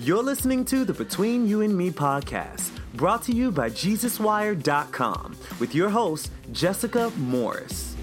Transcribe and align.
You're 0.00 0.22
listening 0.22 0.66
to 0.66 0.84
the 0.84 0.92
Between 0.92 1.48
You 1.48 1.62
and 1.62 1.74
Me 1.74 1.90
podcast, 1.90 2.70
brought 2.92 3.22
to 3.22 3.32
you 3.32 3.50
by 3.50 3.70
JesusWired.com, 3.70 5.34
with 5.58 5.74
your 5.74 5.88
host, 5.88 6.30
Jessica 6.52 7.10
Morris. 7.16 7.96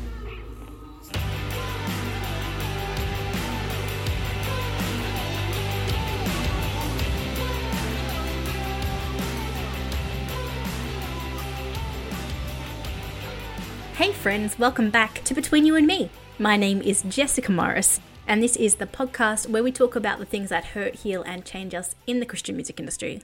Hey 13.94 14.12
friends, 14.14 14.58
welcome 14.58 14.90
back 14.90 15.24
to 15.26 15.36
Between 15.36 15.68
You 15.68 15.76
and 15.76 15.86
Me. 15.86 16.10
My 16.40 16.58
name 16.58 16.82
is 16.82 17.04
Jessica 17.04 17.52
Morris, 17.52 18.00
and 18.28 18.42
this 18.42 18.56
is 18.56 18.76
the 18.76 18.86
podcast 18.86 19.50
where 19.50 19.64
we 19.64 19.72
talk 19.72 19.96
about 19.96 20.20
the 20.20 20.26
things 20.26 20.50
that 20.50 20.66
hurt, 20.66 20.96
heal, 20.96 21.24
and 21.24 21.46
change 21.46 21.74
us 21.74 21.96
in 22.08 22.20
the 22.20 22.26
Christian 22.26 22.56
music 22.56 22.80
industry. 22.80 23.22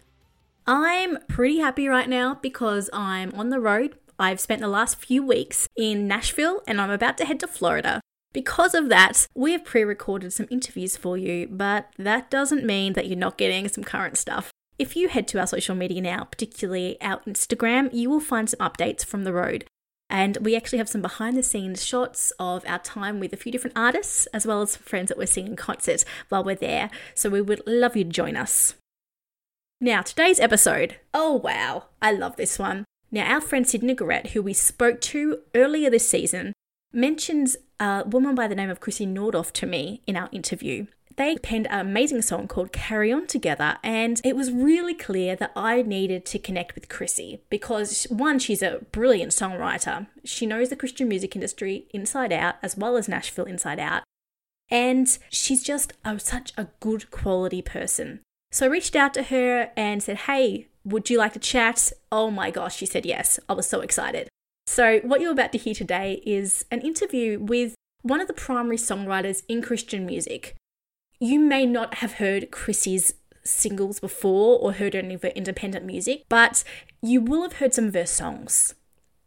I'm 0.67 1.17
pretty 1.27 1.59
happy 1.59 1.87
right 1.87 2.09
now 2.09 2.35
because 2.35 2.89
I'm 2.93 3.33
on 3.33 3.49
the 3.49 3.59
road. 3.59 3.95
I've 4.19 4.39
spent 4.39 4.61
the 4.61 4.67
last 4.67 4.97
few 4.97 5.25
weeks 5.25 5.67
in 5.77 6.07
Nashville 6.07 6.61
and 6.67 6.79
I'm 6.79 6.91
about 6.91 7.17
to 7.17 7.25
head 7.25 7.39
to 7.39 7.47
Florida. 7.47 8.01
Because 8.33 8.75
of 8.75 8.89
that, 8.89 9.27
we 9.33 9.53
have 9.53 9.65
pre 9.65 9.83
recorded 9.83 10.33
some 10.33 10.47
interviews 10.51 10.95
for 10.95 11.17
you, 11.17 11.47
but 11.49 11.87
that 11.97 12.29
doesn't 12.29 12.65
mean 12.65 12.93
that 12.93 13.07
you're 13.07 13.17
not 13.17 13.37
getting 13.37 13.67
some 13.67 13.83
current 13.83 14.17
stuff. 14.17 14.51
If 14.77 14.95
you 14.95 15.09
head 15.09 15.27
to 15.29 15.39
our 15.39 15.47
social 15.47 15.75
media 15.75 16.01
now, 16.01 16.25
particularly 16.25 17.01
our 17.01 17.21
Instagram, 17.21 17.89
you 17.91 18.09
will 18.09 18.19
find 18.19 18.49
some 18.49 18.59
updates 18.59 19.03
from 19.03 19.23
the 19.23 19.33
road. 19.33 19.65
And 20.09 20.37
we 20.41 20.55
actually 20.55 20.79
have 20.79 20.89
some 20.89 21.01
behind 21.01 21.37
the 21.37 21.43
scenes 21.43 21.85
shots 21.85 22.31
of 22.39 22.63
our 22.65 22.79
time 22.79 23.19
with 23.19 23.31
a 23.31 23.37
few 23.37 23.51
different 23.51 23.77
artists, 23.77 24.25
as 24.27 24.45
well 24.45 24.61
as 24.61 24.75
friends 24.75 25.09
that 25.09 25.17
we're 25.17 25.27
seeing 25.27 25.47
in 25.47 25.55
concert 25.55 26.03
while 26.29 26.43
we're 26.43 26.55
there. 26.55 26.89
So 27.13 27.29
we 27.29 27.41
would 27.41 27.61
love 27.67 27.95
you 27.95 28.03
to 28.05 28.09
join 28.09 28.35
us. 28.35 28.75
Now, 29.79 30.01
today's 30.01 30.39
episode. 30.39 30.97
Oh, 31.13 31.35
wow. 31.35 31.85
I 32.01 32.11
love 32.11 32.35
this 32.35 32.57
one. 32.57 32.85
Now, 33.11 33.31
our 33.31 33.41
friend 33.41 33.67
Sydney 33.67 33.95
Garrett, 33.95 34.31
who 34.31 34.41
we 34.41 34.53
spoke 34.53 34.99
to 35.01 35.39
earlier 35.55 35.89
this 35.89 36.09
season, 36.09 36.53
mentions 36.91 37.55
a 37.79 38.03
woman 38.05 38.35
by 38.35 38.47
the 38.47 38.55
name 38.55 38.69
of 38.69 38.79
Krissy 38.79 39.07
Nordhoff 39.07 39.51
to 39.53 39.65
me 39.65 40.01
in 40.05 40.17
our 40.17 40.29
interview 40.31 40.87
they 41.19 41.35
penned 41.35 41.67
an 41.67 41.81
amazing 41.81 42.21
song 42.21 42.47
called 42.47 42.71
Carry 42.71 43.11
On 43.11 43.27
Together, 43.27 43.77
and 43.83 44.21
it 44.23 44.37
was 44.37 44.53
really 44.53 44.93
clear 44.93 45.35
that 45.35 45.51
I 45.53 45.81
needed 45.81 46.25
to 46.27 46.39
connect 46.39 46.75
with 46.75 46.87
Krissy 46.87 47.41
because, 47.49 48.05
one, 48.05 48.39
she's 48.39 48.61
a 48.61 48.79
brilliant 48.93 49.33
songwriter. 49.33 50.07
She 50.23 50.45
knows 50.45 50.69
the 50.69 50.77
Christian 50.77 51.09
music 51.09 51.35
industry 51.35 51.87
inside 51.93 52.31
out, 52.31 52.55
as 52.63 52.77
well 52.77 52.95
as 52.95 53.09
Nashville 53.09 53.43
inside 53.43 53.79
out, 53.79 54.03
and 54.71 55.17
she's 55.29 55.61
just 55.61 55.91
a, 56.05 56.17
such 56.21 56.53
a 56.55 56.69
good 56.79 57.11
quality 57.11 57.61
person. 57.61 58.21
So 58.53 58.67
I 58.67 58.69
reached 58.69 58.95
out 58.95 59.13
to 59.15 59.23
her 59.23 59.71
and 59.75 60.01
said, 60.01 60.19
Hey, 60.19 60.67
would 60.85 61.09
you 61.09 61.17
like 61.17 61.33
to 61.33 61.39
chat? 61.39 61.91
Oh 62.13 62.31
my 62.31 62.49
gosh, 62.49 62.77
she 62.77 62.85
said 62.85 63.05
yes. 63.05 63.41
I 63.49 63.53
was 63.53 63.67
so 63.67 63.81
excited. 63.81 64.29
So, 64.67 64.99
what 64.99 65.19
you're 65.19 65.33
about 65.33 65.51
to 65.51 65.57
hear 65.57 65.73
today 65.73 66.21
is 66.25 66.63
an 66.71 66.79
interview 66.79 67.39
with 67.41 67.75
one 68.03 68.21
of 68.21 68.27
the 68.27 68.33
primary 68.33 68.77
songwriters 68.77 69.43
in 69.49 69.61
Christian 69.61 70.05
music 70.05 70.55
you 71.19 71.39
may 71.39 71.65
not 71.65 71.95
have 71.95 72.13
heard 72.13 72.51
Krissy's 72.51 73.13
singles 73.43 73.99
before 73.99 74.59
or 74.59 74.73
heard 74.73 74.95
any 74.95 75.15
of 75.15 75.21
her 75.23 75.29
independent 75.29 75.85
music, 75.85 76.23
but 76.29 76.63
you 77.01 77.21
will 77.21 77.41
have 77.41 77.53
heard 77.53 77.73
some 77.73 77.85
of 77.85 77.93
her 77.93 78.05
songs. 78.05 78.75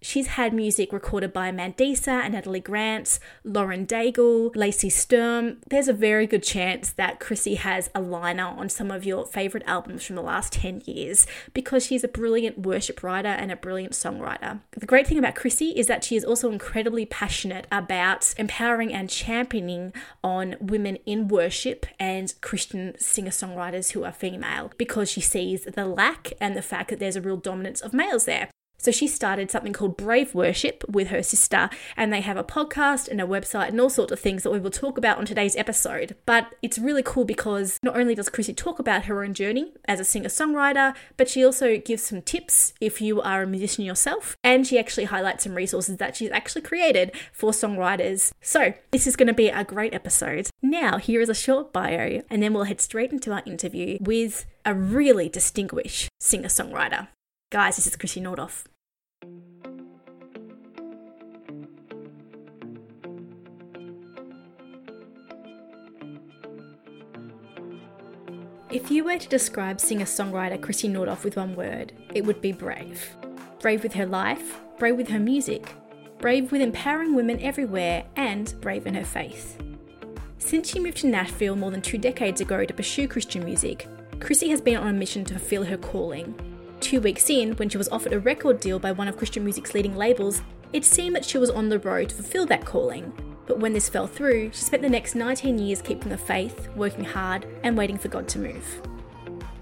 She's 0.05 0.27
had 0.27 0.53
music 0.53 0.93
recorded 0.93 1.33
by 1.33 1.53
Mandisa 1.53 2.09
and 2.09 2.35
Natalie 2.35 2.59
Grant, 2.59 3.21
Lauren 3.45 3.87
Daigle, 3.87 4.55
Lacey 4.57 4.91
Sturm. 4.91 5.59
There's 5.71 5.87
a 5.87 5.93
very 5.93 6.27
good 6.27 6.43
chance 6.43 6.91
that 6.91 7.21
Krissy 7.21 7.57
has 7.57 7.89
a 7.95 8.01
liner 8.01 8.47
on 8.47 8.69
some 8.69 8.91
of 8.91 9.05
your 9.05 9.25
favourite 9.25 9.65
albums 9.65 10.05
from 10.05 10.17
the 10.17 10.23
last 10.23 10.55
10 10.55 10.83
years 10.87 11.25
because 11.55 11.87
she's 11.87 12.03
a 12.03 12.09
brilliant 12.09 12.59
worship 12.59 13.05
writer 13.05 13.29
and 13.29 13.53
a 13.53 13.57
brilliant 13.57 13.93
songwriter. 13.93 14.61
The 14.73 14.87
great 14.87 15.07
thing 15.07 15.19
about 15.19 15.37
Krissy 15.37 15.73
is 15.77 15.87
that 15.87 16.03
she 16.03 16.17
is 16.17 16.25
also 16.25 16.51
incredibly 16.51 17.07
passionate 17.07 17.69
about 17.71 18.35
empowering 18.37 18.93
and 18.93 19.09
championing 19.09 19.93
on 20.25 20.57
women 20.59 20.97
in 21.07 21.29
worship 21.29 21.87
and 22.01 22.35
Christian 22.41 22.99
singer 22.99 23.31
songwriters 23.31 23.93
who 23.93 24.03
are 24.03 24.13
female 24.13 24.73
because 24.77 25.09
she 25.09 25.21
sees 25.21 25.63
the 25.63 25.87
lack 25.87 26.33
and 26.41 26.57
the 26.57 26.63
fact 26.63 26.91
that 26.91 26.99
there's 26.99 27.15
a 27.15 27.21
real 27.21 27.37
dominance 27.37 27.81
of 27.81 27.95
males 27.95 28.25
there. 28.25 28.49
So 28.83 28.91
she 28.91 29.07
started 29.07 29.51
something 29.51 29.73
called 29.73 29.97
Brave 29.97 30.35
Worship 30.35 30.85
with 30.89 31.09
her 31.09 31.23
sister, 31.23 31.71
and 31.97 32.13
they 32.13 32.21
have 32.21 32.37
a 32.37 32.43
podcast 32.43 33.09
and 33.09 33.21
a 33.21 33.27
website 33.27 33.69
and 33.69 33.81
all 33.81 33.89
sorts 33.89 34.11
of 34.11 34.19
things 34.19 34.43
that 34.43 34.51
we 34.51 34.59
will 34.59 34.71
talk 34.71 34.99
about 34.99 35.19
on 35.19 35.25
today's 35.25 35.55
episode. 35.55 36.17
But 36.27 36.53
it's 36.63 36.81
really 36.81 37.05
cool 37.05 37.25
because 37.25 37.79
not 37.85 37.97
only 37.97 38.17
does 38.17 38.29
Krissy 38.29 38.57
talk 38.57 38.81
about 38.81 39.05
her 39.05 39.23
own 39.23 39.35
journey 39.35 39.73
as 39.87 40.01
a 40.01 40.05
singer 40.05 40.29
songwriter, 40.29 40.97
but 41.17 41.29
she 41.29 41.45
also 41.45 41.79
gives 41.79 42.03
some 42.03 42.23
tips 42.23 42.75
if 42.81 43.01
you 43.01 43.23
are 43.23 43.43
a 43.43 43.47
musician 43.47 43.85
yourself, 43.85 44.37
and 44.43 44.67
she 44.67 44.81
actually 44.81 45.05
highlights 45.05 45.45
some 45.45 45.55
resources 45.55 45.99
that 45.99 46.17
she's 46.17 46.33
actually 46.33 46.63
created 46.63 47.13
for 47.33 47.53
songwriters. 47.53 48.33
So 48.41 48.75
this 48.91 49.07
is 49.07 49.15
going 49.15 49.29
to 49.29 49.33
be 49.33 49.49
a 49.49 49.63
great 49.63 49.95
episode. 49.95 50.49
Now, 50.61 50.99
here 50.99 51.21
is 51.21 51.29
a 51.29 51.35
short 51.35 51.73
bio, 51.73 52.23
and 52.29 52.43
then 52.43 52.53
we'll 52.53 52.65
head 52.65 52.81
straight 52.81 53.13
into 53.13 53.33
our 53.33 53.43
interview 53.47 53.99
with 54.01 54.45
a 54.65 54.75
really 54.75 55.29
distinguished 55.29 56.09
singer 56.19 56.49
songwriter. 56.49 57.07
Guys, 57.53 57.77
this 57.77 57.87
is 57.87 57.97
Krissy 57.97 58.21
Nordhoff. 58.21 58.65
If 68.73 68.91
you 68.91 69.05
were 69.05 69.19
to 69.19 69.29
describe 69.29 69.81
singer 69.81 70.07
songwriter 70.07 70.59
Krissy 70.59 70.91
Nordhoff 70.91 71.25
with 71.25 71.37
one 71.37 71.55
word, 71.55 71.93
it 72.15 72.25
would 72.25 72.41
be 72.41 72.53
brave. 72.53 73.07
Brave 73.61 73.83
with 73.83 73.93
her 73.93 74.07
life, 74.07 74.61
brave 74.79 74.97
with 74.97 75.09
her 75.09 75.21
music, 75.21 75.71
brave 76.19 76.51
with 76.51 76.63
empowering 76.63 77.15
women 77.15 77.39
everywhere, 77.41 78.07
and 78.17 78.55
brave 78.63 78.87
in 78.87 78.95
her 78.95 79.05
faith. 79.05 79.63
Since 80.39 80.71
she 80.71 80.81
moved 80.81 80.97
to 80.99 81.07
Nashville 81.07 81.55
more 81.55 81.71
than 81.71 81.83
two 81.83 81.99
decades 81.99 82.41
ago 82.41 82.65
to 82.65 82.73
pursue 82.73 83.07
Christian 83.07 83.45
music, 83.45 83.87
Krissy 84.13 84.49
has 84.49 84.63
been 84.63 84.79
on 84.79 84.89
a 84.89 84.93
mission 84.95 85.27
to 85.27 85.35
fulfill 85.35 85.65
her 85.65 85.77
calling. 85.77 86.35
Two 86.83 87.01
weeks 87.01 87.31
in, 87.31 87.53
when 87.53 87.69
she 87.69 87.79
was 87.79 87.89
offered 87.91 88.13
a 88.13 88.19
record 88.19 88.59
deal 88.59 88.81
by 88.81 88.91
one 88.91 89.07
of 89.07 89.17
Christian 89.17 89.45
music's 89.45 89.73
leading 89.73 89.97
labels, 89.97 90.43
it 90.73 90.85
seemed 90.85 91.15
that 91.15 91.25
she 91.25 91.39
was 91.39 91.49
on 91.49 91.69
the 91.69 91.79
road 91.79 92.09
to 92.09 92.17
fulfill 92.17 92.45
that 92.47 92.65
calling. 92.65 93.13
But 93.47 93.61
when 93.61 93.73
this 93.73 93.89
fell 93.89 94.09
through, 94.09 94.51
she 94.53 94.65
spent 94.65 94.83
the 94.83 94.91
next 94.91 95.15
19 95.15 95.61
years 95.61 95.81
keeping 95.81 96.09
the 96.09 96.19
faith, 96.19 96.69
working 96.75 97.05
hard, 97.05 97.47
and 97.63 97.77
waiting 97.77 97.97
for 97.97 98.09
God 98.09 98.27
to 98.31 98.41
move. 98.41 98.83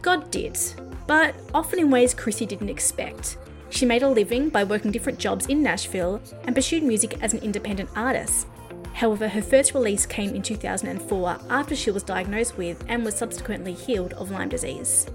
God 0.00 0.30
did, 0.30 0.58
but 1.06 1.34
often 1.52 1.78
in 1.78 1.90
ways 1.90 2.14
Krissy 2.14 2.48
didn't 2.48 2.70
expect. 2.70 3.36
She 3.68 3.84
made 3.84 4.02
a 4.02 4.08
living 4.08 4.48
by 4.48 4.64
working 4.64 4.90
different 4.90 5.18
jobs 5.18 5.46
in 5.46 5.62
Nashville 5.62 6.22
and 6.44 6.54
pursued 6.56 6.82
music 6.82 7.22
as 7.22 7.34
an 7.34 7.40
independent 7.40 7.90
artist. 7.94 8.46
However, 8.94 9.28
her 9.28 9.42
first 9.42 9.74
release 9.74 10.06
came 10.06 10.34
in 10.34 10.40
2004 10.40 11.38
after 11.50 11.76
she 11.76 11.90
was 11.90 12.02
diagnosed 12.02 12.56
with 12.56 12.82
and 12.88 13.04
was 13.04 13.14
subsequently 13.14 13.74
healed 13.74 14.14
of 14.14 14.30
Lyme 14.30 14.48
disease. 14.48 15.06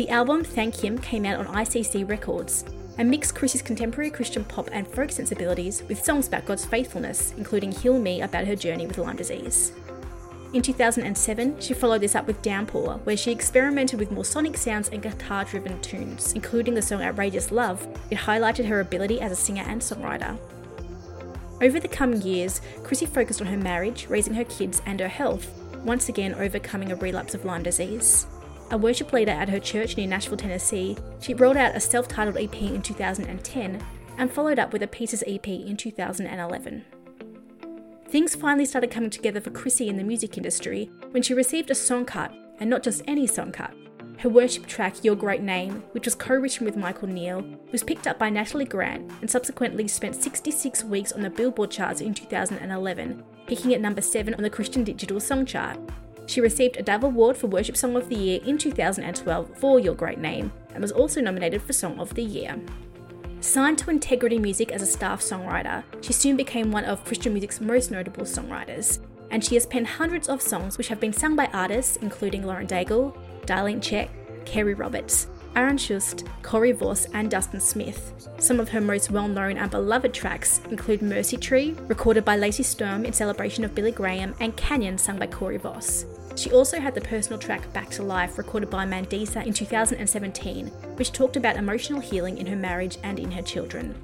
The 0.00 0.08
album 0.08 0.44
Thank 0.44 0.82
Him 0.82 0.96
came 0.96 1.26
out 1.26 1.46
on 1.46 1.54
ICC 1.54 2.08
Records 2.08 2.64
and 2.96 3.10
mixed 3.10 3.34
Krissy's 3.34 3.60
contemporary 3.60 4.10
Christian 4.10 4.44
pop 4.44 4.70
and 4.72 4.88
folk 4.88 5.10
sensibilities 5.10 5.82
with 5.90 6.02
songs 6.02 6.26
about 6.26 6.46
God's 6.46 6.64
faithfulness, 6.64 7.34
including 7.36 7.70
Heal 7.70 7.98
Me 7.98 8.22
about 8.22 8.46
her 8.46 8.56
journey 8.56 8.86
with 8.86 8.96
Lyme 8.96 9.16
disease. 9.16 9.72
In 10.54 10.62
2007, 10.62 11.60
she 11.60 11.74
followed 11.74 12.00
this 12.00 12.14
up 12.14 12.26
with 12.26 12.40
Downpour, 12.40 13.00
where 13.04 13.14
she 13.14 13.30
experimented 13.30 13.98
with 13.98 14.10
more 14.10 14.24
sonic 14.24 14.56
sounds 14.56 14.88
and 14.88 15.02
guitar 15.02 15.44
driven 15.44 15.78
tunes, 15.82 16.32
including 16.32 16.72
the 16.72 16.80
song 16.80 17.02
Outrageous 17.02 17.52
Love. 17.52 17.86
It 18.10 18.16
highlighted 18.16 18.66
her 18.68 18.80
ability 18.80 19.20
as 19.20 19.32
a 19.32 19.36
singer 19.36 19.64
and 19.66 19.82
songwriter. 19.82 20.38
Over 21.60 21.78
the 21.78 21.88
coming 21.88 22.22
years, 22.22 22.62
Krissy 22.84 23.06
focused 23.06 23.42
on 23.42 23.48
her 23.48 23.58
marriage, 23.58 24.06
raising 24.08 24.32
her 24.32 24.44
kids, 24.44 24.80
and 24.86 24.98
her 24.98 25.08
health, 25.08 25.52
once 25.84 26.08
again 26.08 26.34
overcoming 26.36 26.90
a 26.90 26.96
relapse 26.96 27.34
of 27.34 27.44
Lyme 27.44 27.64
disease 27.64 28.26
a 28.70 28.78
worship 28.78 29.12
leader 29.12 29.32
at 29.32 29.48
her 29.48 29.58
church 29.58 29.96
near 29.96 30.06
Nashville, 30.06 30.36
Tennessee, 30.36 30.96
she 31.20 31.34
rolled 31.34 31.56
out 31.56 31.76
a 31.76 31.80
self 31.80 32.08
titled 32.08 32.36
EP 32.36 32.62
in 32.62 32.82
2010 32.82 33.84
and 34.18 34.32
followed 34.32 34.58
up 34.58 34.72
with 34.72 34.82
a 34.82 34.86
Pieces 34.86 35.24
EP 35.26 35.48
in 35.48 35.76
2011. 35.76 36.84
Things 38.08 38.34
finally 38.34 38.64
started 38.64 38.90
coming 38.90 39.10
together 39.10 39.40
for 39.40 39.50
Krissy 39.50 39.88
in 39.88 39.96
the 39.96 40.04
music 40.04 40.36
industry 40.36 40.90
when 41.10 41.22
she 41.22 41.34
received 41.34 41.70
a 41.70 41.74
song 41.74 42.04
cut, 42.04 42.32
and 42.58 42.68
not 42.68 42.82
just 42.82 43.02
any 43.06 43.26
song 43.26 43.52
cut. 43.52 43.72
Her 44.18 44.28
worship 44.28 44.66
track, 44.66 45.02
Your 45.02 45.14
Great 45.14 45.40
Name, 45.40 45.82
which 45.92 46.04
was 46.04 46.14
co 46.14 46.34
written 46.34 46.66
with 46.66 46.76
Michael 46.76 47.08
Neale, 47.08 47.42
was 47.72 47.82
picked 47.82 48.06
up 48.06 48.18
by 48.18 48.28
Natalie 48.28 48.66
Grant 48.66 49.10
and 49.20 49.30
subsequently 49.30 49.88
spent 49.88 50.14
66 50.14 50.84
weeks 50.84 51.12
on 51.12 51.22
the 51.22 51.30
Billboard 51.30 51.70
charts 51.70 52.02
in 52.02 52.12
2011, 52.12 53.24
peaking 53.46 53.72
at 53.72 53.80
number 53.80 54.02
7 54.02 54.34
on 54.34 54.42
the 54.42 54.50
Christian 54.50 54.84
Digital 54.84 55.20
Song 55.20 55.46
Chart. 55.46 55.78
She 56.30 56.40
received 56.40 56.76
a 56.76 56.82
Dove 56.84 57.02
Award 57.02 57.36
for 57.36 57.48
Worship 57.48 57.76
Song 57.76 57.96
of 57.96 58.08
the 58.08 58.14
Year 58.14 58.38
in 58.46 58.56
2012 58.56 59.58
for 59.58 59.80
Your 59.80 59.96
Great 59.96 60.20
Name 60.20 60.52
and 60.72 60.80
was 60.80 60.92
also 60.92 61.20
nominated 61.20 61.60
for 61.60 61.72
Song 61.72 61.98
of 61.98 62.14
the 62.14 62.22
Year. 62.22 62.54
Signed 63.40 63.78
to 63.78 63.90
Integrity 63.90 64.38
Music 64.38 64.70
as 64.70 64.80
a 64.80 64.86
staff 64.86 65.20
songwriter, 65.22 65.82
she 66.02 66.12
soon 66.12 66.36
became 66.36 66.70
one 66.70 66.84
of 66.84 67.04
Christian 67.04 67.32
music's 67.32 67.60
most 67.60 67.90
notable 67.90 68.22
songwriters, 68.22 69.00
and 69.32 69.44
she 69.44 69.56
has 69.56 69.66
penned 69.66 69.88
hundreds 69.88 70.28
of 70.28 70.40
songs 70.40 70.78
which 70.78 70.86
have 70.86 71.00
been 71.00 71.12
sung 71.12 71.34
by 71.34 71.46
artists 71.46 71.96
including 71.96 72.46
Lauren 72.46 72.68
Daigle, 72.68 73.12
Darlene 73.44 73.80
Zschech, 73.80 74.08
Kerrie 74.44 74.74
Roberts, 74.74 75.26
Aaron 75.56 75.76
Shust, 75.76 76.28
Corey 76.44 76.70
Voss, 76.70 77.06
and 77.12 77.28
Dustin 77.28 77.58
Smith. 77.58 78.28
Some 78.38 78.60
of 78.60 78.68
her 78.68 78.80
most 78.80 79.10
well 79.10 79.26
known 79.26 79.58
and 79.58 79.68
beloved 79.68 80.14
tracks 80.14 80.60
include 80.70 81.02
Mercy 81.02 81.36
Tree, 81.36 81.74
recorded 81.88 82.24
by 82.24 82.36
Lacey 82.36 82.62
Sturm 82.62 83.04
in 83.04 83.12
celebration 83.12 83.64
of 83.64 83.74
Billy 83.74 83.90
Graham, 83.90 84.36
and 84.38 84.56
Canyon, 84.56 84.96
sung 84.96 85.18
by 85.18 85.26
Corey 85.26 85.56
Voss. 85.56 86.04
She 86.36 86.52
also 86.52 86.80
had 86.80 86.94
the 86.94 87.00
personal 87.00 87.38
track 87.38 87.72
Back 87.72 87.90
to 87.90 88.02
Life, 88.02 88.38
recorded 88.38 88.70
by 88.70 88.86
Mandisa 88.86 89.44
in 89.44 89.52
2017, 89.52 90.68
which 90.96 91.12
talked 91.12 91.36
about 91.36 91.56
emotional 91.56 92.00
healing 92.00 92.38
in 92.38 92.46
her 92.46 92.56
marriage 92.56 92.98
and 93.02 93.18
in 93.18 93.30
her 93.30 93.42
children. 93.42 93.94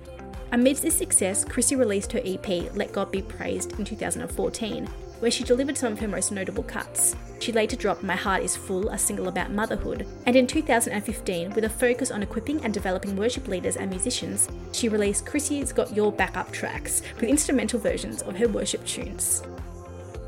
Amidst 0.53 0.83
this 0.83 0.97
success, 0.97 1.45
Krissy 1.45 1.79
released 1.79 2.13
her 2.13 2.21
EP 2.25 2.75
Let 2.75 2.93
God 2.93 3.11
Be 3.11 3.23
Praised 3.23 3.79
in 3.79 3.85
2014, 3.85 4.87
where 5.19 5.31
she 5.31 5.45
delivered 5.45 5.77
some 5.77 5.93
of 5.93 5.99
her 5.99 6.09
most 6.09 6.31
notable 6.31 6.63
cuts. 6.63 7.17
She 7.41 7.53
later 7.53 7.77
dropped 7.77 8.03
My 8.03 8.17
Heart 8.17 8.43
Is 8.43 8.57
Full, 8.57 8.89
a 8.91 8.99
single 8.99 9.29
about 9.29 9.51
motherhood, 9.51 10.07
and 10.27 10.37
in 10.37 10.47
2015, 10.47 11.51
with 11.51 11.65
a 11.65 11.69
focus 11.69 12.11
on 12.11 12.23
equipping 12.23 12.63
and 12.65 12.73
developing 12.73 13.17
worship 13.17 13.49
leaders 13.49 13.77
and 13.77 13.91
musicians, 13.91 14.49
she 14.73 14.89
released 14.89 15.27
Krissy's 15.27 15.73
Got 15.73 15.95
Your 15.97 16.13
Backup 16.13 16.53
tracks 16.53 17.03
with 17.17 17.25
instrumental 17.25 17.81
versions 17.81 18.23
of 18.23 18.37
her 18.37 18.49
worship 18.49 18.85
tunes. 18.85 19.43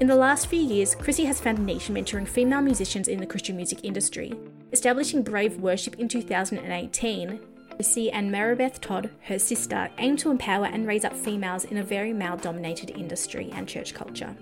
In 0.01 0.07
the 0.07 0.15
last 0.15 0.47
few 0.47 0.61
years, 0.61 0.95
Krissy 0.95 1.27
has 1.27 1.41
found 1.41 1.59
a 1.59 1.63
niche 1.63 1.89
mentoring 1.89 2.29
female 2.29 2.61
musicians 2.61 3.09
in 3.09 3.19
the 3.19 3.27
Christian 3.27 3.57
music 3.57 3.81
industry. 3.83 4.33
Establishing 4.73 5.25
Brave 5.25 5.57
Worship 5.57 5.99
in 5.99 6.07
2018, 6.07 7.41
Krissy 7.71 8.09
and 8.13 8.31
Maribeth 8.31 8.81
Todd, 8.81 9.11
her 9.23 9.41
sister, 9.41 9.91
aim 9.99 10.17
to 10.19 10.31
empower 10.31 10.67
and 10.67 10.87
raise 10.87 11.05
up 11.05 11.17
females 11.17 11.65
in 11.65 11.79
a 11.79 11.83
very 11.83 12.13
male 12.13 12.37
dominated 12.37 12.91
industry 12.91 13.51
and 13.53 13.67
church 13.67 13.93
culture. 13.93 14.37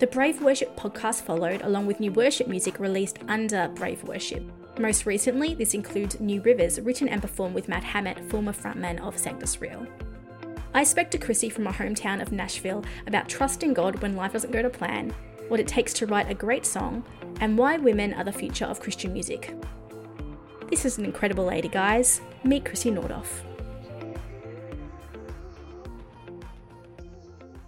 The 0.00 0.08
Brave 0.08 0.42
Worship 0.42 0.74
podcast 0.76 1.22
followed, 1.22 1.62
along 1.62 1.86
with 1.86 2.00
new 2.00 2.10
worship 2.10 2.48
music 2.48 2.80
released 2.80 3.20
under 3.28 3.68
Brave 3.68 4.02
Worship. 4.02 4.42
Most 4.76 5.06
recently, 5.06 5.54
this 5.54 5.74
includes 5.74 6.18
New 6.18 6.42
Rivers, 6.42 6.80
written 6.80 7.08
and 7.08 7.22
performed 7.22 7.54
with 7.54 7.68
Matt 7.68 7.84
Hammitt, 7.84 8.28
former 8.28 8.52
frontman 8.52 9.00
of 9.06 9.16
Sanctus 9.16 9.60
Real. 9.60 9.86
I 10.78 10.84
spoke 10.84 11.10
to 11.10 11.18
Krissy 11.18 11.50
from 11.50 11.64
my 11.64 11.72
hometown 11.72 12.22
of 12.22 12.30
Nashville 12.30 12.84
about 13.08 13.28
trusting 13.28 13.74
God 13.74 14.00
when 14.00 14.14
life 14.14 14.34
doesn't 14.34 14.52
go 14.52 14.62
to 14.62 14.70
plan, 14.70 15.12
what 15.48 15.58
it 15.58 15.66
takes 15.66 15.92
to 15.94 16.06
write 16.06 16.30
a 16.30 16.34
great 16.34 16.64
song, 16.64 17.04
and 17.40 17.58
why 17.58 17.78
women 17.78 18.14
are 18.14 18.22
the 18.22 18.30
future 18.30 18.64
of 18.64 18.78
Christian 18.78 19.12
music. 19.12 19.56
This 20.70 20.84
is 20.84 20.96
an 20.96 21.04
incredible 21.04 21.44
lady, 21.44 21.66
guys. 21.66 22.20
Meet 22.44 22.62
Krissy 22.62 22.96
Nordhoff. 22.96 23.42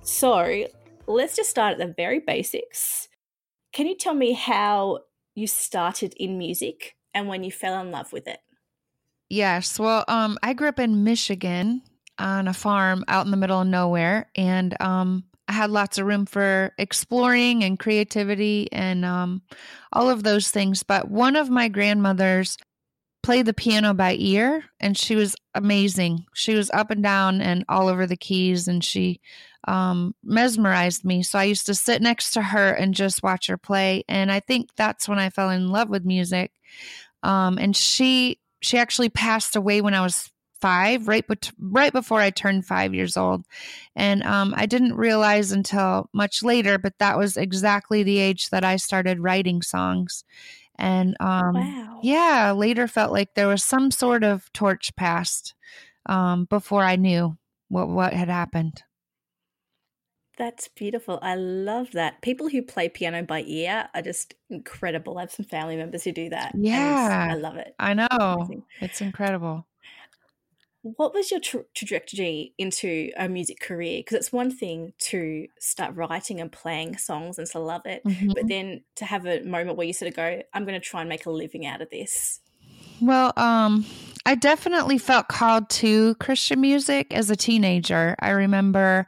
So, 0.03 0.67
let's 1.09 1.35
just 1.35 1.51
start 1.51 1.73
at 1.73 1.79
the 1.79 1.93
very 1.93 2.21
basics. 2.21 3.09
Can 3.73 3.89
you 3.89 3.97
tell 3.97 4.15
me 4.15 4.35
how 4.35 5.01
you 5.35 5.49
started 5.49 6.15
in 6.17 6.39
music 6.39 6.95
and 7.13 7.27
when 7.27 7.43
you 7.43 7.51
fell 7.51 7.81
in 7.81 7.91
love 7.91 8.13
with 8.13 8.29
it? 8.29 8.39
Yes. 9.29 9.81
Well, 9.81 10.05
um, 10.07 10.39
I 10.45 10.53
grew 10.53 10.69
up 10.69 10.79
in 10.79 11.03
Michigan 11.03 11.83
on 12.21 12.49
a 12.49 12.55
farm 12.55 13.05
out 13.09 13.25
in 13.25 13.31
the 13.31 13.37
middle 13.37 13.61
of 13.61 13.67
nowhere, 13.67 14.31
and 14.37 14.81
um, 14.81 15.25
I 15.49 15.53
had 15.53 15.71
lots 15.71 15.99
of 15.99 16.07
room 16.07 16.27
for 16.27 16.73
exploring 16.79 17.65
and 17.65 17.79
creativity 17.79 18.69
and 18.71 19.05
um, 19.05 19.43
all 19.93 20.09
of 20.09 20.23
those 20.23 20.51
things. 20.51 20.83
But 20.85 21.11
one 21.11 21.35
of 21.35 21.51
my 21.51 21.69
grandmothers 21.69 22.57
played 23.23 23.47
the 23.47 23.53
piano 23.53 23.93
by 23.93 24.17
ear, 24.19 24.65
and 24.79 24.97
she 24.97 25.17
was 25.17 25.35
amazing. 25.55 26.25
She 26.35 26.55
was 26.55 26.71
up 26.71 26.91
and 26.91 27.03
down 27.03 27.41
and 27.41 27.65
all 27.69 27.89
over 27.89 28.07
the 28.07 28.17
keys, 28.17 28.69
and 28.69 28.85
she 28.85 29.21
um, 29.67 30.15
mesmerized 30.23 31.05
me. 31.05 31.23
So 31.23 31.39
I 31.39 31.45
used 31.45 31.67
to 31.67 31.75
sit 31.75 32.01
next 32.01 32.33
to 32.33 32.43
her 32.43 32.73
and 32.73 32.95
just 32.95 33.23
watch 33.23 33.47
her 33.49 33.59
play. 33.59 34.05
And 34.09 34.33
I 34.33 34.41
think 34.41 34.71
that's 34.77 35.09
when 35.09 35.19
I 35.19 35.31
fell 35.31 35.51
in 35.51 35.69
love 35.69 35.89
with 35.89 36.05
music. 36.05 36.53
Um, 37.23 37.59
and 37.59 37.77
she 37.77 38.39
she 38.63 38.79
actually 38.79 39.09
passed 39.09 39.57
away 39.57 39.81
when 39.81 39.95
I 39.95 40.03
was 40.03 40.31
five, 40.61 41.09
right, 41.09 41.25
but 41.27 41.51
right 41.59 41.93
before 41.93 42.21
I 42.21 42.31
turned 42.31 42.67
five 42.67 42.95
years 42.95 43.17
old. 43.17 43.47
And 43.97 44.23
um, 44.23 44.55
I 44.57 44.67
didn't 44.67 44.95
realize 44.95 45.53
until 45.53 46.09
much 46.13 46.43
later, 46.43 46.79
but 46.79 46.99
that 46.99 47.19
was 47.19 47.37
exactly 47.37 48.03
the 48.03 48.19
age 48.19 48.51
that 48.51 48.65
I 48.65 48.77
started 48.77 49.21
writing 49.21 49.63
songs. 49.63 50.25
And 50.79 51.17
um, 51.21 51.55
wow. 51.55 52.01
yeah, 52.03 52.53
later 52.53 52.89
felt 52.89 53.13
like 53.13 53.35
there 53.35 53.49
was 53.49 53.65
some 53.65 53.91
sort 53.91 54.25
of 54.25 54.51
torch 54.53 54.95
passed 54.97 55.55
um, 56.07 56.47
before 56.47 56.83
I 56.83 56.97
knew 56.97 57.37
what 57.69 57.89
what 57.89 58.15
had 58.15 58.29
happened. 58.29 58.83
That's 60.39 60.69
beautiful. 60.69 61.19
I 61.21 61.35
love 61.35 61.91
that. 61.93 62.23
People 62.23 62.49
who 62.49 62.63
play 62.63 62.89
piano 62.89 63.23
by 63.23 63.43
ear 63.43 63.91
are 63.95 64.01
just 64.01 64.33
incredible. 64.49 65.19
I 65.19 65.23
have 65.23 65.33
some 65.33 65.45
family 65.45 65.77
members 65.77 66.03
who 66.03 66.13
do 66.13 66.31
that. 66.31 66.55
Yeah. 66.57 67.29
I 67.31 67.35
love 67.35 67.57
it. 67.57 67.75
I 67.79 67.93
know. 67.93 68.49
It's 68.81 69.03
incredible. 69.03 69.67
What 70.83 71.13
was 71.13 71.31
your 71.31 71.41
tra- 71.41 71.65
trajectory 71.75 72.55
into 72.57 73.11
a 73.17 73.29
music 73.29 73.61
career? 73.61 73.99
Because 73.99 74.17
it's 74.17 74.33
one 74.33 74.51
thing 74.51 74.95
to 75.11 75.47
start 75.59 75.95
writing 75.95 76.41
and 76.41 76.51
playing 76.51 76.97
songs 76.97 77.39
and 77.39 77.47
to 77.49 77.59
love 77.59 77.83
it, 77.85 78.03
mm-hmm. 78.05 78.33
but 78.35 78.49
then 78.49 78.83
to 78.97 79.05
have 79.05 79.27
a 79.27 79.43
moment 79.43 79.77
where 79.77 79.87
you 79.87 79.93
sort 79.93 80.09
of 80.09 80.17
go, 80.17 80.43
I'm 80.55 80.65
going 80.65 80.81
to 80.81 80.85
try 80.85 81.01
and 81.01 81.09
make 81.09 81.27
a 81.27 81.31
living 81.31 81.67
out 81.67 81.83
of 81.83 81.91
this. 81.91 82.41
Well, 83.01 83.33
um, 83.37 83.85
I 84.27 84.35
definitely 84.35 84.99
felt 84.99 85.29
called 85.29 85.69
to 85.71 86.15
Christian 86.17 86.61
music 86.61 87.13
as 87.13 87.31
a 87.31 87.37
teenager. 87.37 88.17
I 88.21 88.31
remember 88.31 89.07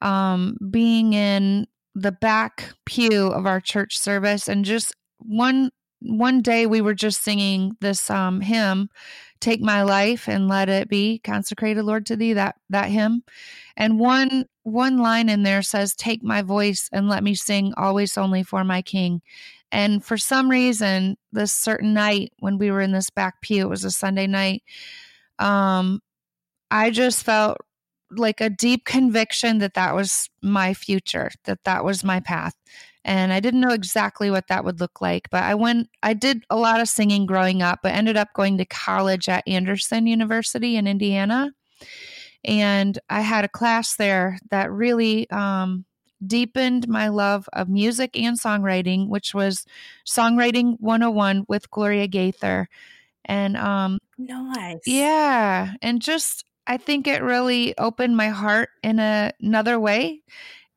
um, 0.00 0.56
being 0.70 1.12
in 1.12 1.66
the 1.94 2.12
back 2.12 2.72
pew 2.84 3.28
of 3.28 3.46
our 3.46 3.60
church 3.60 3.98
service 3.98 4.48
and 4.48 4.64
just 4.64 4.94
one 5.18 5.70
one 6.00 6.42
day 6.42 6.64
we 6.64 6.80
were 6.80 6.94
just 6.94 7.24
singing 7.24 7.76
this 7.80 8.08
um, 8.08 8.40
hymn 8.40 8.88
take 9.40 9.60
my 9.60 9.82
life 9.82 10.28
and 10.28 10.48
let 10.48 10.68
it 10.68 10.88
be 10.88 11.18
consecrated 11.20 11.82
lord 11.82 12.06
to 12.06 12.16
thee 12.16 12.32
that 12.32 12.56
that 12.70 12.90
hymn 12.90 13.22
and 13.76 13.98
one 13.98 14.44
one 14.62 14.98
line 14.98 15.28
in 15.28 15.42
there 15.42 15.62
says 15.62 15.94
take 15.94 16.22
my 16.22 16.42
voice 16.42 16.88
and 16.92 17.08
let 17.08 17.22
me 17.22 17.34
sing 17.34 17.72
always 17.76 18.18
only 18.18 18.42
for 18.42 18.64
my 18.64 18.82
king 18.82 19.20
and 19.70 20.04
for 20.04 20.16
some 20.16 20.50
reason 20.50 21.16
this 21.32 21.52
certain 21.52 21.94
night 21.94 22.32
when 22.40 22.58
we 22.58 22.70
were 22.70 22.80
in 22.80 22.92
this 22.92 23.10
back 23.10 23.40
pew 23.40 23.62
it 23.62 23.70
was 23.70 23.84
a 23.84 23.90
sunday 23.90 24.26
night 24.26 24.62
um 25.38 26.00
i 26.70 26.90
just 26.90 27.22
felt 27.22 27.58
like 28.10 28.40
a 28.40 28.50
deep 28.50 28.84
conviction 28.84 29.58
that 29.58 29.74
that 29.74 29.94
was 29.94 30.30
my 30.42 30.74
future, 30.74 31.30
that 31.44 31.64
that 31.64 31.84
was 31.84 32.04
my 32.04 32.20
path. 32.20 32.54
And 33.04 33.32
I 33.32 33.40
didn't 33.40 33.60
know 33.60 33.72
exactly 33.72 34.30
what 34.30 34.48
that 34.48 34.64
would 34.64 34.80
look 34.80 35.00
like, 35.00 35.30
but 35.30 35.42
I 35.42 35.54
went, 35.54 35.88
I 36.02 36.14
did 36.14 36.44
a 36.50 36.56
lot 36.56 36.80
of 36.80 36.88
singing 36.88 37.26
growing 37.26 37.62
up, 37.62 37.80
but 37.82 37.92
ended 37.92 38.16
up 38.16 38.32
going 38.34 38.58
to 38.58 38.64
college 38.66 39.28
at 39.28 39.46
Anderson 39.46 40.06
University 40.06 40.76
in 40.76 40.86
Indiana. 40.86 41.52
And 42.44 42.98
I 43.08 43.20
had 43.20 43.44
a 43.44 43.48
class 43.48 43.96
there 43.96 44.38
that 44.50 44.70
really 44.70 45.28
um, 45.30 45.84
deepened 46.26 46.88
my 46.88 47.08
love 47.08 47.48
of 47.52 47.68
music 47.68 48.18
and 48.18 48.38
songwriting, 48.38 49.08
which 49.08 49.34
was 49.34 49.64
Songwriting 50.06 50.76
101 50.80 51.44
with 51.48 51.70
Gloria 51.70 52.06
Gaither. 52.08 52.68
And 53.24 53.56
um, 53.56 53.98
nice. 54.16 54.80
Yeah. 54.86 55.74
And 55.82 56.00
just, 56.00 56.44
I 56.66 56.76
think 56.76 57.06
it 57.06 57.22
really 57.22 57.76
opened 57.78 58.16
my 58.16 58.28
heart 58.28 58.70
in 58.82 58.98
a, 58.98 59.32
another 59.40 59.78
way. 59.78 60.22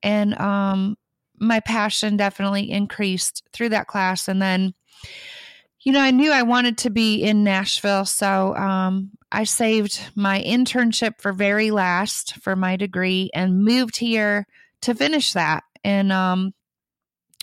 And 0.03 0.37
um, 0.39 0.97
my 1.41 1.59
passion 1.59 2.15
definitely 2.15 2.69
increased 2.71 3.43
through 3.51 3.69
that 3.69 3.87
class. 3.87 4.27
And 4.27 4.39
then, 4.41 4.73
you 5.81 5.91
know, 5.91 5.99
I 5.99 6.11
knew 6.11 6.31
I 6.31 6.43
wanted 6.43 6.77
to 6.79 6.91
be 6.91 7.23
in 7.23 7.43
Nashville. 7.43 8.05
So 8.05 8.55
um, 8.55 9.09
I 9.31 9.43
saved 9.43 9.99
my 10.15 10.41
internship 10.41 11.19
for 11.19 11.33
very 11.33 11.71
last 11.71 12.35
for 12.35 12.55
my 12.55 12.75
degree 12.75 13.31
and 13.33 13.65
moved 13.65 13.97
here 13.97 14.45
to 14.81 14.93
finish 14.93 15.33
that. 15.33 15.63
And 15.83 16.11
um, 16.11 16.53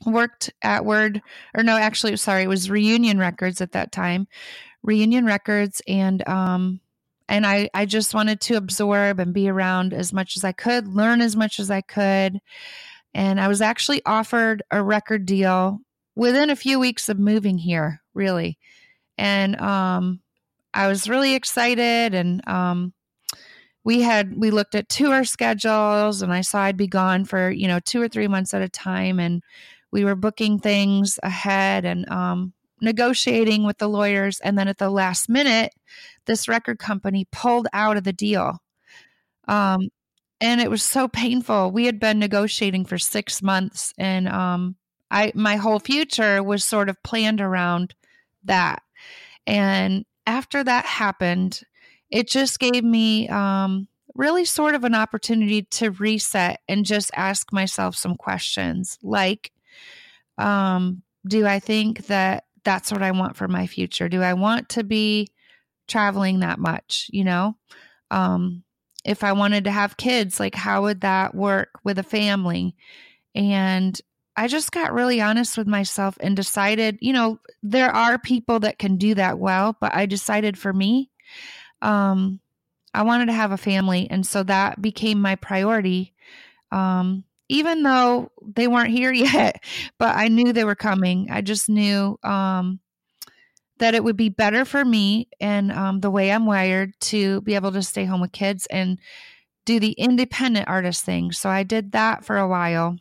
worked 0.07 0.53
at 0.63 0.85
Word, 0.85 1.21
or 1.57 1.65
no, 1.65 1.77
actually, 1.77 2.17
sorry, 2.17 2.45
it 2.45 2.49
was 2.49 2.71
Reunion 2.71 3.19
Records 3.19 3.61
at 3.61 3.73
that 3.73 3.91
time. 3.91 4.29
Reunion 4.85 5.27
Records. 5.27 5.83
And, 5.89 6.27
um, 6.29 6.81
and 7.29 7.45
I, 7.45 7.69
I 7.75 7.85
just 7.85 8.15
wanted 8.15 8.41
to 8.43 8.55
absorb 8.55 9.19
and 9.19 9.35
be 9.35 9.49
around 9.49 9.93
as 9.93 10.13
much 10.13 10.37
as 10.37 10.45
I 10.45 10.53
could, 10.53 10.87
learn 10.87 11.21
as 11.21 11.35
much 11.35 11.59
as 11.59 11.69
I 11.69 11.81
could. 11.81 12.39
And 13.15 13.41
I 13.41 13.49
was 13.49 13.61
actually 13.61 14.03
offered 14.07 14.63
a 14.71 14.83
record 14.83 15.27
deal 15.27 15.81
within 16.15 16.51
a 16.51 16.57
few 16.57 16.79
weeks 16.79 17.09
of 17.09 17.19
moving 17.19 17.59
here, 17.59 18.01
really. 18.15 18.59
And 19.17 19.61
um, 19.61 20.21
I 20.75 20.87
was 20.89 21.09
really 21.09 21.35
excited. 21.35 22.15
And 22.15 22.47
um, 22.47 22.93
we 23.85 24.03
had, 24.03 24.37
we 24.37 24.51
looked 24.51 24.75
at 24.75 24.89
tour 24.89 25.25
schedules 25.25 26.23
and 26.23 26.33
I 26.33 26.43
saw 26.43 26.61
I'd 26.61 26.77
be 26.77 26.87
gone 26.87 27.25
for, 27.25 27.51
you 27.51 27.67
know, 27.67 27.81
two 27.81 28.01
or 28.01 28.09
three 28.09 28.29
months 28.29 28.55
at 28.55 28.63
a 28.63 28.69
time. 28.69 29.19
And 29.19 29.43
we 29.91 30.05
were 30.05 30.15
booking 30.15 30.59
things 30.59 31.19
ahead. 31.23 31.85
And 31.85 32.09
um, 32.11 32.53
negotiating 32.81 33.65
with 33.65 33.79
the 33.79 33.89
lawyers. 33.89 34.41
And 34.41 34.59
then 34.59 34.69
at 34.69 34.79
the 34.79 34.91
last 34.91 35.29
minute, 35.29 35.73
this 36.27 36.49
record 36.49 36.79
company 36.79 37.27
pulled 37.31 37.67
out 37.73 37.97
of 37.97 38.05
the 38.05 38.13
deal. 38.13 38.59
Um, 39.47 39.89
and 40.41 40.61
it 40.61 40.71
was 40.71 40.83
so 40.83 41.09
painful. 41.09 41.71
We 41.71 41.87
had 41.87 41.99
been 41.99 42.19
negotiating 42.19 42.85
for 42.85 42.99
six 42.99 43.43
months, 43.43 43.93
and 43.99 44.29
um, 44.29 44.77
I 45.11 45.33
my 45.35 45.57
whole 45.57 45.81
future 45.81 46.43
was 46.43 46.65
sort 46.65 46.89
of 46.89 47.03
planned 47.03 47.41
around 47.41 47.95
that. 48.45 48.83
And 49.47 50.05
after 50.27 50.63
that 50.63 50.85
happened, 50.85 51.63
it 52.11 52.29
just 52.29 52.61
gave 52.61 52.85
me 52.85 53.29
um, 53.29 53.89
really 54.15 54.45
sort 54.45 54.75
of 54.75 54.85
an 54.85 54.95
opportunity 54.95 55.63
to 55.63 55.91
reset 55.93 56.61
and 56.69 56.85
just 56.85 57.11
ask 57.15 57.53
myself 57.53 57.97
some 57.97 58.17
questions 58.17 58.99
like, 59.03 59.53
um, 60.37 61.03
do 61.27 61.47
I 61.47 61.59
think 61.59 62.07
that 62.07 62.45
that's 62.65 62.93
what 62.93 63.03
I 63.03 63.11
want 63.13 63.37
for 63.37 63.49
my 63.49 63.67
future? 63.67 64.09
Do 64.09 64.23
I 64.23 64.35
want 64.35 64.69
to 64.71 64.85
be 64.85 65.29
traveling 65.87 66.41
that 66.41 66.59
much? 66.59 67.09
You 67.13 67.25
know, 67.25 67.57
um, 68.11 68.65
if 69.05 69.25
I 69.25 69.33
wanted 69.33 69.65
to 69.65 69.71
have 69.71 69.97
kids, 69.97 70.41
like 70.41 70.55
how 70.55 70.83
would 70.83 71.01
that 71.03 71.35
work 71.35 71.71
with 71.85 71.99
a 71.99 72.03
family? 72.03 72.75
And 73.35 73.99
I 74.37 74.49
just 74.49 74.71
got 74.71 74.93
really 74.93 75.21
honest 75.21 75.59
with 75.59 75.67
myself 75.67 76.17
and 76.21 76.37
decided, 76.37 76.99
you 77.01 77.13
know, 77.13 77.41
there 77.63 77.91
are 77.91 78.19
people 78.19 78.61
that 78.61 78.79
can 78.79 78.97
do 78.97 79.15
that 79.15 79.39
well, 79.39 79.77
but 79.81 79.95
I 79.95 80.07
decided 80.07 80.57
for 80.57 80.73
me, 80.73 81.11
um, 81.83 82.41
I 82.95 83.03
wanted 83.03 83.27
to 83.27 83.33
have 83.33 83.53
a 83.53 83.57
family. 83.57 84.09
And 84.11 84.27
so 84.27 84.43
that 84.45 84.81
became 84.81 85.21
my 85.21 85.37
priority. 85.37 86.15
Um, 86.71 87.25
even 87.49 87.83
though 87.83 88.31
they 88.43 88.69
weren't 88.69 88.91
here 88.91 89.13
yet, 89.13 89.63
but 89.99 90.15
I 90.17 90.29
knew 90.29 90.53
they 90.53 90.65
were 90.65 90.75
coming. 90.75 91.29
I 91.31 91.41
just 91.41 91.69
knew 91.69 92.19
um, 92.23 92.81
that 93.79 93.95
it 93.95 94.03
would 94.05 94.17
be 94.17 94.29
better 94.29 94.65
for 94.65 94.85
me 94.85 95.29
and 95.41 95.73
um, 95.73 96.01
the 96.01 96.11
way 96.11 96.31
I'm 96.33 96.47
wired 96.47 96.93
to 97.03 97.41
be 97.43 97.55
able 97.55 97.73
to 97.73 97.83
stay 97.83 98.05
home 98.05 98.21
with 98.21 98.33
kids 98.33 98.67
and 98.67 98.99
do 99.65 99.79
the 99.79 99.93
independent 99.93 100.69
artist 100.69 101.05
thing. 101.05 101.33
So 101.33 101.49
I 101.49 101.63
did 101.63 101.93
that 101.93 102.25
for 102.25 102.39
a 102.39 102.49
while. 102.49 102.97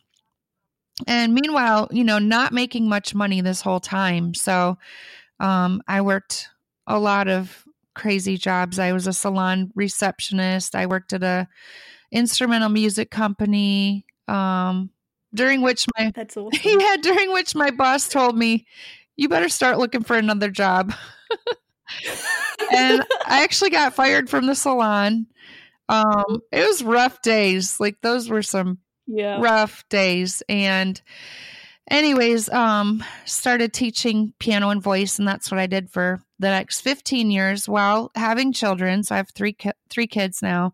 And 1.06 1.34
meanwhile, 1.34 1.88
you 1.90 2.04
know, 2.04 2.18
not 2.18 2.52
making 2.52 2.88
much 2.88 3.14
money 3.14 3.40
this 3.40 3.60
whole 3.60 3.80
time. 3.80 4.34
So 4.34 4.78
um, 5.40 5.82
I 5.86 6.00
worked 6.00 6.48
a 6.86 6.98
lot 6.98 7.28
of 7.28 7.64
crazy 7.94 8.36
jobs. 8.36 8.78
I 8.78 8.92
was 8.92 9.06
a 9.06 9.12
salon 9.12 9.70
receptionist. 9.74 10.74
I 10.74 10.86
worked 10.86 11.12
at 11.12 11.22
a 11.22 11.48
instrumental 12.12 12.68
music 12.68 13.10
company. 13.10 14.04
Um, 14.26 14.90
during 15.34 15.60
which 15.60 15.86
my 15.96 16.12
that's 16.14 16.36
awesome. 16.36 16.60
yeah, 16.64 16.96
during 17.00 17.32
which 17.32 17.54
my 17.54 17.70
boss 17.70 18.08
told 18.08 18.36
me, 18.36 18.66
"You 19.18 19.28
better 19.28 19.50
start 19.50 19.76
looking 19.78 20.02
for 20.02 20.16
another 20.16 20.50
job." 20.50 20.94
and 22.72 23.02
I 23.26 23.42
actually 23.42 23.70
got 23.70 23.94
fired 23.94 24.30
from 24.30 24.46
the 24.46 24.54
salon. 24.54 25.26
Um, 25.90 26.40
it 26.52 26.66
was 26.66 26.82
rough 26.82 27.20
days. 27.22 27.78
Like 27.78 28.00
those 28.00 28.30
were 28.30 28.42
some 28.42 28.78
yeah. 29.06 29.40
rough 29.40 29.88
days. 29.88 30.42
And 30.48 31.00
anyways, 31.90 32.48
um, 32.50 33.02
started 33.24 33.72
teaching 33.72 34.32
piano 34.38 34.68
and 34.70 34.82
voice, 34.82 35.18
and 35.18 35.26
that's 35.26 35.50
what 35.50 35.58
I 35.58 35.66
did 35.66 35.90
for 35.90 36.20
the 36.38 36.50
next 36.50 36.82
15 36.82 37.30
years 37.30 37.68
while 37.68 38.10
having 38.14 38.52
children. 38.52 39.02
So 39.02 39.14
I 39.14 39.18
have 39.18 39.30
three 39.30 39.54
ki- 39.54 39.72
three 39.88 40.06
kids 40.06 40.42
now, 40.42 40.72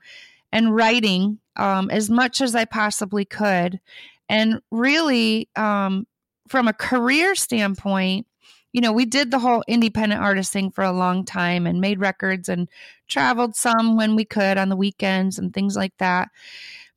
and 0.52 0.74
writing 0.74 1.38
um, 1.56 1.90
as 1.90 2.10
much 2.10 2.40
as 2.40 2.54
I 2.54 2.64
possibly 2.64 3.24
could, 3.24 3.80
and 4.28 4.60
really 4.70 5.48
um, 5.56 6.06
from 6.48 6.68
a 6.68 6.72
career 6.72 7.34
standpoint. 7.34 8.26
You 8.74 8.80
know, 8.80 8.92
we 8.92 9.06
did 9.06 9.30
the 9.30 9.38
whole 9.38 9.62
independent 9.68 10.20
artist 10.20 10.52
thing 10.52 10.72
for 10.72 10.82
a 10.82 10.90
long 10.90 11.24
time 11.24 11.64
and 11.64 11.80
made 11.80 12.00
records 12.00 12.48
and 12.48 12.68
traveled 13.06 13.54
some 13.54 13.96
when 13.96 14.16
we 14.16 14.24
could 14.24 14.58
on 14.58 14.68
the 14.68 14.76
weekends 14.76 15.38
and 15.38 15.54
things 15.54 15.76
like 15.76 15.96
that. 15.98 16.28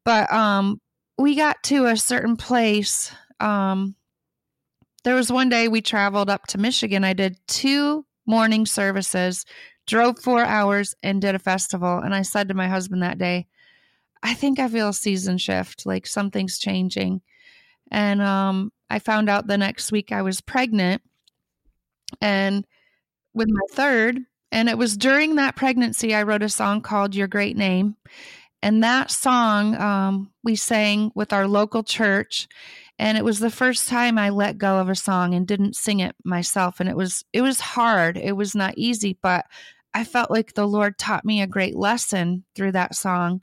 But 0.03 0.33
um, 0.33 0.81
we 1.19 1.35
got 1.35 1.61
to 1.65 1.85
a 1.85 1.95
certain 1.95 2.35
place. 2.35 3.11
Um, 3.39 3.95
there 5.03 5.13
was 5.13 5.31
one 5.31 5.49
day 5.49 5.67
we 5.67 5.81
traveled 5.81 6.31
up 6.31 6.47
to 6.47 6.57
Michigan. 6.57 7.03
I 7.03 7.13
did 7.13 7.37
two 7.47 8.07
morning 8.25 8.65
services, 8.65 9.45
drove 9.85 10.17
four 10.17 10.43
hours, 10.43 10.95
and 11.03 11.21
did 11.21 11.35
a 11.35 11.39
festival. 11.39 11.99
And 11.99 12.15
I 12.15 12.23
said 12.23 12.47
to 12.47 12.55
my 12.55 12.67
husband 12.67 13.03
that 13.03 13.19
day, 13.19 13.45
I 14.23 14.33
think 14.33 14.57
I 14.57 14.67
feel 14.67 14.89
a 14.89 14.93
season 14.93 15.37
shift, 15.37 15.85
like 15.85 16.07
something's 16.07 16.57
changing. 16.57 17.21
And 17.91 18.19
um, 18.19 18.71
I 18.89 18.97
found 18.97 19.29
out 19.29 19.45
the 19.45 19.59
next 19.59 19.91
week 19.91 20.11
I 20.11 20.23
was 20.23 20.41
pregnant 20.41 21.03
and 22.21 22.65
with 23.33 23.47
my 23.49 23.61
third. 23.71 24.19
And 24.51 24.69
it 24.69 24.77
was 24.77 24.97
during 24.97 25.35
that 25.35 25.55
pregnancy 25.55 26.15
I 26.15 26.23
wrote 26.23 26.43
a 26.43 26.49
song 26.49 26.81
called 26.81 27.15
Your 27.15 27.27
Great 27.27 27.57
Name. 27.57 27.95
And 28.63 28.83
that 28.83 29.11
song 29.11 29.75
um, 29.75 30.31
we 30.43 30.55
sang 30.55 31.11
with 31.15 31.31
our 31.33 31.47
local 31.47 31.83
church. 31.83 32.47
And 32.99 33.17
it 33.17 33.23
was 33.23 33.39
the 33.39 33.51
first 33.51 33.87
time 33.87 34.17
I 34.17 34.29
let 34.29 34.57
go 34.57 34.79
of 34.79 34.89
a 34.89 34.95
song 34.95 35.35
and 35.35 35.47
didn't 35.47 35.75
sing 35.75 35.99
it 35.99 36.15
myself. 36.23 36.79
And 36.79 36.89
it 36.89 36.95
was 36.95 37.23
it 37.33 37.41
was 37.41 37.59
hard. 37.59 38.17
It 38.17 38.35
was 38.35 38.55
not 38.55 38.73
easy, 38.77 39.17
but 39.21 39.45
I 39.93 40.03
felt 40.03 40.31
like 40.31 40.53
the 40.53 40.67
Lord 40.67 40.97
taught 40.97 41.25
me 41.25 41.41
a 41.41 41.47
great 41.47 41.75
lesson 41.75 42.43
through 42.55 42.73
that 42.73 42.95
song, 42.95 43.41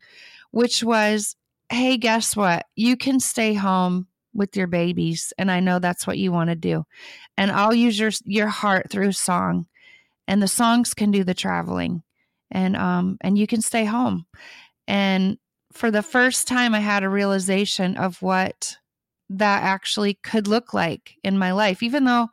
which 0.51 0.83
was, 0.83 1.37
hey, 1.71 1.97
guess 1.97 2.37
what? 2.37 2.67
You 2.75 2.97
can 2.97 3.21
stay 3.21 3.55
home 3.55 4.09
with 4.35 4.57
your 4.57 4.67
babies. 4.67 5.33
And 5.39 5.51
I 5.51 5.61
know 5.61 5.79
that's 5.79 6.07
what 6.07 6.19
you 6.19 6.33
want 6.33 6.51
to 6.51 6.57
do. 6.57 6.85
And 7.37 7.51
I'll 7.51 7.75
use 7.75 7.99
your 7.99 8.11
your 8.25 8.49
heart 8.49 8.91
through 8.91 9.13
song. 9.13 9.67
And 10.27 10.43
the 10.43 10.49
songs 10.49 10.95
can 10.95 11.11
do 11.11 11.25
the 11.25 11.35
traveling. 11.35 12.03
And 12.51 12.77
um 12.77 13.19
and 13.21 13.39
you 13.39 13.47
can 13.47 13.63
stay 13.63 13.85
home. 13.85 14.27
And 14.87 15.39
for 15.73 15.91
the 15.91 16.03
first 16.03 16.47
time, 16.47 16.75
I 16.75 16.81
had 16.81 17.03
a 17.03 17.09
realization 17.09 17.97
of 17.97 18.23
what 18.23 18.77
that 19.31 19.63
actually 19.63 20.15
could 20.15 20.47
look 20.47 20.75
like 20.75 21.17
in 21.25 21.39
my 21.39 21.53
life. 21.53 21.83
Even 21.83 22.05
though 22.05 22.29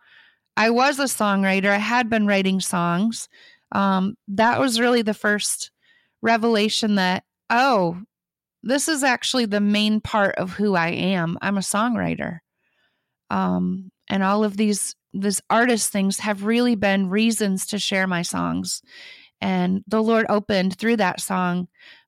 I 0.58 0.70
was 0.70 1.00
a 1.00 1.03
songwriter, 1.03 1.70
I 1.70 1.77
had 1.77 2.10
been 2.10 2.27
writing 2.27 2.60
songs. 2.60 3.29
Um, 3.72 4.17
that 4.27 4.60
was 4.60 4.79
really 4.79 5.01
the 5.01 5.13
first 5.13 5.72
revelation 6.22 6.96
that, 6.96 7.24
oh, 7.50 8.01
this 8.63 8.88
is 8.88 9.03
actually 9.03 9.46
the 9.46 9.62
main 9.62 10.01
part 10.01 10.36
of 10.36 10.51
who 10.51 10.75
I 10.75 10.89
am. 10.89 11.38
I'm 11.41 11.58
a 11.58 11.62
songwriter. 11.62 12.39
Um, 13.30 13.91
and 14.10 14.24
all 14.24 14.44
of 14.44 14.58
these 14.58 14.96
this 15.13 15.41
artist 15.50 15.91
things 15.91 16.20
have 16.20 16.46
really 16.46 16.75
been 16.75 17.10
reasons 17.10 17.65
to 17.68 17.80
share 17.80 18.08
my 18.08 18.22
songs. 18.22 18.82
And 19.41 19.84
the 19.88 20.01
Lord 20.01 20.25
opened 20.30 20.77
through 20.77 20.98
that 20.98 21.20
song 21.20 21.68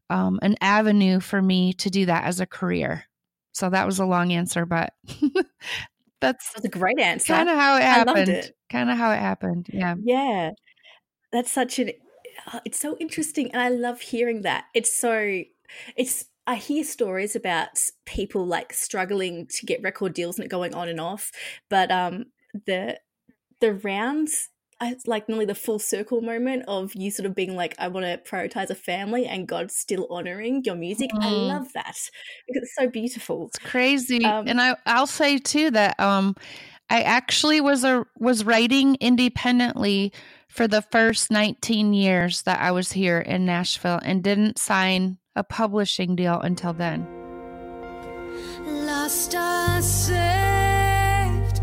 um, 0.09 0.39
an 0.41 0.55
avenue 0.61 1.19
for 1.19 1.41
me 1.41 1.73
to 1.73 1.89
do 1.89 2.05
that 2.05 2.23
as 2.25 2.39
a 2.39 2.45
career. 2.45 3.05
So 3.51 3.69
that 3.69 3.85
was 3.85 3.99
a 3.99 4.05
long 4.05 4.31
answer, 4.31 4.65
but 4.65 4.93
that's, 6.21 6.53
that's 6.53 6.65
a 6.65 6.69
great 6.69 6.99
answer. 6.99 7.33
Kind 7.33 7.49
of 7.49 7.55
how 7.55 7.77
it 7.77 7.83
happened. 7.83 8.51
Kind 8.69 8.89
of 8.89 8.97
how 8.97 9.11
it 9.11 9.19
happened. 9.19 9.67
Yeah. 9.71 9.95
Yeah. 10.01 10.51
That's 11.31 11.51
such 11.51 11.79
an 11.79 11.91
uh, 12.51 12.59
it's 12.65 12.79
so 12.79 12.97
interesting 12.99 13.51
and 13.51 13.61
I 13.61 13.69
love 13.69 14.01
hearing 14.01 14.41
that. 14.41 14.65
It's 14.73 14.93
so 14.93 15.43
it's 15.95 16.25
I 16.45 16.55
hear 16.55 16.83
stories 16.83 17.35
about 17.35 17.79
people 18.05 18.45
like 18.45 18.73
struggling 18.73 19.47
to 19.47 19.65
get 19.65 19.81
record 19.81 20.13
deals 20.13 20.37
and 20.37 20.45
it 20.45 20.49
going 20.49 20.73
on 20.73 20.89
and 20.89 20.99
off, 20.99 21.31
but 21.69 21.91
um 21.91 22.25
the 22.65 22.99
the 23.61 23.73
rounds 23.73 24.49
like 25.05 25.29
nearly 25.29 25.45
the 25.45 25.55
full 25.55 25.79
circle 25.79 26.21
moment 26.21 26.65
of 26.67 26.93
you 26.95 27.11
sort 27.11 27.25
of 27.25 27.35
being 27.35 27.55
like, 27.55 27.75
I 27.79 27.87
want 27.87 28.05
to 28.05 28.17
prioritize 28.29 28.69
a 28.69 28.75
family 28.75 29.25
and 29.25 29.47
God 29.47 29.71
still 29.71 30.07
honoring 30.09 30.63
your 30.65 30.75
music. 30.75 31.11
Mm. 31.11 31.23
I 31.23 31.29
love 31.29 31.73
that 31.73 31.97
because 32.47 32.63
it's 32.63 32.75
so 32.75 32.87
beautiful. 32.87 33.47
It's 33.47 33.59
crazy. 33.59 34.25
Um, 34.25 34.47
and 34.47 34.59
I, 34.59 34.75
I'll 34.85 35.07
say 35.07 35.37
too 35.37 35.71
that 35.71 35.99
um, 35.99 36.35
I 36.89 37.01
actually 37.01 37.61
was 37.61 37.83
a 37.83 38.05
was 38.17 38.43
writing 38.43 38.97
independently 38.99 40.13
for 40.47 40.67
the 40.67 40.81
first 40.81 41.31
19 41.31 41.93
years 41.93 42.43
that 42.43 42.59
I 42.59 42.71
was 42.71 42.91
here 42.91 43.19
in 43.19 43.45
Nashville 43.45 43.99
and 44.03 44.23
didn't 44.23 44.59
sign 44.59 45.17
a 45.35 45.43
publishing 45.43 46.15
deal 46.15 46.39
until 46.41 46.73
then. 46.73 47.07
Saved, 49.81 51.61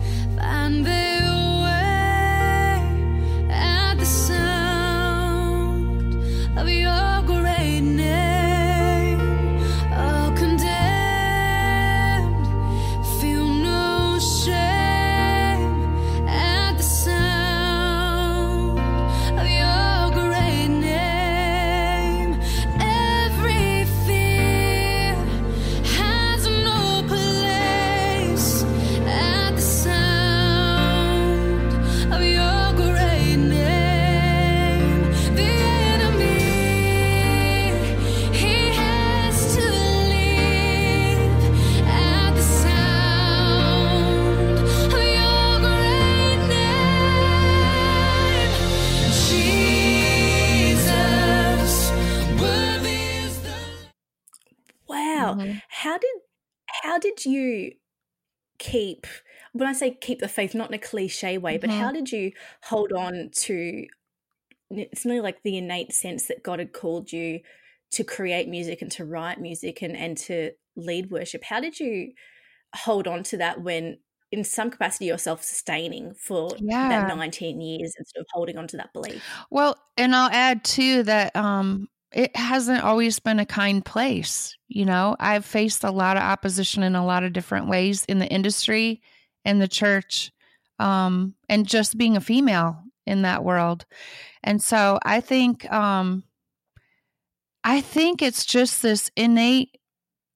did 55.98 56.16
how 56.82 56.98
did 56.98 57.24
you 57.24 57.72
keep 58.58 59.06
when 59.54 59.68
I 59.68 59.72
say 59.74 59.92
keep 59.94 60.20
the 60.20 60.28
faith, 60.28 60.54
not 60.54 60.70
in 60.70 60.74
a 60.74 60.78
cliche 60.78 61.38
way, 61.38 61.58
but 61.58 61.70
Mhm. 61.70 61.70
how 61.70 61.92
did 61.92 62.12
you 62.12 62.32
hold 62.64 62.92
on 62.92 63.30
to 63.32 63.86
it's 64.70 65.04
nearly 65.04 65.20
like 65.20 65.42
the 65.42 65.58
innate 65.58 65.92
sense 65.92 66.26
that 66.28 66.42
God 66.44 66.58
had 66.60 66.72
called 66.72 67.12
you 67.12 67.40
to 67.92 68.04
create 68.04 68.48
music 68.48 68.82
and 68.82 68.92
to 68.92 69.04
write 69.04 69.40
music 69.40 69.82
and, 69.82 69.96
and 69.96 70.16
to 70.18 70.52
lead 70.76 71.10
worship. 71.10 71.44
How 71.44 71.60
did 71.60 71.80
you 71.80 72.12
hold 72.76 73.08
on 73.08 73.22
to 73.24 73.36
that 73.38 73.62
when 73.62 74.00
in 74.32 74.44
some 74.44 74.70
capacity 74.70 75.06
you're 75.06 75.18
self-sustaining 75.18 76.14
for 76.14 76.58
Yeah. 76.58 76.90
that 76.90 77.06
19 77.06 77.60
years 77.60 77.94
instead 77.98 78.20
of 78.20 78.26
holding 78.32 78.58
on 78.58 78.68
to 78.68 78.76
that 78.78 78.92
belief? 78.92 79.24
Well, 79.50 79.76
and 79.96 80.14
I'll 80.14 80.30
add 80.30 80.64
too 80.64 81.02
that 81.04 81.34
um 81.36 81.88
it 82.12 82.34
hasn't 82.36 82.82
always 82.82 83.18
been 83.18 83.38
a 83.38 83.46
kind 83.46 83.84
place. 83.84 84.56
You 84.68 84.84
know, 84.84 85.16
I've 85.20 85.44
faced 85.44 85.84
a 85.84 85.90
lot 85.90 86.16
of 86.16 86.22
opposition 86.22 86.82
in 86.82 86.94
a 86.94 87.04
lot 87.04 87.24
of 87.24 87.32
different 87.32 87.68
ways 87.68 88.04
in 88.06 88.18
the 88.18 88.26
industry, 88.26 89.00
in 89.44 89.58
the 89.58 89.68
church, 89.68 90.32
um, 90.78 91.34
and 91.48 91.66
just 91.66 91.98
being 91.98 92.16
a 92.16 92.20
female 92.20 92.82
in 93.06 93.22
that 93.22 93.44
world. 93.44 93.86
And 94.42 94.62
so 94.62 94.98
I 95.02 95.20
think 95.20 95.70
um 95.72 96.24
I 97.62 97.80
think 97.80 98.22
it's 98.22 98.46
just 98.46 98.82
this 98.82 99.10
innate 99.16 99.79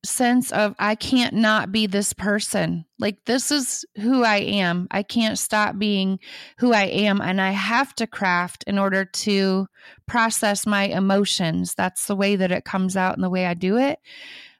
sense 0.04 0.52
of 0.52 0.74
I 0.78 0.94
can't 0.94 1.34
not 1.34 1.72
be 1.72 1.86
this 1.86 2.12
person. 2.12 2.84
Like 2.98 3.24
this 3.24 3.50
is 3.50 3.84
who 3.96 4.22
I 4.22 4.36
am. 4.36 4.88
I 4.90 5.02
can't 5.02 5.38
stop 5.38 5.78
being 5.78 6.18
who 6.58 6.72
I 6.72 6.84
am 6.84 7.20
and 7.20 7.40
I 7.40 7.50
have 7.50 7.94
to 7.96 8.06
craft 8.06 8.64
in 8.66 8.78
order 8.78 9.04
to 9.04 9.66
process 10.06 10.66
my 10.66 10.84
emotions. 10.84 11.74
That's 11.74 12.06
the 12.06 12.16
way 12.16 12.36
that 12.36 12.52
it 12.52 12.64
comes 12.64 12.96
out 12.96 13.14
and 13.14 13.24
the 13.24 13.30
way 13.30 13.46
I 13.46 13.54
do 13.54 13.76
it. 13.76 13.98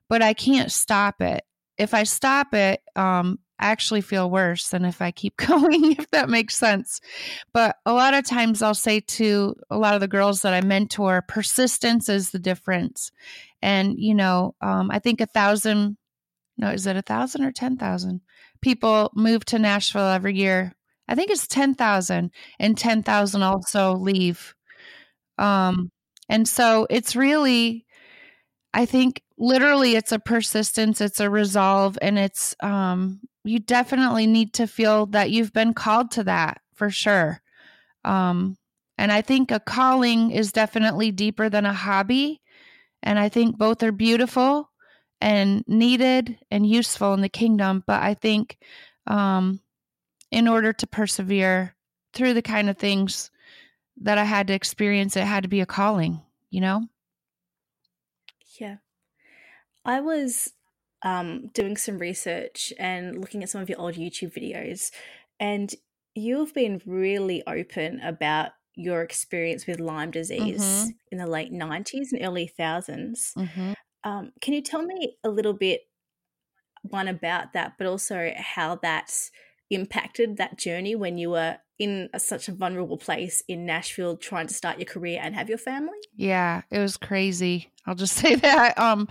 But 0.08 0.22
I 0.22 0.34
can't 0.34 0.72
stop 0.72 1.20
it. 1.20 1.44
If 1.78 1.94
I 1.94 2.04
stop 2.04 2.54
it, 2.54 2.80
um 2.96 3.38
I 3.58 3.66
actually 3.68 4.00
feel 4.00 4.30
worse 4.30 4.68
than 4.68 4.84
if 4.84 5.00
I 5.00 5.10
keep 5.10 5.36
going, 5.48 5.92
if 5.92 6.10
that 6.10 6.28
makes 6.28 6.56
sense. 6.56 7.00
But 7.52 7.76
a 7.86 7.92
lot 7.92 8.14
of 8.14 8.26
times 8.26 8.62
I'll 8.62 8.74
say 8.74 9.00
to 9.00 9.54
a 9.70 9.78
lot 9.78 9.94
of 9.94 10.00
the 10.00 10.08
girls 10.08 10.42
that 10.42 10.54
I 10.54 10.60
mentor, 10.60 11.22
persistence 11.26 12.08
is 12.08 12.30
the 12.30 12.38
difference. 12.38 13.10
And, 13.64 13.96
you 13.98 14.14
know, 14.14 14.54
um, 14.62 14.92
I 14.92 15.00
think 15.00 15.22
a 15.22 15.26
thousand, 15.26 15.98
no, 16.58 16.70
is 16.70 16.86
it 16.86 16.96
a 16.96 17.02
thousand 17.02 17.44
or 17.44 17.52
10,000 17.52 18.20
people 18.62 19.10
move 19.16 19.44
to 19.46 19.58
Nashville 19.58 20.08
every 20.08 20.36
year? 20.36 20.74
I 21.08 21.16
think 21.16 21.30
it's 21.30 21.48
10,000 21.48 22.30
and 22.60 22.78
10,000 22.78 23.42
also 23.42 23.94
leave. 23.94 24.54
Um, 25.38 25.90
and 26.28 26.48
so 26.48 26.86
it's 26.90 27.16
really, 27.16 27.86
I 28.74 28.86
think 28.86 29.22
literally 29.38 29.96
it's 29.96 30.12
a 30.12 30.18
persistence, 30.18 31.00
it's 31.00 31.20
a 31.20 31.30
resolve, 31.30 31.98
and 32.02 32.18
it's, 32.18 32.54
um, 32.62 33.20
you 33.44 33.60
definitely 33.60 34.26
need 34.26 34.54
to 34.54 34.66
feel 34.66 35.06
that 35.06 35.30
you've 35.30 35.52
been 35.52 35.74
called 35.74 36.10
to 36.12 36.24
that 36.24 36.60
for 36.74 36.90
sure. 36.90 37.40
Um, 38.04 38.56
and 38.98 39.12
I 39.12 39.22
think 39.22 39.50
a 39.50 39.60
calling 39.60 40.30
is 40.30 40.52
definitely 40.52 41.12
deeper 41.12 41.48
than 41.48 41.66
a 41.66 41.72
hobby. 41.72 42.40
And 43.04 43.18
I 43.18 43.28
think 43.28 43.56
both 43.56 43.82
are 43.82 43.92
beautiful 43.92 44.70
and 45.20 45.62
needed 45.68 46.38
and 46.50 46.66
useful 46.66 47.14
in 47.14 47.20
the 47.20 47.28
kingdom. 47.28 47.84
But 47.86 48.02
I 48.02 48.14
think 48.14 48.58
um, 49.06 49.60
in 50.30 50.48
order 50.48 50.72
to 50.72 50.86
persevere 50.86 51.76
through 52.12 52.34
the 52.34 52.42
kind 52.42 52.68
of 52.68 52.78
things 52.78 53.30
that 54.00 54.18
I 54.18 54.24
had 54.24 54.48
to 54.48 54.54
experience, 54.54 55.16
it 55.16 55.24
had 55.24 55.44
to 55.44 55.48
be 55.48 55.60
a 55.60 55.66
calling, 55.66 56.20
you 56.50 56.60
know? 56.60 56.88
Yeah. 58.58 58.76
I 59.84 60.00
was 60.00 60.52
um, 61.02 61.48
doing 61.48 61.76
some 61.76 61.98
research 61.98 62.72
and 62.78 63.20
looking 63.20 63.42
at 63.42 63.50
some 63.50 63.60
of 63.60 63.68
your 63.68 63.80
old 63.80 63.94
YouTube 63.94 64.32
videos, 64.34 64.90
and 65.38 65.72
you've 66.14 66.54
been 66.54 66.80
really 66.86 67.42
open 67.46 68.00
about 68.00 68.52
your 68.76 69.02
experience 69.02 69.66
with 69.66 69.80
Lyme 69.80 70.10
disease 70.10 70.62
Mhm. 70.62 70.94
in 71.12 71.18
the 71.18 71.26
late 71.26 71.52
90s 71.52 72.12
and 72.12 72.22
early 72.24 72.46
thousands. 72.46 73.32
Mm-hmm. 73.36 73.72
Um, 74.04 74.32
can 74.40 74.54
you 74.54 74.62
tell 74.62 74.82
me 74.82 75.16
a 75.24 75.28
little 75.30 75.52
bit, 75.54 75.82
one, 76.82 77.08
about 77.08 77.52
that, 77.54 77.74
but 77.78 77.86
also 77.86 78.32
how 78.36 78.76
that's 78.76 79.30
impacted 79.70 80.36
that 80.36 80.58
journey 80.58 80.94
when 80.94 81.16
you 81.18 81.30
were 81.30 81.58
in 81.78 82.08
a, 82.12 82.20
such 82.20 82.48
a 82.48 82.52
vulnerable 82.52 82.98
place 82.98 83.42
in 83.48 83.64
Nashville 83.66 84.16
trying 84.16 84.46
to 84.46 84.54
start 84.54 84.78
your 84.78 84.86
career 84.86 85.18
and 85.22 85.34
have 85.34 85.48
your 85.48 85.58
family? 85.58 85.98
Yeah, 86.14 86.62
it 86.70 86.78
was 86.78 86.96
crazy. 86.96 87.72
I'll 87.86 87.94
just 87.94 88.14
say 88.22 88.34
that. 88.36 88.78
Um, 88.78 89.08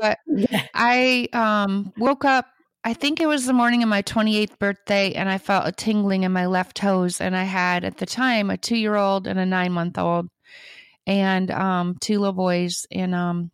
but 0.00 0.18
Yeah. 0.26 0.66
I 0.74 1.28
um 1.32 1.92
woke 1.98 2.24
up 2.24 2.46
I 2.82 2.94
think 2.94 3.20
it 3.20 3.26
was 3.26 3.44
the 3.44 3.52
morning 3.52 3.82
of 3.82 3.90
my 3.90 4.02
28th 4.02 4.58
birthday 4.58 5.12
and 5.12 5.28
I 5.28 5.36
felt 5.36 5.68
a 5.68 5.72
tingling 5.72 6.22
in 6.22 6.32
my 6.32 6.46
left 6.46 6.78
toes 6.78 7.20
and 7.20 7.36
I 7.36 7.44
had 7.44 7.84
at 7.84 7.98
the 7.98 8.06
time 8.06 8.50
a 8.50 8.56
2-year-old 8.56 9.26
and 9.26 9.38
a 9.38 9.44
9-month-old 9.44 10.28
and 11.06 11.50
um 11.50 11.96
two 12.00 12.18
little 12.18 12.32
boys 12.34 12.86
and 12.90 13.14
um 13.14 13.50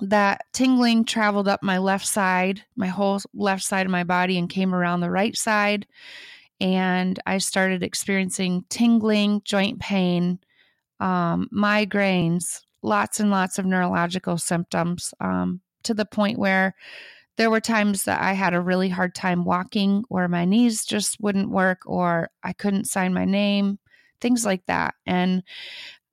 that 0.00 0.42
tingling 0.52 1.04
traveled 1.04 1.46
up 1.46 1.62
my 1.62 1.78
left 1.78 2.06
side, 2.06 2.64
my 2.76 2.88
whole 2.88 3.20
left 3.32 3.62
side 3.62 3.86
of 3.86 3.92
my 3.92 4.04
body 4.04 4.38
and 4.38 4.50
came 4.50 4.74
around 4.74 5.00
the 5.00 5.10
right 5.10 5.36
side 5.36 5.86
and 6.60 7.18
I 7.26 7.38
started 7.38 7.82
experiencing 7.82 8.64
tingling, 8.68 9.42
joint 9.44 9.80
pain, 9.80 10.38
um, 11.00 11.48
migraines, 11.52 12.62
lots 12.82 13.20
and 13.20 13.30
lots 13.30 13.58
of 13.58 13.66
neurological 13.66 14.36
symptoms 14.36 15.14
um, 15.20 15.60
to 15.84 15.94
the 15.94 16.04
point 16.04 16.38
where 16.38 16.74
there 17.36 17.50
were 17.50 17.60
times 17.60 18.04
that 18.04 18.20
I 18.20 18.32
had 18.32 18.54
a 18.54 18.60
really 18.60 18.88
hard 18.88 19.14
time 19.14 19.44
walking, 19.44 20.04
or 20.08 20.28
my 20.28 20.44
knees 20.44 20.84
just 20.84 21.20
wouldn't 21.20 21.50
work, 21.50 21.80
or 21.86 22.30
I 22.42 22.52
couldn't 22.52 22.86
sign 22.86 23.12
my 23.12 23.24
name, 23.24 23.78
things 24.20 24.44
like 24.44 24.64
that. 24.66 24.94
And 25.06 25.42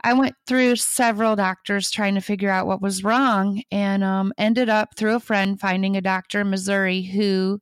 I 0.04 0.14
went 0.14 0.36
through 0.48 0.78
several 0.78 1.36
doctors 1.36 1.92
trying 1.92 2.16
to 2.16 2.22
figure 2.22 2.50
out 2.50 2.68
what 2.68 2.82
was 2.82 3.04
wrong, 3.04 3.62
and 3.72 4.04
um, 4.04 4.34
ended 4.38 4.70
up 4.70 4.96
through 4.96 5.16
a 5.16 5.20
friend 5.20 5.60
finding 5.60 5.96
a 5.96 6.02
doctor 6.02 6.42
in 6.42 6.50
Missouri 6.50 7.04
who 7.04 7.62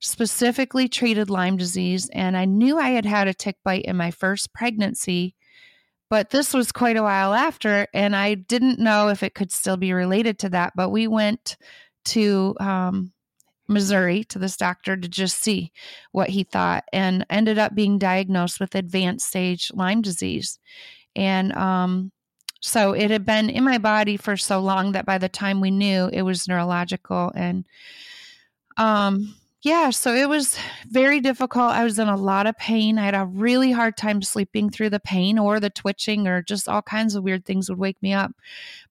specifically 0.00 0.88
treated 0.88 1.30
Lyme 1.30 1.56
disease. 1.56 2.08
And 2.12 2.36
I 2.36 2.44
knew 2.44 2.78
I 2.78 2.90
had 2.90 3.06
had 3.06 3.28
a 3.28 3.34
tick 3.34 3.56
bite 3.64 3.84
in 3.84 3.96
my 3.96 4.10
first 4.10 4.52
pregnancy 4.52 5.34
but 6.10 6.30
this 6.30 6.54
was 6.54 6.72
quite 6.72 6.96
a 6.96 7.02
while 7.02 7.34
after 7.34 7.86
and 7.92 8.14
i 8.16 8.34
didn't 8.34 8.78
know 8.78 9.08
if 9.08 9.22
it 9.22 9.34
could 9.34 9.52
still 9.52 9.76
be 9.76 9.92
related 9.92 10.38
to 10.38 10.48
that 10.48 10.72
but 10.74 10.90
we 10.90 11.06
went 11.06 11.56
to 12.08 12.54
um, 12.60 13.12
missouri 13.68 14.24
to 14.24 14.38
this 14.38 14.56
doctor 14.56 14.96
to 14.96 15.08
just 15.08 15.42
see 15.42 15.72
what 16.12 16.30
he 16.30 16.42
thought 16.42 16.84
and 16.92 17.24
ended 17.28 17.58
up 17.58 17.74
being 17.74 17.98
diagnosed 17.98 18.60
with 18.60 18.74
advanced 18.74 19.28
stage 19.28 19.70
lyme 19.74 20.00
disease. 20.00 20.58
And 21.14 21.52
um, 21.52 22.12
so 22.60 22.92
it 22.92 23.10
had 23.10 23.24
been 23.24 23.50
in 23.50 23.64
my 23.64 23.78
body 23.78 24.16
for 24.16 24.36
so 24.36 24.60
long 24.60 24.92
that 24.92 25.06
by 25.06 25.18
the 25.18 25.28
time 25.28 25.60
we 25.60 25.70
knew 25.70 26.08
it 26.12 26.22
was 26.22 26.48
neurological 26.48 27.32
and 27.34 27.64
um 28.76 29.34
yeah, 29.62 29.90
so 29.90 30.14
it 30.14 30.28
was 30.28 30.56
very 30.88 31.20
difficult. 31.20 31.72
I 31.72 31.82
was 31.82 31.98
in 31.98 32.08
a 32.08 32.16
lot 32.16 32.46
of 32.46 32.56
pain. 32.56 32.96
I 32.96 33.04
had 33.06 33.14
a 33.14 33.26
really 33.26 33.72
hard 33.72 33.96
time 33.96 34.22
sleeping 34.22 34.70
through 34.70 34.90
the 34.90 35.00
pain 35.00 35.36
or 35.36 35.58
the 35.58 35.70
twitching 35.70 36.28
or 36.28 36.42
just 36.42 36.68
all 36.68 36.82
kinds 36.82 37.16
of 37.16 37.24
weird 37.24 37.44
things 37.44 37.68
would 37.68 37.78
wake 37.78 38.00
me 38.00 38.12
up. 38.12 38.30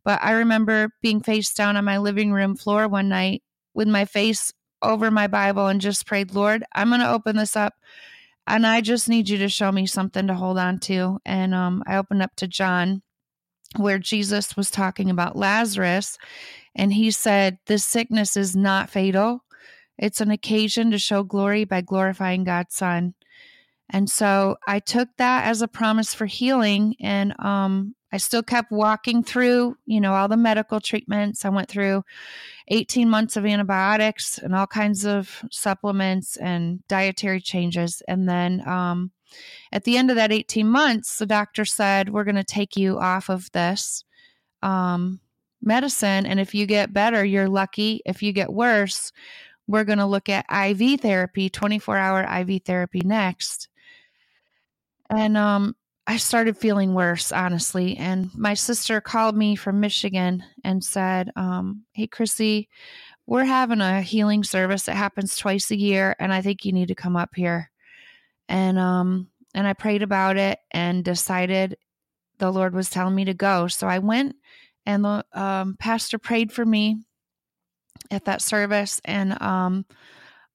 But 0.04 0.20
I 0.22 0.32
remember 0.32 0.90
being 1.02 1.22
face 1.22 1.54
down 1.54 1.78
on 1.78 1.86
my 1.86 1.98
living 2.00 2.34
room 2.34 2.56
floor 2.58 2.88
one 2.88 3.08
night 3.08 3.44
with 3.74 3.88
my 3.88 4.04
face 4.04 4.54
over 4.82 5.10
my 5.10 5.28
Bible 5.28 5.68
and 5.68 5.80
just 5.80 6.06
prayed, 6.06 6.34
Lord, 6.34 6.66
I'm 6.76 6.90
going 6.90 7.00
to 7.00 7.12
open 7.12 7.38
this 7.38 7.56
up 7.56 7.76
and 8.46 8.68
I 8.68 8.82
just 8.82 9.08
need 9.08 9.30
you 9.30 9.38
to 9.40 9.50
show 9.50 9.72
me 9.72 9.86
something 9.86 10.28
to 10.28 10.34
hold 10.34 10.58
on 10.58 10.80
to. 10.80 11.20
And 11.26 11.54
um, 11.54 11.82
I 11.88 11.96
opened 11.96 12.22
up 12.22 12.36
to 12.38 12.48
John 12.48 13.02
where 13.78 14.00
Jesus 14.00 14.58
was 14.58 14.70
talking 14.70 15.10
about 15.10 15.38
Lazarus 15.38 16.18
and 16.76 16.92
he 16.92 17.12
said, 17.12 17.58
This 17.68 17.86
sickness 17.86 18.36
is 18.36 18.56
not 18.56 18.90
fatal. 18.90 19.44
It's 19.98 20.22
an 20.22 20.32
occasion 20.32 20.92
to 20.92 20.98
show 20.98 21.24
glory 21.24 21.64
by 21.66 21.82
glorifying 21.82 22.44
God's 22.44 22.76
Son. 22.76 23.14
And 23.90 24.10
so 24.10 24.58
I 24.68 24.80
took 24.80 25.10
that 25.18 25.46
as 25.46 25.62
a 25.62 25.68
promise 25.68 26.14
for 26.14 26.26
healing. 26.26 26.96
And 27.00 27.34
um, 27.40 27.96
I 28.12 28.18
still 28.18 28.44
kept 28.44 28.72
walking 28.72 29.24
through, 29.24 29.78
you 29.86 30.02
know, 30.02 30.14
all 30.14 30.28
the 30.28 30.38
medical 30.38 30.80
treatments. 30.80 31.46
I 31.46 31.50
went 31.50 31.70
through 31.70 32.04
18 32.70 33.10
months 33.10 33.38
of 33.38 33.46
antibiotics 33.46 34.38
and 34.38 34.54
all 34.54 34.68
kinds 34.68 35.06
of 35.06 35.44
supplements 35.52 36.38
and 36.38 36.86
dietary 36.88 37.42
changes. 37.42 38.02
And 38.08 38.28
then 38.28 38.68
um, 38.68 39.12
at 39.72 39.84
the 39.84 39.98
end 39.98 40.10
of 40.10 40.16
that 40.16 40.32
18 40.32 40.68
months, 40.68 41.18
the 41.18 41.26
doctor 41.26 41.66
said, 41.66 42.10
We're 42.10 42.24
going 42.24 42.36
to 42.36 42.44
take 42.44 42.78
you 42.78 43.00
off 43.00 43.30
of 43.30 43.52
this 43.52 44.04
um, 44.62 45.20
medicine. 45.62 46.26
And 46.26 46.40
if 46.40 46.56
you 46.56 46.66
get 46.66 46.94
better, 46.94 47.26
you're 47.26 47.50
lucky. 47.50 48.02
If 48.06 48.24
you 48.24 48.32
get 48.32 48.52
worse, 48.52 49.12
we're 49.68 49.84
going 49.84 50.00
to 50.00 50.06
look 50.06 50.30
at 50.30 50.46
IV 50.52 51.02
therapy, 51.02 51.50
24 51.50 51.98
hour 51.98 52.24
IV 52.42 52.64
therapy 52.64 53.02
next. 53.04 53.68
And 55.10 55.38
um, 55.38 55.76
I 56.06 56.18
started 56.18 56.58
feeling 56.58 56.94
worse, 56.94 57.32
honestly. 57.32 57.98
And 57.98 58.30
my 58.36 58.54
sister 58.54 59.02
called 59.02 59.36
me 59.36 59.56
from 59.56 59.80
Michigan 59.80 60.44
and 60.64 60.84
said, 60.84 61.32
um, 61.36 61.84
Hey, 61.92 62.08
Krissy, 62.08 62.68
we're 63.26 63.46
having 63.46 63.82
a 63.82 64.02
healing 64.02 64.44
service 64.44 64.84
that 64.84 64.96
happens 64.96 65.36
twice 65.36 65.70
a 65.70 65.78
year, 65.78 66.16
and 66.18 66.34
I 66.34 66.42
think 66.42 66.64
you 66.64 66.72
need 66.72 66.88
to 66.88 66.96
come 66.96 67.18
up 67.18 67.36
here. 67.36 67.70
And 68.48 68.80
um, 68.80 69.28
and 69.54 69.68
I 69.68 69.74
prayed 69.74 70.02
about 70.02 70.38
it 70.38 70.60
and 70.72 71.04
decided 71.04 71.78
the 72.38 72.52
Lord 72.52 72.74
was 72.74 72.90
telling 72.90 73.16
me 73.16 73.26
to 73.26 73.34
go. 73.34 73.68
So 73.68 73.86
I 73.86 74.00
went, 74.00 74.38
and 74.86 75.04
the 75.04 75.26
um, 75.34 75.76
pastor 75.78 76.18
prayed 76.18 76.54
for 76.54 76.66
me 76.66 77.00
at 78.12 78.26
that 78.26 78.42
service, 78.42 79.02
and 79.06 79.42
um, 79.42 79.86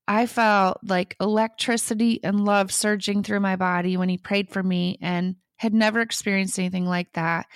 I 0.06 0.26
felt 0.26 0.78
like 0.82 1.16
electricity 1.20 2.22
and 2.22 2.44
love 2.44 2.72
surging 2.72 3.22
through 3.22 3.40
my 3.40 3.56
body 3.56 3.96
when 3.96 4.08
he 4.08 4.18
prayed 4.18 4.50
for 4.50 4.62
me, 4.62 4.98
and 5.00 5.36
had 5.56 5.74
never 5.74 6.00
experienced 6.00 6.58
anything 6.58 6.86
like 6.86 7.12
that. 7.12 7.46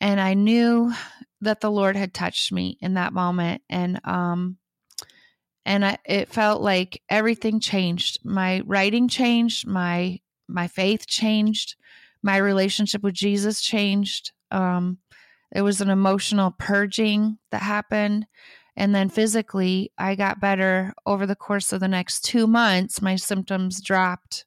And 0.00 0.20
I 0.20 0.34
knew 0.34 0.92
that 1.40 1.60
the 1.60 1.70
Lord 1.70 1.96
had 1.96 2.12
touched 2.12 2.52
me 2.52 2.78
in 2.80 2.94
that 2.94 3.12
moment, 3.12 3.62
and 3.68 4.00
um, 4.04 4.58
and 5.64 5.84
I, 5.84 5.98
it 6.04 6.28
felt 6.28 6.62
like 6.62 7.02
everything 7.08 7.60
changed. 7.60 8.20
My 8.24 8.62
writing 8.66 9.08
changed. 9.08 9.66
My 9.66 10.20
my 10.48 10.68
faith 10.68 11.06
changed. 11.06 11.76
My 12.22 12.36
relationship 12.36 13.02
with 13.02 13.14
Jesus 13.14 13.62
changed. 13.62 14.32
Um, 14.50 14.98
it 15.52 15.62
was 15.62 15.80
an 15.80 15.90
emotional 15.90 16.54
purging 16.58 17.38
that 17.50 17.62
happened. 17.62 18.26
And 18.80 18.94
then 18.94 19.10
physically, 19.10 19.92
I 19.98 20.14
got 20.14 20.40
better 20.40 20.94
over 21.04 21.26
the 21.26 21.36
course 21.36 21.70
of 21.70 21.80
the 21.80 21.86
next 21.86 22.24
two 22.24 22.46
months. 22.46 23.02
My 23.02 23.16
symptoms 23.16 23.82
dropped 23.82 24.46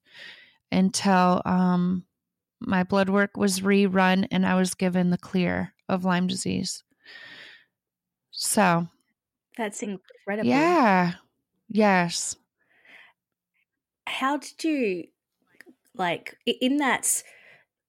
until 0.71 1.43
um, 1.45 2.03
my 2.59 2.81
blood 2.81 3.09
work 3.09 3.37
was 3.37 3.59
rerun 3.59 4.27
and 4.31 4.43
I 4.43 4.55
was 4.55 4.73
given 4.73 5.11
the 5.11 5.19
clear 5.19 5.75
of 5.87 6.03
Lyme 6.03 6.25
disease. 6.25 6.83
So 8.31 8.87
that's 9.55 9.83
incredible. 9.83 10.49
Yeah. 10.49 11.11
Yes. 11.69 12.35
How 14.07 14.37
did 14.37 14.63
you, 14.63 15.03
like, 15.93 16.35
in 16.47 16.77
that, 16.77 17.21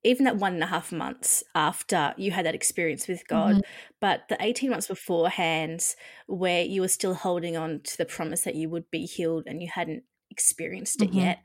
even 0.05 0.25
that 0.25 0.37
one 0.37 0.55
and 0.55 0.63
a 0.63 0.67
half 0.67 0.93
months 0.93 1.43
after 1.55 2.15
you 2.17 2.31
had 2.31 2.45
that 2.45 2.55
experience 2.55 3.09
with 3.09 3.27
God, 3.27 3.57
mm-hmm. 3.57 3.61
but 4.01 4.29
the 4.29 4.37
18 4.39 4.71
months 4.71 4.87
beforehand, 4.87 5.83
where 6.27 6.63
you 6.63 6.83
were 6.83 6.89
still 6.89 7.15
holding 7.15 7.57
on 7.57 7.81
to 7.85 7.97
the 7.97 8.05
promise 8.05 8.43
that 8.43 8.55
you 8.55 8.69
would 8.69 8.91
be 8.91 9.07
healed 9.07 9.45
and 9.47 9.63
you 9.63 9.69
hadn't 9.73 10.05
experienced 10.31 11.01
it 11.03 11.11
mm-hmm. 11.11 11.21
yet, 11.21 11.39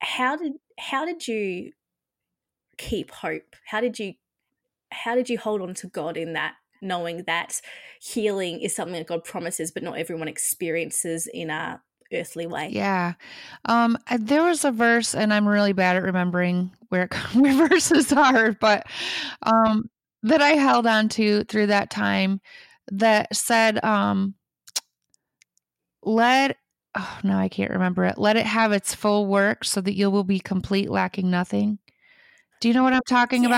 how 0.00 0.36
did, 0.36 0.52
how 0.78 1.06
did 1.06 1.26
you 1.26 1.72
keep 2.76 3.10
hope? 3.10 3.56
How 3.64 3.80
did 3.80 3.98
you, 3.98 4.14
how 4.92 5.14
did 5.14 5.30
you 5.30 5.38
hold 5.38 5.62
on 5.62 5.74
to 5.74 5.86
God 5.86 6.16
in 6.16 6.34
that 6.34 6.54
knowing 6.80 7.24
that 7.24 7.60
healing 8.00 8.60
is 8.60 8.74
something 8.74 8.94
that 8.94 9.06
God 9.06 9.24
promises, 9.24 9.70
but 9.70 9.82
not 9.82 9.98
everyone 9.98 10.28
experiences 10.28 11.26
in 11.26 11.50
a 11.50 11.80
earthly 12.12 12.46
way. 12.46 12.68
Yeah. 12.70 13.14
Um 13.64 13.98
there 14.18 14.44
was 14.44 14.64
a 14.64 14.72
verse 14.72 15.14
and 15.14 15.32
I'm 15.32 15.48
really 15.48 15.72
bad 15.72 15.96
at 15.96 16.02
remembering 16.02 16.70
where 16.88 17.08
where 17.34 17.68
verses 17.68 18.12
are, 18.12 18.52
but 18.52 18.86
um 19.42 19.90
that 20.22 20.42
I 20.42 20.50
held 20.50 20.86
on 20.86 21.08
to 21.10 21.44
through 21.44 21.68
that 21.68 21.90
time 21.90 22.40
that 22.90 23.34
said 23.34 23.82
um 23.84 24.34
let 26.02 26.56
oh 26.96 27.18
no, 27.22 27.36
I 27.36 27.48
can't 27.48 27.70
remember 27.70 28.04
it. 28.04 28.18
Let 28.18 28.36
it 28.36 28.46
have 28.46 28.72
its 28.72 28.94
full 28.94 29.26
work 29.26 29.64
so 29.64 29.80
that 29.80 29.94
you 29.94 30.10
will 30.10 30.24
be 30.24 30.40
complete 30.40 30.90
lacking 30.90 31.30
nothing. 31.30 31.78
Do 32.60 32.68
you 32.68 32.74
know 32.74 32.82
what 32.82 32.92
I'm 32.92 33.00
talking 33.08 33.44
yes. 33.44 33.48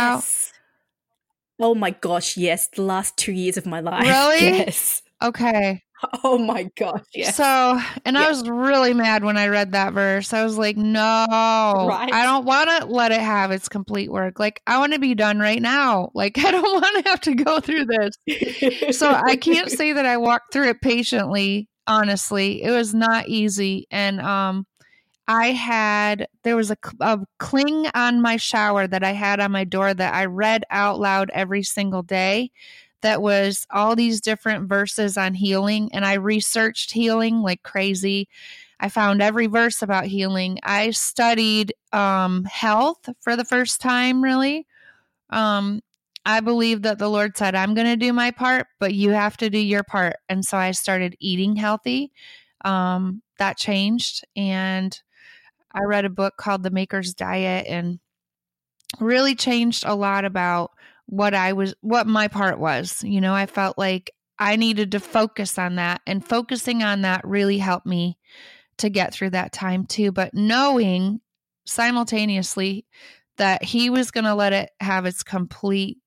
about? 1.58 1.68
Oh 1.70 1.74
my 1.74 1.90
gosh, 1.90 2.36
yes. 2.36 2.68
The 2.68 2.82
last 2.82 3.16
two 3.16 3.32
years 3.32 3.56
of 3.56 3.66
my 3.66 3.80
life. 3.80 4.04
Really? 4.06 4.58
Yes. 4.58 5.02
Okay. 5.22 5.82
Oh 6.24 6.38
my 6.38 6.64
gosh, 6.76 7.02
yes. 7.14 7.36
So, 7.36 7.80
and 8.04 8.16
I 8.16 8.28
was 8.28 8.48
really 8.48 8.94
mad 8.94 9.24
when 9.24 9.36
I 9.36 9.48
read 9.48 9.72
that 9.72 9.92
verse. 9.92 10.32
I 10.32 10.44
was 10.44 10.58
like, 10.58 10.76
no, 10.76 11.26
right. 11.28 12.12
I 12.12 12.24
don't 12.24 12.44
want 12.44 12.68
to 12.70 12.86
let 12.86 13.10
it 13.12 13.20
have 13.20 13.50
its 13.50 13.68
complete 13.68 14.10
work. 14.10 14.38
Like, 14.38 14.62
I 14.66 14.78
want 14.78 14.92
to 14.92 14.98
be 14.98 15.14
done 15.14 15.38
right 15.38 15.60
now. 15.60 16.10
Like, 16.20 16.38
I 16.38 16.50
don't 16.50 16.62
want 16.62 17.04
to 17.04 17.10
have 17.10 17.20
to 17.22 17.34
go 17.34 17.60
through 17.60 17.86
this. 17.86 18.98
so, 18.98 19.10
I 19.10 19.36
can't 19.36 19.70
say 19.78 19.92
that 19.92 20.04
I 20.04 20.18
walked 20.18 20.52
through 20.52 20.68
it 20.68 20.82
patiently, 20.82 21.68
honestly. 21.86 22.62
It 22.62 22.70
was 22.70 22.92
not 22.92 23.28
easy. 23.28 23.86
And, 23.90 24.20
um, 24.20 24.66
I 25.26 25.52
had 25.52 26.26
there 26.42 26.56
was 26.56 26.70
a, 26.70 26.76
a, 27.00 27.20
cling 27.38 27.86
on 27.94 28.20
my 28.20 28.36
shower 28.36 28.86
that 28.86 29.04
I 29.04 29.12
had 29.12 29.38
on 29.40 29.52
my 29.52 29.64
door 29.64 29.94
that 29.94 30.12
I 30.12 30.24
read 30.24 30.64
out 30.70 30.98
loud 30.98 31.30
every 31.32 31.62
single 31.62 32.02
day. 32.02 32.50
That 33.02 33.22
was 33.22 33.66
all 33.70 33.96
these 33.96 34.20
different 34.20 34.68
verses 34.68 35.16
on 35.16 35.34
healing, 35.34 35.90
and 35.92 36.04
I 36.04 36.14
researched 36.14 36.92
healing 36.92 37.40
like 37.42 37.62
crazy. 37.62 38.28
I 38.80 38.88
found 38.88 39.20
every 39.20 39.46
verse 39.46 39.82
about 39.82 40.06
healing. 40.06 40.58
I 40.62 40.90
studied 40.90 41.74
um, 41.92 42.44
health 42.44 43.08
for 43.20 43.36
the 43.36 43.44
first 43.44 43.80
time, 43.80 44.22
really. 44.22 44.66
Um, 45.30 45.80
I 46.24 46.40
believe 46.40 46.82
that 46.82 46.98
the 46.98 47.08
Lord 47.08 47.36
said, 47.36 47.54
I'm 47.54 47.74
going 47.74 47.86
to 47.86 47.96
do 47.96 48.12
my 48.12 48.30
part, 48.30 48.66
but 48.78 48.94
you 48.94 49.10
have 49.10 49.36
to 49.38 49.50
do 49.50 49.58
your 49.58 49.82
part. 49.82 50.16
And 50.28 50.44
so 50.44 50.56
I 50.56 50.72
started 50.72 51.16
eating 51.18 51.56
healthy. 51.56 52.12
Um, 52.64 53.22
that 53.38 53.56
changed. 53.56 54.24
And 54.36 54.98
I 55.72 55.80
read 55.84 56.04
a 56.04 56.10
book 56.10 56.36
called 56.36 56.62
The 56.62 56.70
Maker's 56.70 57.14
Diet 57.14 57.66
and 57.66 58.00
really 58.98 59.34
changed 59.34 59.84
a 59.86 59.94
lot 59.94 60.24
about 60.24 60.72
what 61.10 61.34
I 61.34 61.52
was, 61.52 61.74
what 61.80 62.06
my 62.06 62.28
part 62.28 62.58
was. 62.58 63.02
You 63.02 63.20
know, 63.20 63.34
I 63.34 63.46
felt 63.46 63.76
like 63.76 64.12
I 64.38 64.56
needed 64.56 64.92
to 64.92 65.00
focus 65.00 65.58
on 65.58 65.74
that, 65.74 66.00
and 66.06 66.24
focusing 66.24 66.82
on 66.82 67.02
that 67.02 67.26
really 67.26 67.58
helped 67.58 67.86
me 67.86 68.16
to 68.78 68.88
get 68.88 69.12
through 69.12 69.30
that 69.30 69.52
time 69.52 69.84
too. 69.84 70.12
But 70.12 70.32
knowing 70.32 71.20
simultaneously 71.66 72.86
that 73.36 73.64
He 73.64 73.90
was 73.90 74.10
going 74.10 74.24
to 74.24 74.34
let 74.34 74.52
it 74.52 74.70
have 74.80 75.04
its 75.04 75.22
complete 75.22 75.98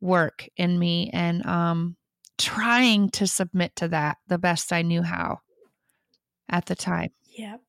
work 0.00 0.48
in 0.56 0.78
me 0.78 1.10
and 1.12 1.44
um, 1.44 1.96
trying 2.38 3.10
to 3.10 3.26
submit 3.26 3.74
to 3.76 3.88
that 3.88 4.18
the 4.28 4.38
best 4.38 4.72
I 4.72 4.82
knew 4.82 5.02
how 5.02 5.40
at 6.48 6.66
the 6.66 6.76
time. 6.76 7.10
Yep. 7.36 7.60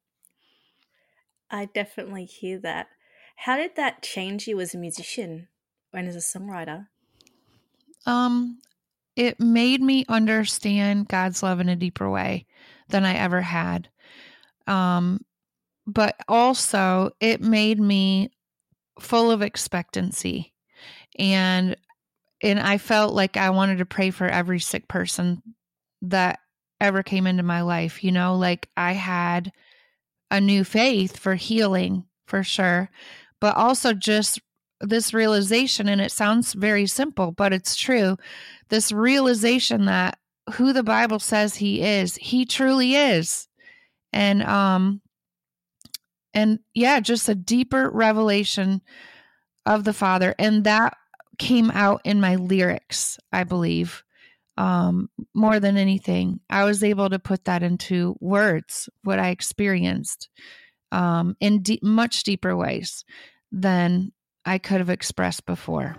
I 1.50 1.66
definitely 1.66 2.26
hear 2.26 2.60
that. 2.60 2.88
How 3.38 3.58
did 3.58 3.76
that 3.76 4.04
change 4.04 4.48
you 4.48 4.60
as 4.60 4.76
a 4.76 4.78
musician 4.78 5.48
and 5.94 6.08
as 6.08 6.16
a 6.16 6.20
songwriter? 6.20 6.88
Um, 8.06 8.60
it 9.16 9.40
made 9.40 9.82
me 9.82 10.06
understand 10.08 11.08
God's 11.08 11.44
love 11.44 11.60
in 11.60 11.70
a 11.70 11.76
deeper 11.76 12.10
way 12.10 12.46
than 12.90 13.06
I 13.06 13.16
ever 13.16 13.42
had. 13.42 13.90
Um, 14.68 15.26
but 15.86 16.16
also 16.28 17.12
it 17.20 17.42
made 17.42 17.80
me 17.80 18.32
full 19.00 19.32
of 19.32 19.42
expectancy 19.42 20.54
and 21.18 21.76
and 22.42 22.60
I 22.60 22.78
felt 22.78 23.14
like 23.14 23.36
I 23.36 23.50
wanted 23.50 23.80
to 23.80 23.86
pray 23.86 24.12
for 24.12 24.26
every 24.26 24.60
sick 24.60 24.88
person 24.88 25.44
that 26.04 26.40
ever 26.80 27.04
came 27.04 27.28
into 27.28 27.44
my 27.44 27.62
life, 27.62 28.02
you 28.02 28.14
know, 28.14 28.38
like 28.38 28.70
I 28.78 28.94
had 28.94 29.52
a 30.32 30.40
new 30.40 30.64
faith 30.64 31.18
for 31.18 31.36
healing 31.36 32.06
for 32.28 32.44
sure, 32.44 32.90
but 33.42 33.58
also 33.58 33.94
just 33.94 34.40
this 34.82 35.14
realization, 35.14 35.90
and 35.90 36.02
it 36.02 36.12
sounds 36.12 36.54
very 36.54 36.88
simple, 36.88 37.32
but 37.32 37.54
it's 37.54 37.76
true. 37.76 38.18
This 38.70 38.92
realization 38.92 39.86
that 39.86 40.18
who 40.54 40.74
the 40.74 40.84
Bible 40.84 41.20
says 41.20 41.56
he 41.56 41.82
is, 41.82 42.16
he 42.16 42.46
truly 42.46 42.96
is. 42.96 43.48
And, 44.14 44.42
um, 44.44 45.02
and 46.34 46.60
yeah, 46.74 47.00
just 47.00 47.30
a 47.30 47.36
deeper 47.36 47.90
revelation 47.90 48.82
of 49.66 49.84
the 49.84 49.94
Father. 49.94 50.34
And 50.40 50.64
that 50.64 50.96
came 51.38 51.72
out 51.72 52.02
in 52.04 52.20
my 52.20 52.36
lyrics, 52.36 53.20
I 53.32 53.44
believe 53.44 54.04
um, 54.60 55.10
more 55.34 55.62
than 55.62 55.78
anything, 55.78 56.42
I 56.50 56.66
was 56.66 56.84
able 56.84 57.10
to 57.10 57.18
put 57.18 57.46
that 57.46 57.64
into 57.64 58.18
words, 58.20 58.90
what 59.04 59.18
I 59.18 59.30
experienced 59.30 60.30
um, 60.92 61.38
in 61.40 61.64
de- 61.64 61.80
much 61.82 62.24
deeper 62.24 62.58
ways 62.58 63.06
than 63.54 64.12
I 64.50 64.58
could 64.58 64.80
have 64.80 64.90
expressed 64.90 65.46
before. 65.46 65.96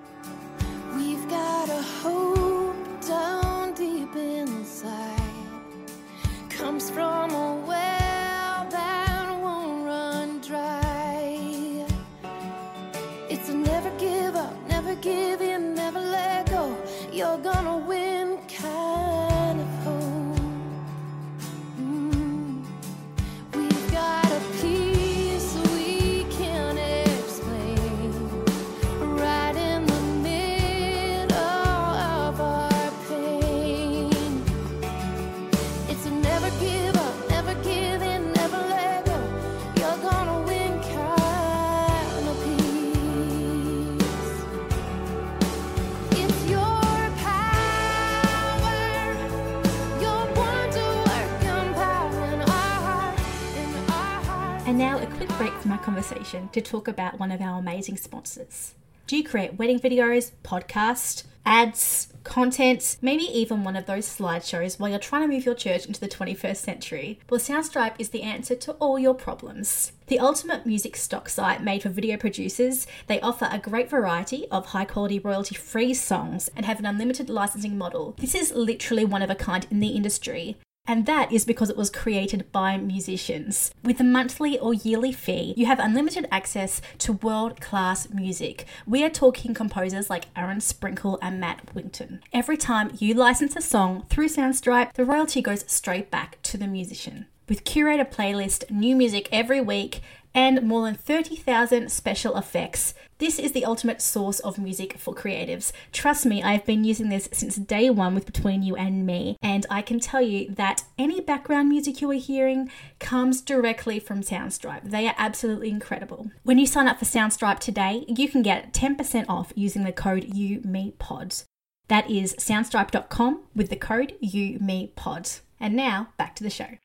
My 55.71 55.77
conversation 55.79 56.49
to 56.49 56.61
talk 56.61 56.89
about 56.89 57.21
one 57.21 57.31
of 57.31 57.41
our 57.41 57.59
amazing 57.59 57.97
sponsors. 57.97 58.75
Do 59.07 59.17
you 59.17 59.23
create 59.23 59.59
wedding 59.59 59.79
videos, 59.79 60.33
podcast, 60.43 61.25
ads, 61.47 62.13
content, 62.25 62.97
maybe 63.01 63.23
even 63.23 63.63
one 63.63 63.77
of 63.77 63.87
those 63.87 64.07
slideshows 64.07 64.79
while 64.79 64.91
you're 64.91 64.99
trying 64.99 65.23
to 65.23 65.29
move 65.33 65.47
your 65.47 65.55
church 65.55 65.87
into 65.87 66.01
the 66.01 66.09
21st 66.09 66.57
century? 66.57 67.21
Well, 67.31 67.41
Soundstripe 67.41 67.95
is 67.99 68.09
the 68.09 68.23
answer 68.23 68.57
to 68.57 68.73
all 68.73 68.99
your 68.99 69.15
problems. 69.15 69.93
The 70.09 70.19
ultimate 70.19 70.67
music 70.67 70.97
stock 70.97 71.29
site 71.29 71.63
made 71.63 71.83
for 71.83 71.89
video 71.89 72.17
producers, 72.17 72.87
they 73.07 73.21
offer 73.21 73.49
a 73.51 73.59
great 73.59 73.89
variety 73.89 74.49
of 74.49 74.67
high 74.67 74.85
quality 74.85 75.19
royalty 75.19 75.55
free 75.55 75.95
songs 75.95 76.51
and 76.57 76.67
have 76.67 76.81
an 76.81 76.87
unlimited 76.87 77.31
licensing 77.31 77.79
model. 77.79 78.17
This 78.19 78.35
is 78.35 78.53
literally 78.53 79.05
one 79.05 79.23
of 79.23 79.31
a 79.31 79.37
kind 79.37 79.67
in 79.71 79.81
the 79.81 79.89
industry. 79.89 80.57
And 80.90 81.07
that 81.07 81.31
is 81.31 81.44
because 81.44 81.70
it 81.70 81.76
was 81.76 81.88
created 81.88 82.50
by 82.50 82.76
musicians. 82.76 83.72
With 83.85 84.00
a 84.00 84.05
monthly 84.05 84.59
or 84.59 84.74
yearly 84.74 85.12
fee, 85.12 85.55
you 85.57 85.66
have 85.66 85.79
unlimited 85.79 86.26
access 86.33 86.83
to 86.98 87.12
world 87.12 87.61
class 87.61 88.11
music. 88.11 88.64
We 88.88 89.05
are 89.05 89.09
talking 89.09 89.55
composers 89.55 90.11
like 90.11 90.24
Aaron 90.35 90.61
Sprinkle 90.61 91.16
and 91.22 91.38
Matt 91.38 91.72
Winton. 91.76 92.24
Every 92.33 92.57
time 92.57 92.90
you 92.98 93.14
license 93.14 93.55
a 93.55 93.61
song 93.61 94.05
through 94.11 94.31
Soundstripe, 94.31 94.94
the 94.94 95.05
royalty 95.05 95.40
goes 95.40 95.64
straight 95.68 96.11
back 96.11 96.42
to 96.42 96.57
the 96.57 96.66
musician. 96.66 97.26
With 97.48 97.64
curated 97.64 98.12
playlist, 98.12 98.68
new 98.68 98.96
music 98.96 99.29
every 99.31 99.61
week, 99.61 100.00
and 100.35 100.62
more 100.62 100.85
than 100.85 100.95
30,000 100.95 101.90
special 101.90 102.37
effects. 102.37 102.95
This 103.19 103.38
is 103.38 103.53
the 103.53 103.64
ultimate 103.64 104.01
source 104.01 104.40
of 104.40 104.59
music 104.59 104.97
for 104.97 105.14
creatives. 105.14 105.73
Trust 105.93 106.25
me, 106.25 106.43
I've 106.43 106.64
been 106.64 106.85
using 106.85 107.09
this 107.09 107.29
since 107.33 107.57
day 107.57 107.90
one 107.90 108.14
with 108.14 108.27
Between 108.27 108.62
You 108.62 108.77
and 108.77 109.05
Me, 109.05 109.37
and 109.43 109.66
I 109.69 109.83
can 109.83 110.01
tell 110.01 110.23
you 110.23 110.51
that 110.55 110.85
any 110.99 111.21
background 111.21 111.69
music 111.69 112.01
you 112.01 112.11
are 112.11 112.14
hearing 112.14 112.71
comes 112.99 113.43
directly 113.43 113.99
from 113.99 114.23
Soundstripe. 114.23 114.90
They 114.90 115.07
are 115.07 115.14
absolutely 115.19 115.69
incredible. 115.69 116.31
When 116.45 116.59
you 116.59 116.66
sign 116.66 116.88
up 116.88 116.99
for 116.99 117.05
Soundstripe 117.05 117.59
today, 117.59 118.05
you 118.09 118.29
can 118.29 118.43
get 118.43 118.73
10% 118.73 119.27
off 119.29 119.53
using 119.55 119.85
the 119.85 119.93
code 119.93 120.25
UMePod. 120.25 121.45
That 121.88 122.09
is 122.09 122.35
soundstripe.com 122.37 123.43
with 123.55 123.69
the 123.69 123.77
code 123.77 124.14
UMePod. 124.23 125.40
And 125.59 125.75
now 125.75 126.11
back 126.16 126.37
to 126.37 126.45
the 126.45 126.49
show. 126.49 126.79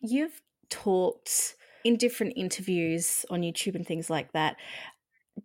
You've 0.00 0.42
talked 0.70 1.56
in 1.84 1.96
different 1.96 2.34
interviews 2.36 3.24
on 3.30 3.42
YouTube 3.42 3.74
and 3.74 3.86
things 3.86 4.10
like 4.10 4.32
that, 4.32 4.56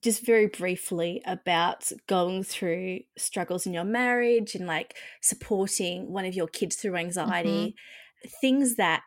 just 0.01 0.25
very 0.25 0.47
briefly 0.47 1.21
about 1.25 1.91
going 2.07 2.43
through 2.43 2.99
struggles 3.17 3.65
in 3.65 3.73
your 3.73 3.83
marriage 3.83 4.55
and 4.55 4.65
like 4.65 4.95
supporting 5.21 6.11
one 6.11 6.25
of 6.25 6.33
your 6.33 6.47
kids 6.47 6.75
through 6.75 6.95
anxiety, 6.95 7.75
mm-hmm. 8.25 8.29
things 8.41 8.75
that 8.75 9.03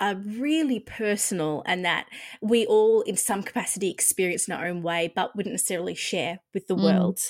are 0.00 0.16
really 0.16 0.80
personal 0.80 1.62
and 1.66 1.84
that 1.84 2.06
we 2.40 2.66
all, 2.66 3.02
in 3.02 3.16
some 3.16 3.42
capacity, 3.42 3.90
experience 3.90 4.48
in 4.48 4.54
our 4.54 4.66
own 4.66 4.82
way, 4.82 5.12
but 5.14 5.36
wouldn't 5.36 5.52
necessarily 5.52 5.94
share 5.94 6.40
with 6.52 6.66
the 6.66 6.74
mm. 6.74 6.82
world. 6.82 7.20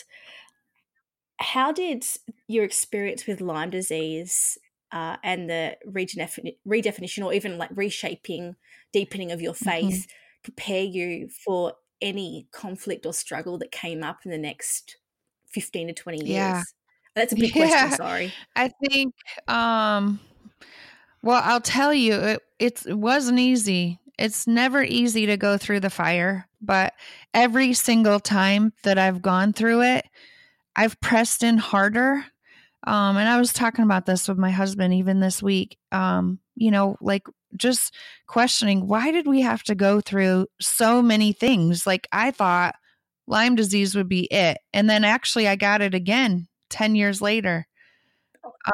How 1.38 1.72
did 1.72 2.07
your 2.48 2.64
experience 2.64 3.27
with 3.27 3.42
Lyme 3.42 3.70
disease 3.70 4.57
uh, 4.92 5.16
and 5.22 5.51
the 5.51 5.77
redefinition 5.87 7.25
or 7.25 7.33
even 7.35 7.59
like 7.59 7.70
reshaping, 7.75 8.57
deepening 8.93 9.33
of 9.33 9.41
your 9.41 9.55
mm-hmm. 9.55 9.71
faith 9.71 10.07
mm-hmm. 10.07 10.43
prepare 10.43 10.85
you 10.85 11.29
for 11.45 11.75
any 12.01 12.49
conflict 12.53 13.07
or 13.07 13.13
struggle 13.13 13.59
that 13.59 13.71
came 13.71 14.03
up 14.03 14.21
in 14.25 14.31
the 14.31 14.39
next 14.39 14.97
15 15.49 15.89
to 15.89 15.95
20 15.95 16.19
years? 16.19 16.29
Yeah. 16.29 16.63
That's 17.15 17.33
a 17.33 17.37
big 17.37 17.55
yeah. 17.55 17.67
question, 17.69 17.97
sorry. 17.97 18.33
I 18.57 18.71
think 18.85 19.15
um 19.49 20.21
well, 21.25 21.41
I'll 21.45 21.61
tell 21.61 21.95
you 21.95 22.15
it, 22.15 22.43
it 22.59 22.99
wasn't 22.99 23.39
easy. 23.39 24.01
It's 24.19 24.47
never 24.47 24.83
easy 24.83 25.27
to 25.27 25.37
go 25.37 25.57
through 25.57 25.81
the 25.81 25.91
fire, 25.91 26.49
but 26.61 26.95
every 27.33 27.75
single 27.75 28.19
time 28.19 28.73
that 28.83 28.99
I've 28.99 29.23
gone 29.23 29.53
through 29.53 29.83
it, 29.83 30.05
I've 30.75 31.01
pressed 31.01 31.43
in 31.43 31.59
harder 31.59 32.25
um, 32.85 33.17
and 33.17 33.29
I 33.29 33.39
was 33.39 33.53
talking 33.53 33.85
about 33.85 34.07
this 34.07 34.29
with 34.29 34.39
my 34.39 34.51
husband 34.51 34.95
even 34.95 35.21
this 35.21 35.43
week. 35.43 35.79
Um, 35.93 36.41
you 36.55 36.71
know, 36.71 36.97
like 37.01 37.27
just 37.57 37.95
questioning 38.27 38.87
why 38.87 39.11
did 39.11 39.27
we 39.27 39.41
have 39.41 39.62
to 39.65 39.75
go 39.75 40.01
through 40.01 40.47
so 40.61 41.03
many 41.03 41.33
things? 41.33 41.87
Like 41.87 42.09
I 42.12 42.31
thought 42.31 42.75
Lyme 43.27 43.55
disease 43.55 43.95
would 43.95 44.09
be 44.09 44.25
it. 44.25 44.59
And 44.73 44.88
then 44.88 45.05
actually 45.05 45.49
I 45.49 45.57
got 45.57 45.83
it 45.83 45.95
again 45.95 46.49
10 46.71 46.95
years 46.95 47.21
later. 47.23 47.67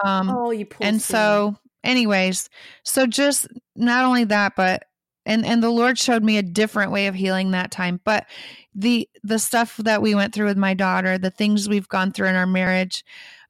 Um, 0.05 0.31
oh, 0.31 0.51
you 0.51 0.67
And 0.81 1.01
so 1.01 1.57
anyways, 1.85 2.49
so 2.85 3.07
just 3.07 3.47
not 3.77 4.05
only 4.05 4.25
that, 4.25 4.55
but 4.57 4.85
and 5.27 5.45
and 5.45 5.63
the 5.63 5.71
Lord 5.71 5.99
showed 5.99 6.25
me 6.25 6.39
a 6.39 6.43
different 6.43 6.91
way 6.91 7.07
of 7.07 7.15
healing 7.15 7.51
that 7.51 7.71
time. 7.71 8.01
But 8.05 8.27
the 8.75 9.09
the 9.23 9.39
stuff 9.39 9.77
that 9.79 10.01
we 10.01 10.15
went 10.15 10.35
through 10.35 10.47
with 10.47 10.57
my 10.57 10.75
daughter, 10.75 11.19
the 11.19 11.31
things 11.31 11.69
we've 11.69 11.89
gone 11.89 12.13
through 12.13 12.29
in 12.29 12.35
our 12.35 12.47
marriage, 12.47 13.05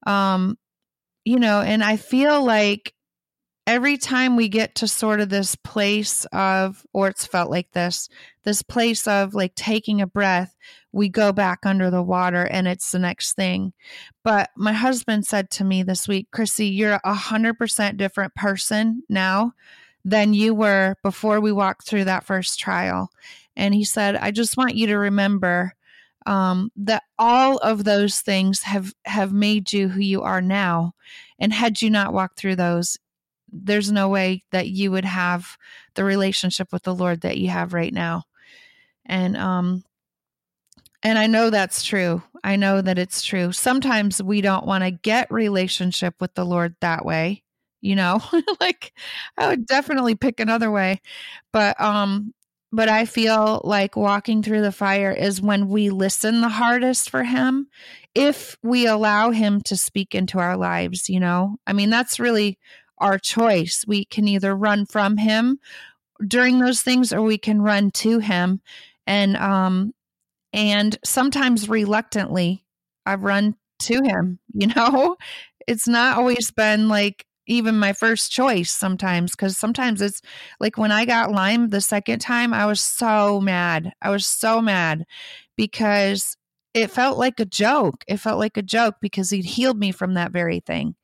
um, 0.06 0.58
you 1.24 1.38
know, 1.38 1.60
and 1.60 1.84
I 1.84 1.96
feel 1.96 2.44
like 2.44 2.94
every 3.68 3.98
time 3.98 4.34
we 4.34 4.48
get 4.48 4.74
to 4.74 4.88
sort 4.88 5.20
of 5.20 5.28
this 5.28 5.54
place 5.54 6.24
of, 6.32 6.86
or 6.94 7.08
it's 7.08 7.26
felt 7.26 7.50
like 7.50 7.70
this, 7.72 8.08
this 8.44 8.62
place 8.62 9.06
of 9.06 9.34
like 9.34 9.54
taking 9.54 10.00
a 10.00 10.06
breath, 10.06 10.56
we 10.90 11.10
go 11.10 11.32
back 11.32 11.66
under 11.66 11.90
the 11.90 12.02
water 12.02 12.44
and 12.44 12.66
it's 12.66 12.92
the 12.92 12.98
next 12.98 13.34
thing. 13.34 13.74
But 14.24 14.48
my 14.56 14.72
husband 14.72 15.26
said 15.26 15.50
to 15.50 15.64
me 15.64 15.82
this 15.82 16.08
week, 16.08 16.28
Krissy, 16.34 16.74
you're 16.74 16.98
a 17.04 17.12
hundred 17.12 17.58
percent 17.58 17.98
different 17.98 18.34
person 18.34 19.02
now 19.10 19.52
than 20.02 20.32
you 20.32 20.54
were 20.54 20.96
before 21.02 21.38
we 21.38 21.52
walked 21.52 21.86
through 21.86 22.04
that 22.04 22.24
first 22.24 22.58
trial. 22.58 23.10
And 23.54 23.74
he 23.74 23.84
said, 23.84 24.16
I 24.16 24.30
just 24.30 24.56
want 24.56 24.76
you 24.76 24.86
to 24.86 24.96
remember 24.96 25.74
um, 26.24 26.72
that 26.76 27.02
all 27.18 27.58
of 27.58 27.84
those 27.84 28.20
things 28.20 28.62
have 28.62 28.94
have 29.04 29.34
made 29.34 29.74
you 29.74 29.88
who 29.88 30.00
you 30.00 30.22
are 30.22 30.40
now 30.40 30.94
and 31.38 31.52
had 31.52 31.82
you 31.82 31.90
not 31.90 32.14
walked 32.14 32.38
through 32.38 32.56
those 32.56 32.98
there's 33.52 33.90
no 33.92 34.08
way 34.08 34.44
that 34.52 34.68
you 34.68 34.90
would 34.90 35.04
have 35.04 35.56
the 35.94 36.04
relationship 36.04 36.72
with 36.72 36.82
the 36.84 36.94
lord 36.94 37.22
that 37.22 37.38
you 37.38 37.48
have 37.50 37.72
right 37.74 37.92
now. 37.92 38.24
And 39.06 39.36
um 39.36 39.84
and 41.02 41.18
i 41.18 41.26
know 41.26 41.50
that's 41.50 41.82
true. 41.84 42.22
I 42.44 42.56
know 42.56 42.80
that 42.80 42.98
it's 42.98 43.22
true. 43.22 43.52
Sometimes 43.52 44.22
we 44.22 44.40
don't 44.40 44.66
want 44.66 44.84
to 44.84 44.90
get 44.90 45.30
relationship 45.30 46.14
with 46.20 46.34
the 46.34 46.44
lord 46.46 46.74
that 46.80 47.04
way 47.04 47.42
you 47.80 47.94
know? 47.94 48.20
Like 48.60 48.92
i 49.38 49.46
would 49.48 49.66
definitely 49.66 50.14
pick 50.16 50.40
another 50.40 50.70
way. 50.70 51.00
But 51.52 51.80
um 51.80 52.34
but 52.72 52.88
I 52.90 53.06
feel 53.06 53.62
like 53.64 53.96
walking 53.96 54.42
through 54.42 54.60
the 54.62 54.72
fire 54.72 55.10
is 55.12 55.40
when 55.40 55.68
we 55.68 55.88
listen 55.90 56.42
the 56.42 56.50
hardest 56.50 57.08
for 57.10 57.24
him 57.24 57.68
if 58.14 58.58
we 58.62 58.86
allow 58.86 59.30
him 59.30 59.62
to 59.62 59.76
speak 59.76 60.14
into 60.14 60.38
our 60.38 60.54
lives, 60.56 61.08
you 61.08 61.18
know? 61.20 61.56
I 61.66 61.72
mean, 61.72 61.88
that's 61.90 62.20
really 62.20 62.58
our 63.00 63.18
choice. 63.18 63.84
We 63.86 64.04
can 64.04 64.28
either 64.28 64.54
run 64.56 64.86
from 64.86 65.16
him 65.16 65.58
during 66.26 66.58
those 66.58 66.82
things 66.82 67.12
or 67.12 67.22
we 67.22 67.38
can 67.38 67.62
run 67.62 67.90
to 67.92 68.18
him 68.18 68.60
and 69.06 69.36
um 69.36 69.94
and 70.52 70.98
sometimes 71.04 71.68
reluctantly 71.68 72.64
I've 73.06 73.22
run 73.22 73.54
to 73.80 74.02
him, 74.02 74.38
you 74.52 74.68
know? 74.68 75.16
It's 75.66 75.88
not 75.88 76.18
always 76.18 76.50
been 76.50 76.88
like 76.88 77.26
even 77.46 77.78
my 77.78 77.92
first 77.94 78.30
choice 78.30 78.70
sometimes 78.70 79.32
because 79.32 79.56
sometimes 79.56 80.02
it's 80.02 80.20
like 80.60 80.76
when 80.76 80.92
I 80.92 81.04
got 81.06 81.32
Lyme 81.32 81.70
the 81.70 81.80
second 81.80 82.20
time, 82.20 82.52
I 82.52 82.66
was 82.66 82.80
so 82.80 83.40
mad. 83.40 83.92
I 84.02 84.10
was 84.10 84.26
so 84.26 84.60
mad 84.60 85.06
because 85.56 86.36
it 86.74 86.90
felt 86.90 87.18
like 87.18 87.40
a 87.40 87.46
joke. 87.46 88.04
It 88.06 88.18
felt 88.18 88.38
like 88.38 88.56
a 88.56 88.62
joke 88.62 88.96
because 89.00 89.30
he'd 89.30 89.44
healed 89.44 89.78
me 89.78 89.92
from 89.92 90.14
that 90.14 90.32
very 90.32 90.60
thing. 90.60 90.94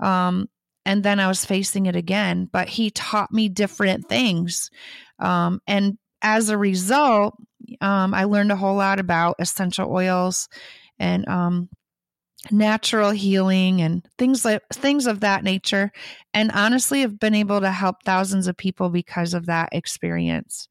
Um, 0.00 0.48
and 0.86 1.02
then 1.02 1.20
I 1.20 1.28
was 1.28 1.44
facing 1.44 1.86
it 1.86 1.96
again, 1.96 2.48
but 2.52 2.68
he 2.68 2.90
taught 2.90 3.32
me 3.32 3.48
different 3.48 4.08
things. 4.08 4.70
Um, 5.18 5.60
and 5.66 5.98
as 6.22 6.48
a 6.48 6.58
result, 6.58 7.34
um, 7.80 8.14
I 8.14 8.24
learned 8.24 8.52
a 8.52 8.56
whole 8.56 8.76
lot 8.76 9.00
about 9.00 9.36
essential 9.38 9.90
oils 9.90 10.48
and 10.98 11.26
um, 11.28 11.68
natural 12.50 13.10
healing 13.10 13.80
and 13.80 14.06
things 14.18 14.44
like 14.44 14.62
things 14.72 15.06
of 15.06 15.20
that 15.20 15.44
nature. 15.44 15.90
And 16.34 16.50
honestly 16.52 17.00
have 17.00 17.18
been 17.18 17.34
able 17.34 17.60
to 17.60 17.70
help 17.70 18.02
thousands 18.04 18.46
of 18.46 18.56
people 18.56 18.90
because 18.90 19.34
of 19.34 19.46
that 19.46 19.70
experience. 19.72 20.68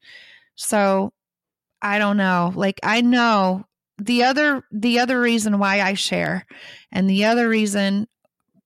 So 0.54 1.12
i 1.82 1.98
don't 1.98 2.16
know. 2.16 2.52
Like 2.54 2.80
i 2.82 3.00
know 3.00 3.64
the 3.98 4.24
other 4.24 4.62
the 4.72 4.98
other 4.98 5.20
reason 5.20 5.58
why 5.58 5.80
i 5.80 5.94
share 5.94 6.46
and 6.90 7.08
the 7.08 7.24
other 7.24 7.48
reason 7.48 8.08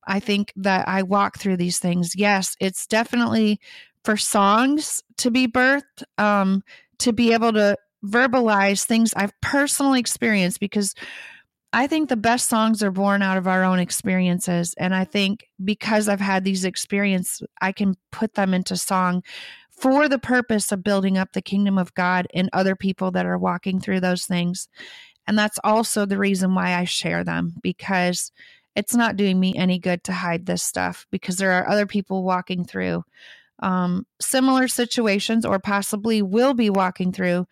i 0.09 0.19
think 0.19 0.53
that 0.57 0.87
i 0.89 1.03
walk 1.03 1.39
through 1.39 1.57
these 1.57 1.79
things 1.79 2.15
yes 2.17 2.57
it's 2.61 2.87
definitely 2.87 3.61
for 4.05 4.17
songs 4.17 5.03
to 5.17 5.31
be 5.31 5.47
birthed 5.47 6.03
um 6.19 6.63
to 6.99 7.13
be 7.13 7.33
able 7.33 7.53
to 7.53 7.77
verbalize 8.05 8.85
things 8.85 9.15
i've 9.17 9.39
personally 9.41 10.01
experienced 10.01 10.61
because 10.61 10.95
I 11.73 11.87
think 11.87 12.09
the 12.09 12.17
best 12.17 12.49
songs 12.49 12.83
are 12.83 12.91
born 12.91 13.21
out 13.21 13.37
of 13.37 13.47
our 13.47 13.63
own 13.63 13.79
experiences. 13.79 14.75
And 14.79 14.95
I 14.95 15.05
think 15.05 15.47
because 15.63 16.09
I've 16.09 16.21
had 16.21 16.43
these 16.43 16.65
experiences, 16.65 17.47
I 17.61 17.73
can 17.73 17.95
put 18.11 18.35
them 18.35 18.55
into 18.55 18.77
song 18.77 19.23
for 19.71 20.09
the 20.09 20.19
purpose 20.19 20.73
of 20.73 20.83
building 20.83 21.19
up 21.19 21.33
the 21.33 21.43
kingdom 21.43 21.79
of 21.79 21.95
God 21.95 22.27
in 22.33 22.49
other 22.53 22.75
people 22.75 23.11
that 23.13 23.27
are 23.27 23.39
walking 23.39 23.81
through 23.81 24.01
those 24.01 24.25
things. 24.25 24.69
And 25.27 25.39
that's 25.39 25.59
also 25.63 26.07
the 26.07 26.19
reason 26.19 26.55
why 26.55 26.75
I 26.75 26.85
share 26.85 27.23
them 27.23 27.55
because 27.63 28.33
it's 28.79 28.95
not 28.95 29.17
doing 29.17 29.41
me 29.41 29.57
any 29.57 29.77
good 29.77 30.05
to 30.05 30.13
hide 30.13 30.47
this 30.47 30.63
stuff 30.63 31.05
because 31.11 31.37
there 31.37 31.51
are 31.51 31.69
other 31.69 31.85
people 31.85 32.23
walking 32.23 32.65
through 32.65 33.03
um, 33.59 34.07
similar 34.21 34.69
situations 34.69 35.45
or 35.45 35.59
possibly 35.59 36.23
will 36.23 36.55
be 36.55 36.71
walking 36.71 37.11
through 37.11 37.45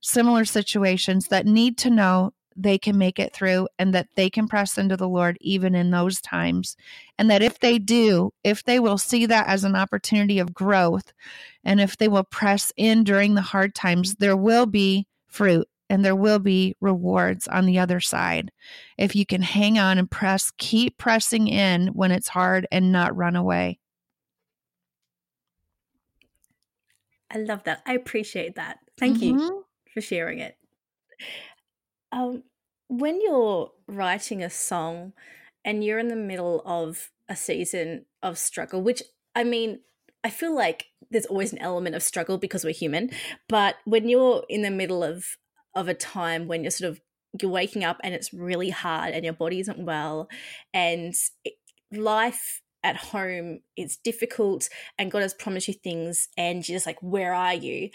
similar 0.00 0.46
situations 0.46 1.28
that 1.28 1.44
need 1.44 1.76
to 1.76 1.90
know 1.90 2.32
they 2.56 2.78
can 2.78 2.96
make 2.96 3.18
it 3.18 3.34
through 3.34 3.68
and 3.78 3.92
that 3.92 4.08
they 4.16 4.30
can 4.30 4.48
press 4.48 4.78
into 4.78 4.96
the 4.96 5.06
Lord 5.06 5.36
even 5.42 5.74
in 5.74 5.90
those 5.90 6.18
times. 6.18 6.78
And 7.18 7.30
that 7.30 7.42
if 7.42 7.60
they 7.60 7.78
do, 7.78 8.32
if 8.42 8.64
they 8.64 8.80
will 8.80 8.96
see 8.96 9.26
that 9.26 9.48
as 9.48 9.64
an 9.64 9.76
opportunity 9.76 10.38
of 10.38 10.54
growth, 10.54 11.12
and 11.62 11.78
if 11.78 11.98
they 11.98 12.08
will 12.08 12.24
press 12.24 12.72
in 12.78 13.04
during 13.04 13.34
the 13.34 13.42
hard 13.42 13.74
times, 13.74 14.14
there 14.14 14.36
will 14.36 14.64
be 14.64 15.06
fruit 15.28 15.68
and 15.90 16.04
there 16.04 16.16
will 16.16 16.38
be 16.38 16.76
rewards 16.80 17.48
on 17.48 17.66
the 17.66 17.78
other 17.80 18.00
side. 18.00 18.52
If 18.96 19.16
you 19.16 19.26
can 19.26 19.42
hang 19.42 19.78
on 19.78 19.98
and 19.98 20.08
press, 20.08 20.52
keep 20.56 20.96
pressing 20.96 21.48
in 21.48 21.88
when 21.88 22.12
it's 22.12 22.28
hard 22.28 22.66
and 22.70 22.92
not 22.92 23.16
run 23.16 23.34
away. 23.34 23.80
I 27.30 27.38
love 27.38 27.64
that. 27.64 27.82
I 27.86 27.94
appreciate 27.94 28.54
that. 28.54 28.78
Thank 28.98 29.18
mm-hmm. 29.18 29.38
you 29.38 29.66
for 29.92 30.00
sharing 30.00 30.38
it. 30.38 30.56
Um, 32.12 32.44
when 32.88 33.20
you're 33.20 33.70
writing 33.86 34.42
a 34.42 34.50
song 34.50 35.12
and 35.64 35.84
you're 35.84 35.98
in 35.98 36.08
the 36.08 36.16
middle 36.16 36.62
of 36.64 37.10
a 37.28 37.36
season 37.36 38.06
of 38.22 38.38
struggle, 38.38 38.82
which 38.82 39.02
I 39.34 39.44
mean, 39.44 39.80
I 40.22 40.30
feel 40.30 40.54
like 40.54 40.86
there's 41.10 41.26
always 41.26 41.52
an 41.52 41.58
element 41.58 41.96
of 41.96 42.02
struggle 42.02 42.38
because 42.38 42.64
we're 42.64 42.72
human, 42.72 43.10
but 43.48 43.76
when 43.84 44.08
you're 44.08 44.44
in 44.48 44.62
the 44.62 44.70
middle 44.70 45.02
of 45.02 45.24
of 45.74 45.88
a 45.88 45.94
time 45.94 46.46
when 46.46 46.62
you're 46.62 46.70
sort 46.70 46.90
of 46.90 47.00
you're 47.40 47.50
waking 47.50 47.84
up 47.84 47.98
and 48.02 48.14
it's 48.14 48.32
really 48.32 48.70
hard 48.70 49.14
and 49.14 49.24
your 49.24 49.34
body 49.34 49.60
isn't 49.60 49.78
well 49.78 50.28
and 50.74 51.14
it, 51.44 51.54
life 51.92 52.60
at 52.82 52.96
home 52.96 53.60
is 53.76 53.98
difficult 53.98 54.68
and 54.98 55.10
God 55.10 55.22
has 55.22 55.34
promised 55.34 55.68
you 55.68 55.74
things 55.74 56.28
and 56.36 56.66
you're 56.68 56.76
just 56.76 56.86
like 56.86 57.00
where 57.02 57.34
are 57.34 57.54
you 57.54 57.90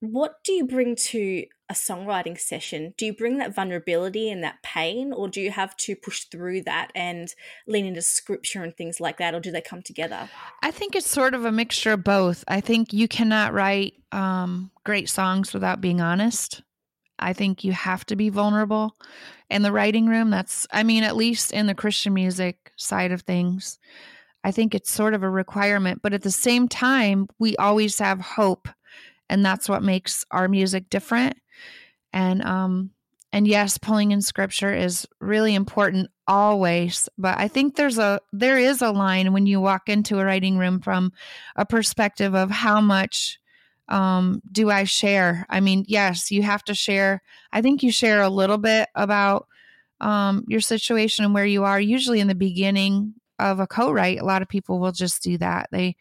what 0.00 0.36
do 0.44 0.52
you 0.52 0.66
bring 0.66 0.94
to 0.94 1.44
a 1.68 1.74
songwriting 1.74 2.38
session? 2.38 2.94
Do 2.96 3.04
you 3.04 3.12
bring 3.12 3.38
that 3.38 3.54
vulnerability 3.54 4.30
and 4.30 4.42
that 4.42 4.62
pain, 4.62 5.12
or 5.12 5.28
do 5.28 5.40
you 5.40 5.50
have 5.50 5.76
to 5.78 5.96
push 5.96 6.24
through 6.24 6.62
that 6.62 6.90
and 6.94 7.32
lean 7.66 7.84
into 7.84 8.00
scripture 8.02 8.62
and 8.62 8.76
things 8.76 9.00
like 9.00 9.18
that, 9.18 9.34
or 9.34 9.40
do 9.40 9.50
they 9.50 9.60
come 9.60 9.82
together? 9.82 10.28
I 10.62 10.70
think 10.70 10.94
it's 10.94 11.08
sort 11.08 11.34
of 11.34 11.44
a 11.44 11.52
mixture 11.52 11.92
of 11.92 12.04
both. 12.04 12.44
I 12.48 12.60
think 12.60 12.92
you 12.92 13.08
cannot 13.08 13.52
write 13.52 13.94
um, 14.12 14.70
great 14.84 15.08
songs 15.08 15.52
without 15.52 15.80
being 15.80 16.00
honest. 16.00 16.62
I 17.18 17.32
think 17.32 17.64
you 17.64 17.72
have 17.72 18.04
to 18.06 18.16
be 18.16 18.28
vulnerable 18.28 18.96
in 19.50 19.62
the 19.62 19.72
writing 19.72 20.06
room. 20.06 20.30
That's, 20.30 20.66
I 20.72 20.82
mean, 20.82 21.02
at 21.02 21.16
least 21.16 21.52
in 21.52 21.66
the 21.66 21.74
Christian 21.74 22.14
music 22.14 22.72
side 22.76 23.12
of 23.12 23.22
things, 23.22 23.78
I 24.44 24.50
think 24.50 24.74
it's 24.74 24.90
sort 24.90 25.14
of 25.14 25.22
a 25.22 25.30
requirement. 25.30 26.00
But 26.02 26.14
at 26.14 26.22
the 26.22 26.30
same 26.30 26.68
time, 26.68 27.28
we 27.38 27.56
always 27.56 27.98
have 27.98 28.20
hope 28.20 28.68
and 29.28 29.44
that's 29.44 29.68
what 29.68 29.82
makes 29.82 30.24
our 30.30 30.48
music 30.48 30.88
different 30.90 31.36
and 32.12 32.42
um 32.42 32.90
and 33.32 33.46
yes 33.46 33.78
pulling 33.78 34.10
in 34.10 34.20
scripture 34.20 34.72
is 34.72 35.06
really 35.20 35.54
important 35.54 36.10
always 36.26 37.08
but 37.18 37.38
i 37.38 37.48
think 37.48 37.76
there's 37.76 37.98
a 37.98 38.20
there 38.32 38.58
is 38.58 38.82
a 38.82 38.90
line 38.90 39.32
when 39.32 39.46
you 39.46 39.60
walk 39.60 39.88
into 39.88 40.18
a 40.18 40.24
writing 40.24 40.58
room 40.58 40.80
from 40.80 41.12
a 41.56 41.64
perspective 41.64 42.34
of 42.34 42.50
how 42.50 42.80
much 42.80 43.38
um 43.88 44.42
do 44.52 44.70
i 44.70 44.84
share 44.84 45.46
i 45.48 45.60
mean 45.60 45.84
yes 45.88 46.30
you 46.30 46.42
have 46.42 46.62
to 46.62 46.74
share 46.74 47.22
i 47.52 47.62
think 47.62 47.82
you 47.82 47.90
share 47.90 48.20
a 48.22 48.28
little 48.28 48.58
bit 48.58 48.88
about 48.94 49.46
um 50.00 50.44
your 50.48 50.60
situation 50.60 51.24
and 51.24 51.34
where 51.34 51.46
you 51.46 51.64
are 51.64 51.80
usually 51.80 52.20
in 52.20 52.28
the 52.28 52.34
beginning 52.34 53.14
of 53.38 53.60
a 53.60 53.66
co-write 53.66 54.18
a 54.20 54.24
lot 54.24 54.42
of 54.42 54.48
people 54.48 54.78
will 54.78 54.92
just 54.92 55.22
do 55.22 55.38
that 55.38 55.68
they 55.72 55.96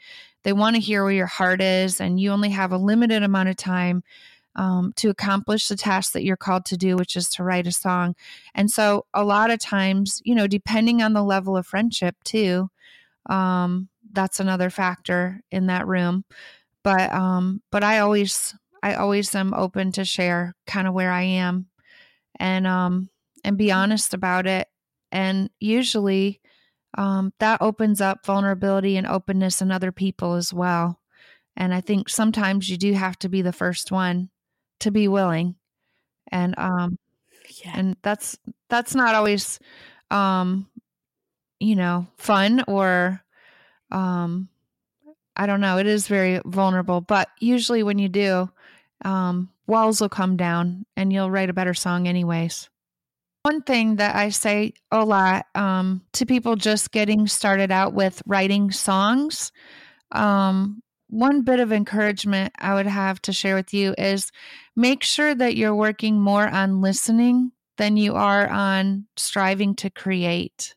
they 0.47 0.54
want 0.54 0.78
to 0.78 0.82
hear 0.82 1.04
where 1.04 1.12
your 1.12 1.26
heart 1.26 1.62
is, 1.62 2.00
and 2.00 2.21
you 2.21 2.32
only 2.32 2.47
have 2.52 2.71
a 2.71 2.78
limited 2.78 3.21
amount 3.21 3.50
of 3.50 3.58
time 3.58 4.02
um, 4.56 4.93
to 4.95 5.10
accomplish 5.10 5.67
the 5.67 5.76
task 5.76 6.13
that 6.13 6.23
you're 6.23 6.38
called 6.38 6.63
to 6.67 6.78
do, 6.78 6.95
which 6.95 7.17
is 7.17 7.28
to 7.32 7.43
write 7.43 7.67
a 7.67 7.71
song. 7.73 8.15
And 8.56 8.71
so, 8.71 9.06
a 9.13 9.26
lot 9.26 9.52
of 9.52 9.60
times, 9.60 10.21
you 10.23 10.34
know, 10.34 10.47
depending 10.47 11.02
on 11.02 11.12
the 11.12 11.21
level 11.21 11.58
of 11.58 11.67
friendship, 11.67 12.15
too, 12.23 12.69
um, 13.26 13.89
that's 14.13 14.39
another 14.39 14.69
factor 14.69 15.41
in 15.52 15.67
that 15.67 15.86
room. 15.86 16.23
But, 16.83 17.11
um, 17.13 17.61
but 17.71 17.83
I 17.83 17.99
always, 17.99 18.55
I 18.83 18.95
always 18.95 19.33
am 19.35 19.53
open 19.53 19.91
to 19.93 20.05
share 20.05 20.55
kind 20.65 20.87
of 20.87 20.93
where 20.93 21.11
I 21.11 21.23
am, 21.23 21.67
and 22.39 22.65
um, 22.67 23.09
and 23.43 23.57
be 23.57 23.71
honest 23.71 24.13
about 24.13 24.47
it. 24.47 24.67
And 25.11 25.49
usually, 25.59 26.39
um, 26.97 27.33
that 27.39 27.61
opens 27.61 28.01
up 28.01 28.25
vulnerability 28.25 28.97
and 28.97 29.07
openness 29.07 29.61
in 29.61 29.71
other 29.71 29.91
people 29.91 30.33
as 30.33 30.53
well. 30.53 30.99
And 31.57 31.73
I 31.73 31.81
think 31.81 32.07
sometimes 32.07 32.69
you 32.69 32.77
do 32.77 32.93
have 32.93 33.17
to 33.19 33.29
be 33.29 33.41
the 33.41 33.51
first 33.51 33.91
one 33.91 34.29
to 34.79 34.91
be 34.91 35.07
willing. 35.07 35.55
And 36.31 36.53
um 36.57 36.99
yeah. 37.63 37.73
and 37.75 37.97
that's 38.03 38.37
that's 38.69 38.93
not 38.93 39.15
always 39.15 39.59
um 40.11 40.67
you 41.59 41.75
know, 41.75 42.07
fun 42.17 42.63
or 42.67 43.23
um 43.91 44.49
I 45.38 45.45
don't 45.45 45.62
know, 45.62 45.78
it 45.78 45.88
is 45.88 46.08
very 46.08 46.41
vulnerable, 46.45 47.00
but 47.00 47.30
usually 47.39 47.84
when 47.84 48.00
you 48.00 48.10
do, 48.10 48.50
um 49.06 49.50
walls 49.67 50.02
will 50.02 50.10
come 50.10 50.38
down 50.38 50.86
and 50.95 51.13
you'll 51.13 51.30
write 51.30 51.50
a 51.50 51.54
better 51.54 51.73
song 51.73 52.08
anyways. 52.08 52.69
One 53.43 53.62
thing 53.62 53.97
that 53.97 54.15
I 54.15 54.30
say 54.30 54.73
a 54.91 55.06
lot 55.06 55.45
um, 55.56 56.02
to 56.13 56.26
people 56.26 56.56
just 56.56 56.91
getting 56.91 57.28
started 57.28 57.71
out 57.71 57.93
with 57.93 58.21
writing 58.26 58.71
songs, 58.71 59.52
um, 60.12 60.82
one 61.10 61.43
bit 61.43 61.60
of 61.60 61.71
encouragement 61.71 62.54
I 62.60 62.73
would 62.73 62.88
have 62.88 63.21
to 63.23 63.32
share 63.32 63.56
with 63.56 63.73
you 63.73 63.93
is 63.97 64.32
make 64.76 65.04
sure 65.04 65.34
that 65.34 65.56
you're 65.56 65.76
working 65.76 66.19
more 66.19 66.47
on 66.47 66.82
listening 66.82 67.52
than 67.78 67.95
you 67.95 68.15
are 68.15 68.50
on 68.50 69.06
striving 69.15 69.76
to 69.76 69.89
create. 69.89 70.76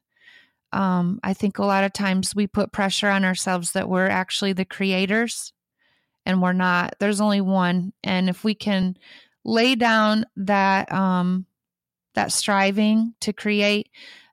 Um, 0.72 1.20
I 1.22 1.34
think 1.34 1.58
a 1.58 1.64
lot 1.64 1.84
of 1.84 1.92
times 1.92 2.34
we 2.34 2.46
put 2.46 2.72
pressure 2.72 3.08
on 3.08 3.24
ourselves 3.24 3.72
that 3.72 3.88
we're 3.88 4.08
actually 4.08 4.52
the 4.52 4.64
creators 4.64 5.52
and 6.26 6.40
we're 6.40 6.52
not. 6.52 6.94
There's 7.00 7.20
only 7.20 7.40
one. 7.40 7.92
And 8.04 8.28
if 8.28 8.44
we 8.44 8.54
can 8.54 8.96
lay 9.44 9.74
down 9.74 10.26
that 10.36 10.92
um, 10.92 11.46
that 12.14 12.32
striving 12.32 13.14
to 13.20 13.32
create, 13.32 13.90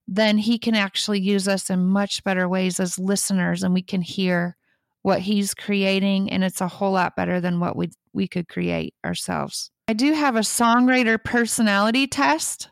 then 0.08 0.38
he 0.38 0.58
can 0.58 0.76
actually 0.76 1.20
use 1.20 1.48
us 1.48 1.70
in 1.70 1.86
much 1.86 2.24
better 2.24 2.48
ways 2.48 2.80
as 2.80 3.00
listeners 3.00 3.64
and 3.64 3.74
we 3.74 3.82
can 3.82 4.02
hear 4.02 4.56
what 5.02 5.22
he's 5.22 5.54
creating 5.54 6.30
and 6.32 6.44
it's 6.44 6.62
a 6.62 6.68
whole 6.68 6.92
lot 6.92 7.16
better 7.16 7.40
than 7.40 7.60
what 7.60 7.76
we 7.76 7.90
we 8.14 8.28
could 8.28 8.48
create 8.48 8.94
ourselves. 9.06 9.72
I 9.88 9.94
do 9.94 10.14
have 10.14 10.36
a 10.36 10.42
songwriter 10.42 11.24
personality 11.24 12.08
test 12.08 12.70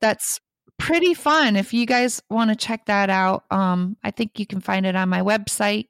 that's 0.00 0.40
pretty 0.78 1.14
fun 1.14 1.56
if 1.56 1.72
you 1.72 1.86
guys 1.86 2.22
want 2.30 2.50
to 2.50 2.56
check 2.56 2.86
that 2.86 3.10
out. 3.10 3.44
Um 3.50 3.96
I 4.04 4.10
think 4.10 4.38
you 4.38 4.46
can 4.46 4.60
find 4.60 4.86
it 4.86 4.96
on 4.96 5.08
my 5.08 5.20
website, 5.20 5.88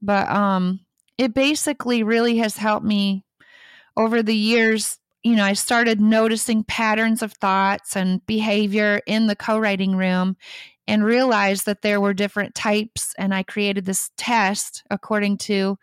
but 0.00 0.28
um 0.30 0.80
it 1.18 1.34
basically 1.34 2.02
really 2.02 2.38
has 2.38 2.56
helped 2.56 2.86
me 2.86 3.24
over 3.96 4.22
the 4.22 4.34
years 4.34 4.98
you 5.22 5.36
know, 5.36 5.44
I 5.44 5.52
started 5.52 6.00
noticing 6.00 6.64
patterns 6.64 7.22
of 7.22 7.32
thoughts 7.34 7.96
and 7.96 8.24
behavior 8.26 9.00
in 9.06 9.28
the 9.28 9.36
co 9.36 9.58
writing 9.58 9.94
room 9.96 10.36
and 10.88 11.04
realized 11.04 11.66
that 11.66 11.82
there 11.82 12.00
were 12.00 12.12
different 12.12 12.54
types. 12.54 13.14
And 13.18 13.32
I 13.32 13.44
created 13.44 13.84
this 13.84 14.10
test 14.16 14.82
according 14.90 15.38
to 15.38 15.78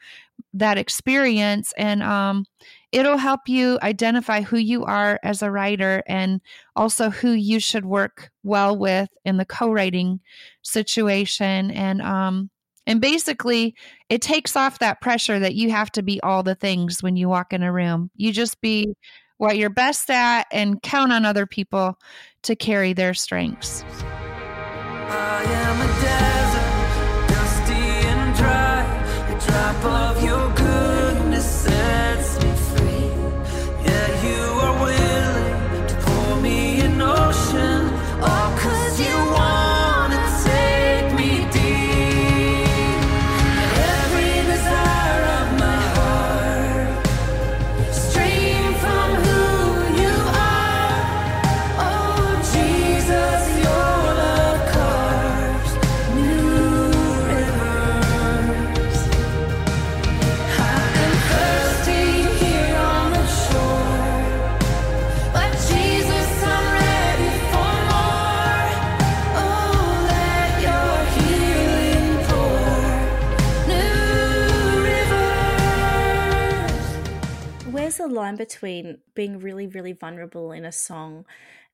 that 0.54 0.78
experience. 0.78 1.74
And 1.78 2.04
um, 2.04 2.46
it'll 2.92 3.18
help 3.18 3.42
you 3.48 3.78
identify 3.84 4.42
who 4.42 4.58
you 4.58 4.84
are 4.86 5.20
as 5.24 5.42
a 5.42 5.52
writer 5.52 6.04
and 6.08 6.42
also 6.76 7.10
who 7.10 7.32
you 7.32 7.60
should 7.60 7.86
work 7.86 8.32
well 8.44 8.78
with 8.78 9.10
in 9.26 9.38
the 9.38 9.46
co 9.46 9.72
writing 9.72 10.20
situation. 10.64 11.72
And, 11.72 12.02
um, 12.02 12.50
and 12.88 13.00
basically, 13.00 13.76
it 14.10 14.22
takes 14.22 14.56
off 14.56 14.80
that 14.80 15.02
pressure 15.02 15.40
that 15.40 15.54
you 15.54 15.70
have 15.70 15.92
to 15.92 16.02
be 16.02 16.20
all 16.22 16.42
the 16.42 16.56
things 16.56 17.04
when 17.04 17.16
you 17.16 17.30
walk 17.30 17.54
in 17.54 17.62
a 17.62 17.72
room. 17.72 18.10
You 18.16 18.34
just 18.34 18.60
be 18.62 18.96
what 19.38 19.58
you're 19.58 19.70
best 19.70 20.10
at 20.10 20.48
and 20.52 20.82
count 20.82 21.12
on 21.12 21.24
other 21.24 21.46
people 21.46 21.98
to 22.44 22.56
carry 22.56 22.94
their 22.94 23.14
strengths. 23.14 23.84
Line 78.10 78.36
between 78.36 79.00
being 79.16 79.40
really, 79.40 79.68
really 79.68 79.94
vulnerable 79.94 80.52
in 80.52 80.66
a 80.66 80.72
song 80.72 81.26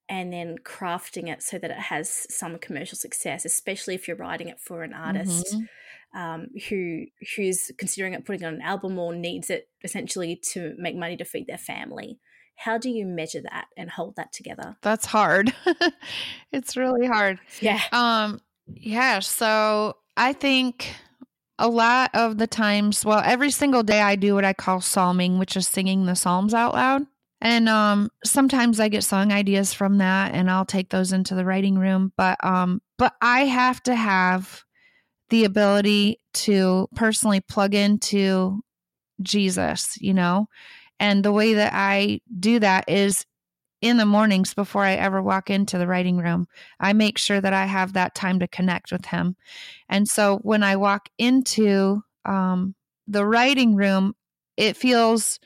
and 0.07 0.31
then 0.31 0.57
crafting 0.63 1.29
it 1.31 1.41
so 1.41 1.57
that 1.57 1.71
it 1.71 1.77
has 1.77 2.27
some 2.29 2.57
commercial 2.59 2.97
success, 2.97 3.45
especially 3.45 3.95
if 3.95 4.07
you're 4.07 4.17
writing 4.17 4.49
it 4.49 4.59
for 4.59 4.83
an 4.83 4.93
artist 4.93 5.55
mm-hmm. 5.55 6.19
um, 6.19 6.47
who 6.69 7.05
who's 7.35 7.71
considering 7.77 8.13
it 8.13 8.25
putting 8.25 8.45
on 8.45 8.55
an 8.55 8.61
album 8.61 8.99
or 8.99 9.15
needs 9.15 9.49
it 9.49 9.67
essentially 9.83 10.35
to 10.53 10.75
make 10.77 10.95
money 10.95 11.17
to 11.17 11.25
feed 11.25 11.47
their 11.47 11.57
family. 11.57 12.19
How 12.57 12.77
do 12.77 12.89
you 12.89 13.05
measure 13.05 13.41
that 13.41 13.65
and 13.75 13.89
hold 13.89 14.15
that 14.15 14.31
together? 14.31 14.77
That's 14.81 15.05
hard. 15.05 15.53
it's 16.51 16.77
really 16.77 17.07
hard. 17.07 17.39
Yeah. 17.59 17.81
Um. 17.91 18.41
Yeah. 18.67 19.19
So 19.19 19.97
I 20.15 20.33
think 20.33 20.95
a 21.57 21.67
lot 21.67 22.11
of 22.13 22.37
the 22.37 22.47
times, 22.47 23.05
well, 23.05 23.21
every 23.23 23.51
single 23.51 23.83
day 23.83 24.01
I 24.01 24.15
do 24.15 24.35
what 24.35 24.45
I 24.45 24.53
call 24.53 24.81
psalming, 24.81 25.39
which 25.39 25.55
is 25.55 25.67
singing 25.67 26.05
the 26.05 26.15
psalms 26.15 26.53
out 26.53 26.73
loud. 26.73 27.03
And 27.41 27.69
um, 27.69 28.09
sometimes 28.23 28.79
I 28.79 28.89
get 28.89 29.03
song 29.03 29.31
ideas 29.31 29.73
from 29.73 29.97
that, 29.99 30.33
and 30.33 30.49
I'll 30.49 30.65
take 30.65 30.89
those 30.89 31.11
into 31.11 31.35
the 31.35 31.45
writing 31.45 31.77
room. 31.77 32.11
But 32.17 32.43
um, 32.43 32.81
but 32.97 33.13
I 33.21 33.41
have 33.41 33.83
to 33.83 33.95
have 33.95 34.63
the 35.29 35.43
ability 35.43 36.19
to 36.33 36.87
personally 36.95 37.41
plug 37.41 37.75
into 37.75 38.61
Jesus, 39.21 39.97
you 39.99 40.13
know, 40.13 40.47
and 40.99 41.23
the 41.23 41.31
way 41.31 41.55
that 41.55 41.73
I 41.73 42.21
do 42.39 42.59
that 42.59 42.85
is 42.89 43.25
in 43.85 43.97
the 43.97 44.05
mornings 44.05 44.53
before 44.53 44.83
I 44.83 44.93
ever 44.95 45.21
walk 45.21 45.49
into 45.49 45.77
the 45.77 45.87
writing 45.87 46.17
room. 46.17 46.47
I 46.79 46.93
make 46.93 47.17
sure 47.17 47.39
that 47.39 47.53
I 47.53 47.65
have 47.65 47.93
that 47.93 48.15
time 48.15 48.39
to 48.39 48.47
connect 48.47 48.91
with 48.91 49.05
Him. 49.05 49.35
And 49.89 50.07
so 50.09 50.37
when 50.39 50.63
I 50.63 50.75
walk 50.75 51.09
into 51.17 52.03
um, 52.25 52.75
the 53.07 53.25
writing 53.25 53.75
room, 53.75 54.15
it 54.57 54.75
feels 54.77 55.39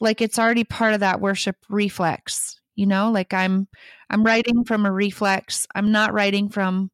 like 0.00 0.20
it's 0.20 0.38
already 0.38 0.64
part 0.64 0.94
of 0.94 1.00
that 1.00 1.20
worship 1.20 1.56
reflex 1.68 2.58
you 2.74 2.86
know? 2.86 3.10
Like 3.10 3.34
i'm 3.34 3.68
i'm 4.10 4.24
writing 4.24 4.64
from 4.64 4.86
a 4.86 4.92
reflex. 4.92 5.66
I'm 5.74 5.92
not 5.92 6.14
writing 6.14 6.48
from 6.48 6.90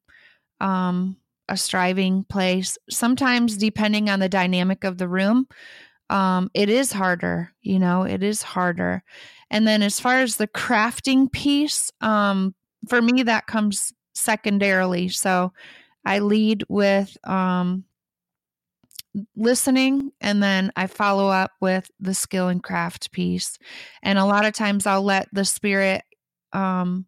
um 0.61 1.17
a 1.49 1.57
striving 1.57 2.23
place. 2.25 2.77
Sometimes 2.89 3.57
depending 3.57 4.09
on 4.09 4.19
the 4.19 4.29
dynamic 4.29 4.83
of 4.83 4.97
the 4.97 5.07
room 5.07 5.47
um 6.09 6.49
it 6.53 6.69
is 6.69 6.91
harder 6.93 7.51
you 7.61 7.79
know? 7.79 8.03
It 8.03 8.23
is 8.23 8.41
harder 8.43 9.03
and 9.51 9.67
then 9.67 9.81
as 9.81 9.99
far 9.99 10.19
as 10.19 10.37
the 10.37 10.47
crafting 10.47 11.31
piece 11.31 11.91
um 12.01 12.53
for 12.87 13.01
me 13.01 13.23
that 13.23 13.47
comes 13.47 13.93
secondarily 14.13 15.07
so 15.09 15.51
i 16.05 16.19
lead 16.19 16.63
with 16.69 17.17
um 17.25 17.83
listening 19.35 20.11
and 20.21 20.41
then 20.41 20.71
I 20.75 20.87
follow 20.87 21.29
up 21.29 21.51
with 21.61 21.89
the 21.99 22.13
skill 22.13 22.47
and 22.47 22.63
craft 22.63 23.11
piece. 23.11 23.57
And 24.03 24.19
a 24.19 24.25
lot 24.25 24.45
of 24.45 24.53
times 24.53 24.85
I'll 24.85 25.03
let 25.03 25.27
the 25.33 25.45
spirit 25.45 26.03
um, 26.53 27.05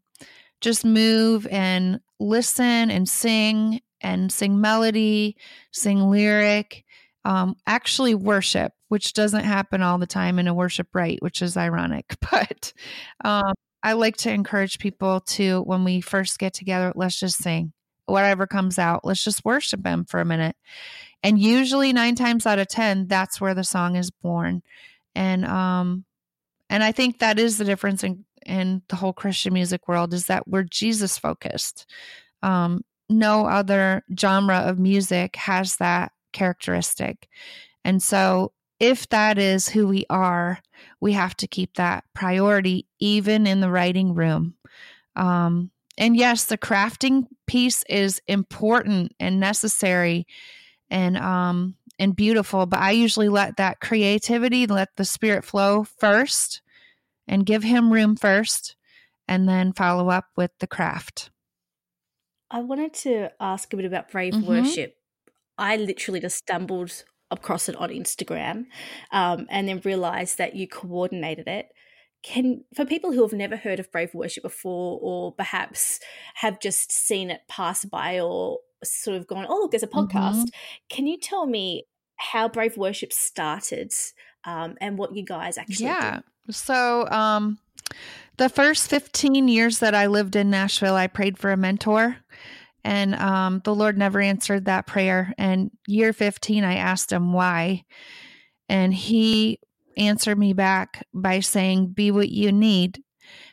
just 0.61 0.85
move 0.85 1.47
and 1.47 1.99
listen 2.19 2.91
and 2.91 3.07
sing 3.07 3.81
and 4.01 4.31
sing 4.31 4.59
melody, 4.59 5.37
sing 5.71 6.09
lyric, 6.09 6.85
um, 7.23 7.55
actually 7.67 8.15
worship, 8.15 8.73
which 8.91 9.13
doesn't 9.13 9.45
happen 9.45 9.81
all 9.81 9.97
the 9.97 10.05
time 10.05 10.37
in 10.37 10.49
a 10.49 10.53
worship 10.53 10.89
right, 10.93 11.17
which 11.21 11.41
is 11.41 11.55
ironic. 11.55 12.17
But 12.29 12.73
um, 13.23 13.53
I 13.81 13.93
like 13.93 14.17
to 14.17 14.31
encourage 14.33 14.79
people 14.79 15.21
to, 15.27 15.61
when 15.61 15.85
we 15.85 16.01
first 16.01 16.37
get 16.37 16.53
together, 16.53 16.91
let's 16.93 17.17
just 17.17 17.37
sing. 17.37 17.71
Whatever 18.05 18.47
comes 18.47 18.77
out, 18.77 19.05
let's 19.05 19.23
just 19.23 19.45
worship 19.45 19.85
Him 19.85 20.03
for 20.03 20.19
a 20.19 20.25
minute. 20.25 20.57
And 21.23 21.39
usually 21.39 21.93
nine 21.93 22.15
times 22.15 22.45
out 22.45 22.59
of 22.59 22.67
10, 22.67 23.07
that's 23.07 23.39
where 23.39 23.53
the 23.53 23.63
song 23.63 23.95
is 23.95 24.11
born. 24.11 24.61
And, 25.15 25.45
um, 25.45 26.03
and 26.69 26.83
I 26.83 26.91
think 26.91 27.19
that 27.19 27.39
is 27.39 27.57
the 27.57 27.63
difference 27.63 28.03
in, 28.03 28.25
in 28.45 28.81
the 28.89 28.97
whole 28.97 29.13
Christian 29.13 29.53
music 29.53 29.87
world 29.87 30.13
is 30.13 30.25
that 30.25 30.49
we're 30.49 30.63
Jesus 30.63 31.17
focused. 31.17 31.85
Um, 32.43 32.83
no 33.09 33.45
other 33.45 34.03
genre 34.19 34.57
of 34.57 34.79
music 34.79 35.37
has 35.37 35.77
that 35.77 36.11
characteristic. 36.33 37.29
And 37.85 38.03
so 38.03 38.51
if 38.81 39.07
that 39.09 39.37
is 39.37 39.69
who 39.69 39.87
we 39.87 40.05
are, 40.09 40.59
we 40.99 41.13
have 41.13 41.37
to 41.37 41.47
keep 41.47 41.75
that 41.75 42.03
priority 42.13 42.87
even 42.99 43.45
in 43.45 43.61
the 43.61 43.69
writing 43.69 44.15
room. 44.15 44.55
Um, 45.15 45.71
and 45.97 46.17
yes, 46.17 46.45
the 46.45 46.57
crafting 46.57 47.27
piece 47.45 47.83
is 47.87 48.21
important 48.27 49.13
and 49.19 49.39
necessary 49.39 50.25
and 50.89 51.17
um 51.17 51.75
and 51.97 52.15
beautiful 52.15 52.65
but 52.65 52.79
i 52.79 52.91
usually 52.91 53.29
let 53.29 53.57
that 53.57 53.79
creativity 53.79 54.67
let 54.67 54.89
the 54.97 55.05
spirit 55.05 55.43
flow 55.43 55.83
first 55.83 56.61
and 57.27 57.45
give 57.45 57.63
him 57.63 57.91
room 57.91 58.15
first 58.15 58.75
and 59.27 59.47
then 59.47 59.73
follow 59.73 60.09
up 60.09 60.25
with 60.35 60.51
the 60.59 60.67
craft 60.67 61.31
i 62.51 62.59
wanted 62.59 62.93
to 62.93 63.29
ask 63.39 63.73
a 63.73 63.77
bit 63.77 63.85
about 63.85 64.11
brave 64.11 64.33
mm-hmm. 64.33 64.47
worship 64.47 64.95
i 65.57 65.75
literally 65.77 66.19
just 66.19 66.37
stumbled 66.37 67.03
across 67.31 67.67
it 67.67 67.75
on 67.77 67.89
instagram 67.89 68.65
um, 69.11 69.47
and 69.49 69.67
then 69.67 69.81
realize 69.83 70.35
that 70.35 70.55
you 70.55 70.67
coordinated 70.67 71.47
it 71.47 71.69
can 72.23 72.63
for 72.75 72.85
people 72.85 73.11
who 73.11 73.23
have 73.23 73.33
never 73.33 73.55
heard 73.55 73.79
of 73.79 73.91
brave 73.91 74.13
worship 74.13 74.43
before 74.43 74.99
or 75.01 75.33
perhaps 75.33 75.99
have 76.35 76.59
just 76.59 76.91
seen 76.91 77.31
it 77.31 77.41
pass 77.47 77.83
by 77.83 78.19
or 78.19 78.59
sort 78.83 79.17
of 79.17 79.27
gone, 79.27 79.45
oh, 79.47 79.61
look, 79.61 79.71
there's 79.71 79.83
a 79.83 79.87
podcast. 79.87 80.09
Mm-hmm. 80.09 80.89
Can 80.89 81.07
you 81.07 81.17
tell 81.17 81.45
me 81.45 81.85
how 82.17 82.47
Brave 82.47 82.77
Worship 82.77 83.11
started 83.13 83.91
um, 84.45 84.75
and 84.79 84.97
what 84.97 85.15
you 85.15 85.23
guys 85.23 85.57
actually 85.57 85.85
yeah. 85.85 86.21
So, 86.49 87.07
um, 87.09 87.59
the 88.37 88.49
first 88.49 88.89
15 88.89 89.47
years 89.47 89.79
that 89.79 89.93
I 89.93 90.07
lived 90.07 90.35
in 90.35 90.49
Nashville, 90.49 90.95
I 90.95 91.07
prayed 91.07 91.37
for 91.37 91.51
a 91.51 91.57
mentor. 91.57 92.17
And 92.83 93.15
um, 93.15 93.61
the 93.63 93.75
Lord 93.75 93.97
never 93.97 94.19
answered 94.19 94.65
that 94.65 94.87
prayer. 94.87 95.33
And 95.37 95.71
year 95.87 96.13
15, 96.13 96.63
I 96.63 96.75
asked 96.75 97.11
him 97.11 97.33
why. 97.33 97.83
And 98.69 98.93
he 98.93 99.59
answered 99.97 100.39
me 100.39 100.53
back 100.53 101.05
by 101.13 101.41
saying, 101.41 101.87
Be 101.87 102.11
what 102.11 102.29
you 102.29 102.51
need. 102.51 103.03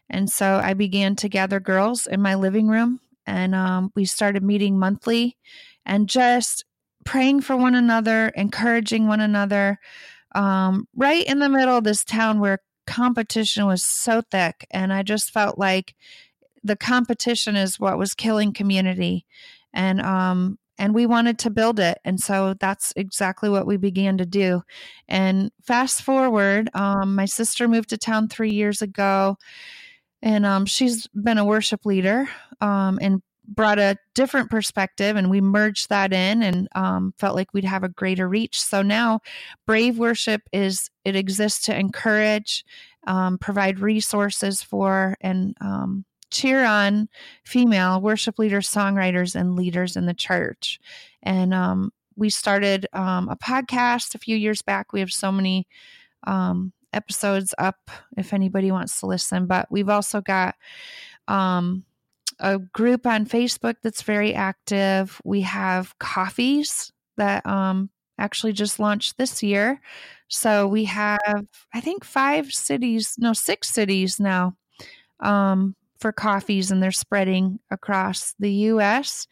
And 0.09 0.31
so 0.31 0.61
I 0.63 0.75
began 0.75 1.17
to 1.17 1.29
gather 1.29 1.61
girls 1.61 2.07
in 2.07 2.23
my 2.23 2.35
living 2.35 2.69
room 2.69 3.01
and 3.29 3.55
um, 3.55 3.93
we 3.95 4.07
started 4.07 4.43
meeting 4.43 4.79
monthly 4.79 5.37
and 5.85 6.09
just 6.09 6.65
praying 7.05 7.43
for 7.43 7.57
one 7.57 7.75
another, 7.75 8.29
encouraging 8.35 9.07
one 9.07 9.21
another. 9.21 9.79
Um, 10.35 10.89
right 10.97 11.25
in 11.27 11.39
the 11.39 11.49
middle 11.51 11.77
of 11.77 11.85
this 11.85 12.05
town 12.05 12.41
where 12.41 12.61
competition 12.87 13.67
was 13.67 13.85
so 13.85 14.23
thick, 14.31 14.67
and 14.71 14.93
I 14.93 15.03
just 15.03 15.31
felt 15.31 15.59
like 15.59 15.95
the 16.69 16.77
competition 16.77 17.57
is 17.57 17.81
what 17.81 17.99
was 17.99 18.15
killing 18.15 18.53
community, 18.53 19.27
and 19.73 20.01
um, 20.01 20.59
and 20.79 20.95
we 20.95 21.07
wanted 21.07 21.39
to 21.41 21.51
build 21.51 21.81
it, 21.81 21.99
and 22.05 22.21
so 22.21 22.55
that's 22.61 22.93
exactly 22.95 23.49
what 23.49 23.67
we 23.67 23.77
began 23.77 24.19
to 24.19 24.27
do. 24.27 24.63
And 25.09 25.51
fast 25.63 26.03
forward, 26.03 26.71
um, 26.75 27.17
my 27.17 27.25
sister 27.25 27.67
moved 27.67 27.89
to 27.91 27.99
town 27.99 28.29
three 28.29 28.53
years 28.53 28.83
ago. 28.83 29.37
And 30.23 30.45
um, 30.45 30.67
she's 30.67 31.07
been 31.09 31.39
a 31.39 31.45
worship 31.45 31.87
leader 31.87 32.29
um, 32.61 32.99
and 33.01 33.23
brought 33.47 33.79
a 33.79 33.97
different 34.15 34.51
perspective. 34.51 35.17
And 35.17 35.31
we 35.31 35.41
merged 35.41 35.89
that 35.89 36.13
in 36.13 36.43
and 36.43 36.69
um, 36.75 37.15
felt 37.19 37.35
like 37.35 37.55
we'd 37.55 37.65
have 37.65 37.85
a 37.85 37.89
greater 37.89 38.29
reach. 38.29 38.61
So 38.61 38.83
now 38.83 39.21
brave 39.67 39.99
worship 39.99 40.43
is 40.53 40.91
it 41.05 41.17
exists 41.17 41.67
to 41.67 41.79
encourage 41.79 42.65
um, 43.07 43.39
provide 43.39 43.81
resources 43.81 44.63
for 44.63 45.17
and 45.21 45.57
um, 45.61 46.05
cheer 46.31 46.65
on 46.65 47.09
female 47.45 48.01
worship 48.01 48.39
leaders 48.39 48.69
songwriters 48.69 49.35
and 49.35 49.57
leaders 49.57 49.97
in 49.97 50.07
the 50.07 50.15
church 50.15 50.79
and 51.23 51.53
um, 51.55 51.93
we 52.17 52.31
started 52.31 52.87
um, 52.93 53.29
a 53.29 53.37
podcast 53.37 54.15
a 54.15 54.19
few 54.19 54.37
years 54.37 54.63
back 54.63 54.93
we 54.93 55.01
have 55.01 55.13
so 55.13 55.33
many 55.33 55.67
episodes 56.93 57.55
up 57.59 57.91
if 58.17 58.33
anybody 58.33 58.71
wants 58.71 59.01
to 59.01 59.07
listen. 59.07 59.47
But 59.47 59.69
we've 59.71 59.89
also 59.89 60.21
got 60.21 60.55
um, 61.27 61.85
a 62.39 62.59
group 62.59 63.07
on 63.07 63.27
Facebook 63.27 63.77
that's 63.83 64.03
very 64.03 64.35
active. 64.35 65.21
We 65.25 65.43
have 65.43 65.99
coffees 65.99 66.93
that 67.17 67.47
um, 67.47 67.91
actually 68.19 68.53
just 68.53 68.79
launched 68.79 69.19
this 69.19 69.43
year. 69.43 69.81
So 70.29 70.67
we 70.67 70.85
have, 70.85 71.19
I 71.75 71.81
think, 71.81 72.05
five 72.05 72.53
cities, 72.53 73.15
no, 73.19 73.33
six 73.33 73.69
cities 73.71 74.21
now 74.21 74.55
um, 75.21 75.75
for 75.99 76.13
coffees, 76.13 76.71
and 76.71 76.83
they're 76.83 76.93
spreading 76.93 77.59
across 77.71 78.35
the 78.39 78.53
U.S. 78.53 79.27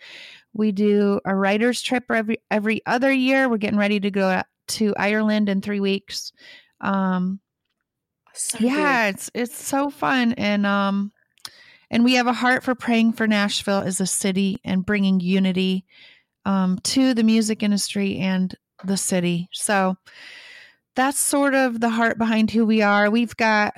We 0.53 0.73
do 0.73 1.21
a 1.25 1.35
writer's 1.35 1.83
trip 1.83 2.05
every 2.11 2.39
every 2.51 2.83
other 2.87 3.13
year. 3.13 3.49
We're 3.49 3.59
getting 3.59 3.79
ready 3.79 4.01
to 4.01 4.11
go 4.11 4.43
to 4.69 4.95
Ireland 4.97 5.49
in 5.49 5.61
three 5.61 5.81
weeks. 5.81 6.33
Um, 6.81 7.41
so 8.37 8.59
yeah, 8.61 9.11
good. 9.11 9.15
it's 9.15 9.31
it's 9.35 9.65
so 9.65 9.91
fun 9.91 10.35
and 10.35 10.67
um 10.67 11.13
and 11.91 12.05
we 12.05 12.15
have 12.15 12.27
a 12.27 12.33
heart 12.33 12.65
for 12.65 12.75
praying 12.75 13.13
for 13.13 13.27
Nashville 13.27 13.81
as 13.81 14.01
a 14.01 14.07
city 14.07 14.61
and 14.65 14.85
bringing 14.85 15.21
unity 15.21 15.87
um 16.45 16.79
to 16.85 17.15
the 17.15 17.23
music 17.23 17.63
industry 17.63 18.19
and 18.19 18.55
the 18.85 18.97
city. 18.97 19.49
So 19.53 19.97
that's 20.97 21.19
sort 21.19 21.55
of 21.55 21.81
the 21.81 21.91
heart 21.91 22.19
behind 22.19 22.51
who 22.51 22.67
we 22.67 22.83
are. 22.83 23.11
We've 23.11 23.37
got 23.37 23.75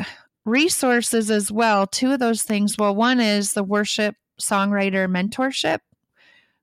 resources 0.49 1.31
as 1.31 1.53
well. 1.53 1.87
Two 1.87 2.13
of 2.13 2.19
those 2.19 2.43
things. 2.43 2.77
Well, 2.79 2.95
one 2.95 3.21
is 3.21 3.53
the 3.53 3.63
worship 3.63 4.17
songwriter 4.41 5.09
mentorship, 5.09 5.79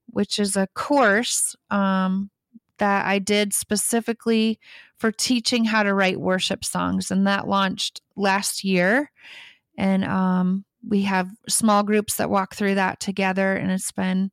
which 0.07 0.39
is 0.39 0.55
a 0.55 0.67
course 0.73 1.55
um, 1.69 2.29
that 2.77 3.05
I 3.05 3.19
did 3.19 3.53
specifically 3.53 4.59
for 4.97 5.11
teaching 5.11 5.65
how 5.65 5.83
to 5.83 5.93
write 5.93 6.19
worship 6.19 6.63
songs. 6.65 7.11
And 7.11 7.27
that 7.27 7.47
launched 7.47 8.01
last 8.15 8.63
year. 8.63 9.11
And 9.77 10.05
um, 10.05 10.65
we 10.87 11.03
have 11.03 11.29
small 11.47 11.83
groups 11.83 12.15
that 12.15 12.29
walk 12.29 12.55
through 12.55 12.75
that 12.75 12.99
together. 12.99 13.53
And 13.53 13.71
it's 13.71 13.91
been 13.91 14.31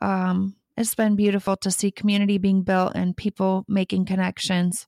um, 0.00 0.56
it's 0.76 0.94
been 0.94 1.16
beautiful 1.16 1.56
to 1.58 1.70
see 1.70 1.90
community 1.90 2.38
being 2.38 2.62
built 2.62 2.92
and 2.94 3.16
people 3.16 3.64
making 3.68 4.06
connections. 4.06 4.86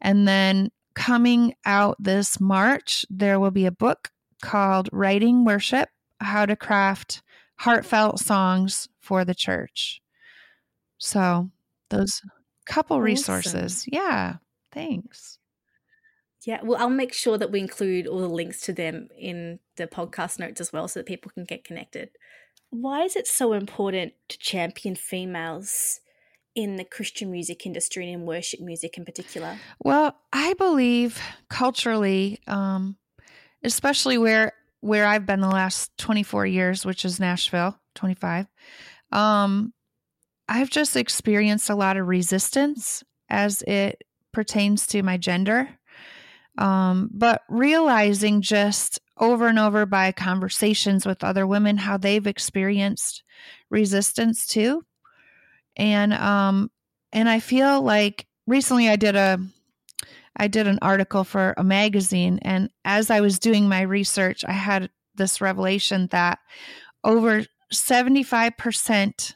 And 0.00 0.28
then 0.28 0.70
coming 0.94 1.54
out 1.64 1.96
this 1.98 2.40
March, 2.40 3.04
there 3.10 3.40
will 3.40 3.50
be 3.50 3.66
a 3.66 3.72
book 3.72 4.10
called 4.42 4.88
Writing 4.92 5.44
Worship 5.44 5.88
How 6.20 6.46
to 6.46 6.56
Craft 6.56 7.22
Heartfelt 7.60 8.18
Songs 8.18 8.88
for 9.00 9.24
the 9.24 9.34
Church. 9.34 10.00
So, 10.98 11.50
those 11.90 12.22
couple 12.66 12.96
awesome. 12.96 13.04
resources. 13.04 13.84
Yeah. 13.86 14.36
Thanks. 14.72 15.38
Yeah, 16.46 16.60
well, 16.62 16.80
I'll 16.80 16.90
make 16.90 17.14
sure 17.14 17.38
that 17.38 17.50
we 17.50 17.60
include 17.60 18.06
all 18.06 18.20
the 18.20 18.28
links 18.28 18.60
to 18.62 18.72
them 18.72 19.08
in 19.18 19.60
the 19.76 19.86
podcast 19.86 20.38
notes 20.38 20.60
as 20.60 20.72
well 20.72 20.88
so 20.88 21.00
that 21.00 21.06
people 21.06 21.30
can 21.30 21.44
get 21.44 21.64
connected 21.64 22.10
why 22.74 23.02
is 23.02 23.14
it 23.14 23.26
so 23.26 23.52
important 23.52 24.12
to 24.28 24.38
champion 24.38 24.96
females 24.96 26.00
in 26.54 26.76
the 26.76 26.84
Christian 26.84 27.30
music 27.30 27.66
industry 27.66 28.04
and 28.12 28.22
in 28.22 28.26
worship 28.26 28.60
music 28.60 28.96
in 28.96 29.04
particular? 29.04 29.58
Well, 29.82 30.16
I 30.32 30.54
believe 30.54 31.20
culturally, 31.48 32.40
um, 32.46 32.96
especially 33.62 34.18
where 34.18 34.52
where 34.80 35.06
I've 35.06 35.24
been 35.24 35.40
the 35.40 35.48
last 35.48 35.96
24 35.96 36.44
years, 36.44 36.84
which 36.84 37.06
is 37.06 37.18
Nashville, 37.18 37.80
25. 37.94 38.46
Um, 39.12 39.72
I've 40.46 40.68
just 40.68 40.94
experienced 40.94 41.70
a 41.70 41.74
lot 41.74 41.96
of 41.96 42.06
resistance 42.06 43.02
as 43.30 43.62
it 43.62 44.02
pertains 44.32 44.86
to 44.88 45.02
my 45.02 45.16
gender. 45.16 45.70
Um, 46.58 47.08
but 47.12 47.42
realizing 47.48 48.42
just 48.42 49.00
over 49.18 49.48
and 49.48 49.58
over 49.58 49.86
by 49.86 50.12
conversations 50.12 51.06
with 51.06 51.24
other 51.24 51.46
women 51.46 51.78
how 51.78 51.96
they've 51.96 52.26
experienced 52.26 53.22
resistance 53.70 54.46
too. 54.46 54.84
And 55.76 56.12
um 56.14 56.70
and 57.12 57.28
I 57.28 57.40
feel 57.40 57.82
like 57.82 58.26
recently 58.46 58.88
I 58.88 58.96
did 58.96 59.16
a 59.16 59.38
I 60.36 60.48
did 60.48 60.66
an 60.66 60.78
article 60.82 61.24
for 61.24 61.54
a 61.56 61.64
magazine 61.64 62.40
and 62.42 62.70
as 62.84 63.10
I 63.10 63.20
was 63.20 63.38
doing 63.38 63.68
my 63.68 63.82
research 63.82 64.44
I 64.46 64.52
had 64.52 64.90
this 65.14 65.40
revelation 65.40 66.08
that 66.10 66.40
over 67.04 67.44
75% 67.72 69.34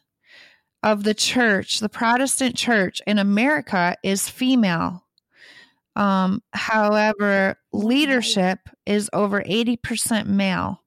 of 0.82 1.03
the 1.03 1.14
church, 1.14 1.80
the 1.80 1.89
Protestant 1.89 2.57
church 2.57 3.03
in 3.07 3.18
America 3.18 3.97
is 4.03 4.28
female. 4.28 5.05
Um, 5.97 6.43
however, 6.53 7.59
leadership 7.72 8.61
is 8.86 9.11
over 9.12 9.43
80% 9.43 10.26
male. 10.26 10.84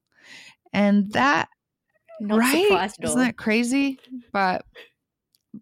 And 0.72 1.12
that 1.12 1.48
Not 2.20 2.38
right? 2.38 2.90
Isn't 3.02 3.18
that 3.18 3.36
crazy? 3.36 3.98
But 4.32 4.64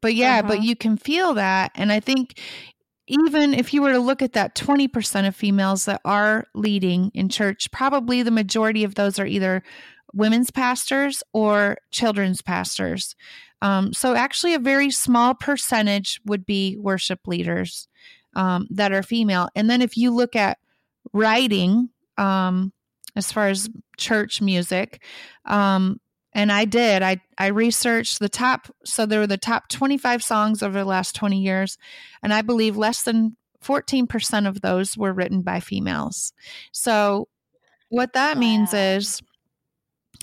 but 0.01 0.15
yeah, 0.15 0.41
uh-huh. 0.41 0.49
but 0.49 0.63
you 0.63 0.77
can 0.77 0.97
feel 0.97 1.35
that. 1.35 1.73
And 1.75 1.93
I 1.93 2.01
think 2.01 2.41
even 3.07 3.55
if 3.55 3.75
you 3.75 3.83
were 3.83 3.93
to 3.93 3.99
look 3.99 4.23
at 4.23 4.35
that 4.35 4.55
20% 4.55 5.27
of 5.27 5.35
females 5.35 5.85
that 5.87 6.01
are 6.05 6.47
leading 6.55 7.11
in 7.13 7.29
church, 7.29 7.71
probably 7.73 8.23
the 8.23 8.31
majority 8.31 8.85
of 8.85 8.95
those 8.95 9.19
are 9.19 9.27
either 9.27 9.63
women's 10.15 10.51
pastors 10.51 11.23
or 11.33 11.77
children's 11.91 12.41
pastors. 12.41 13.17
Um, 13.63 13.93
so, 13.93 14.15
actually, 14.15 14.55
a 14.55 14.59
very 14.59 14.91
small 14.91 15.35
percentage 15.35 16.21
would 16.25 16.47
be 16.47 16.77
worship 16.79 17.27
leaders 17.27 17.89
um, 18.35 18.67
that 18.71 18.93
are 18.93 19.03
female. 19.03 19.49
And 19.55 19.69
then 19.69 19.83
if 19.83 19.97
you 19.97 20.13
look 20.13 20.37
at 20.37 20.59
writing, 21.13 21.91
um, 22.17 22.73
as 23.17 23.33
far 23.33 23.49
as 23.49 23.69
church 23.99 24.41
music, 24.41 25.03
um, 25.47 26.01
and 26.33 26.53
I 26.53 26.65
did, 26.65 27.03
I, 27.03 27.21
I 27.39 27.49
researched 27.49 28.19
the 28.19 28.29
top, 28.29 28.73
so 28.85 29.05
there 29.05 29.21
were 29.21 29.27
the 29.27 29.37
top 29.37 29.69
25 29.69 30.23
songs 30.23 30.63
over 30.63 30.79
the 30.79 30.85
last 30.85 31.15
20 31.15 31.41
years, 31.41 31.77
and 32.23 32.33
I 32.33 32.43
believe 32.43 32.77
less 32.77 33.03
than 33.03 33.37
14% 33.65 34.49
of 34.49 34.61
those 34.61 34.97
were 34.97 35.13
written 35.13 35.43
by 35.43 35.61
females. 35.61 36.33
So, 36.73 37.29
what 37.89 38.13
that 38.13 38.37
wow. 38.37 38.41
means 38.41 38.73
is 38.73 39.21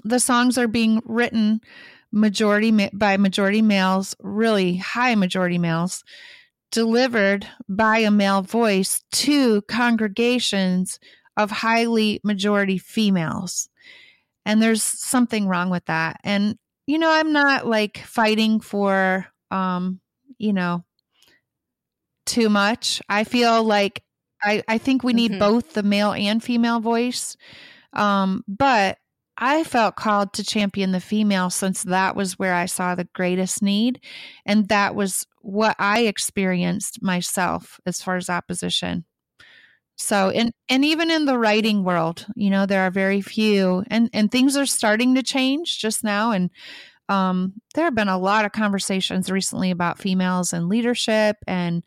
the 0.04 0.20
songs 0.20 0.58
are 0.58 0.68
being 0.68 1.02
written 1.06 1.60
majority 2.12 2.90
by 2.94 3.18
majority 3.18 3.62
males, 3.62 4.16
really 4.22 4.78
high 4.78 5.16
majority 5.16 5.58
males, 5.58 6.04
delivered 6.72 7.48
by 7.68 8.00
a 8.00 8.12
male 8.12 8.42
voice 8.42 9.04
to 9.12 9.62
congregations 9.64 11.00
of 11.36 11.52
highly 11.52 12.20
majority 12.24 12.78
females. 12.78 13.70
And 14.48 14.62
there's 14.62 14.82
something 14.82 15.46
wrong 15.46 15.70
with 15.70 15.86
that. 15.86 16.22
And, 16.24 16.58
you 16.88 16.98
know, 16.98 17.12
I'm 17.12 17.34
not 17.34 17.68
like 17.68 17.98
fighting 17.98 18.62
for, 18.62 19.28
um, 19.52 20.00
you 20.38 20.54
know, 20.54 20.86
too 22.26 22.48
much. 22.48 23.02
I 23.10 23.26
feel 23.26 23.62
like 23.62 24.04
I, 24.42 24.64
I 24.66 24.78
think 24.78 25.04
we 25.04 25.12
need 25.12 25.32
mm-hmm. 25.32 25.40
both 25.40 25.74
the 25.74 25.84
male 25.84 26.14
and 26.14 26.42
female 26.42 26.80
voice. 26.80 27.36
Um, 27.92 28.46
but 28.48 28.98
I 29.38 29.66
felt 29.66 29.98
called 29.98 30.32
to 30.34 30.46
champion 30.46 30.94
the 30.94 31.02
female 31.02 31.50
since 31.50 31.84
that 31.84 32.16
was 32.16 32.40
where 32.40 32.54
I 32.54 32.68
saw 32.68 32.96
the 32.96 33.10
greatest 33.14 33.62
need. 33.62 34.00
And 34.46 34.70
that 34.70 34.96
was 34.96 35.28
what 35.42 35.76
I 35.78 36.04
experienced 36.04 37.04
myself 37.04 37.82
as 37.86 38.02
far 38.02 38.16
as 38.16 38.30
opposition. 38.30 39.04
So, 39.98 40.30
and, 40.30 40.52
and 40.70 40.86
even 40.86 41.10
in 41.10 41.26
the 41.26 41.38
writing 41.38 41.84
world, 41.84 42.26
you 42.36 42.52
know, 42.52 42.66
there 42.68 42.84
are 42.84 42.92
very 42.92 43.20
few 43.20 43.84
and, 43.88 44.10
and 44.14 44.32
things 44.32 44.56
are 44.56 44.68
starting 44.68 45.16
to 45.16 45.24
change 45.24 45.80
just 45.80 46.04
now. 46.04 46.32
And, 46.32 46.52
um, 47.10 47.54
there 47.74 47.86
have 47.86 47.96
been 47.96 48.08
a 48.08 48.18
lot 48.18 48.46
of 48.46 48.52
conversations 48.52 49.32
recently 49.32 49.72
about 49.72 49.98
females 49.98 50.54
and 50.54 50.70
leadership 50.70 51.38
and, 51.48 51.84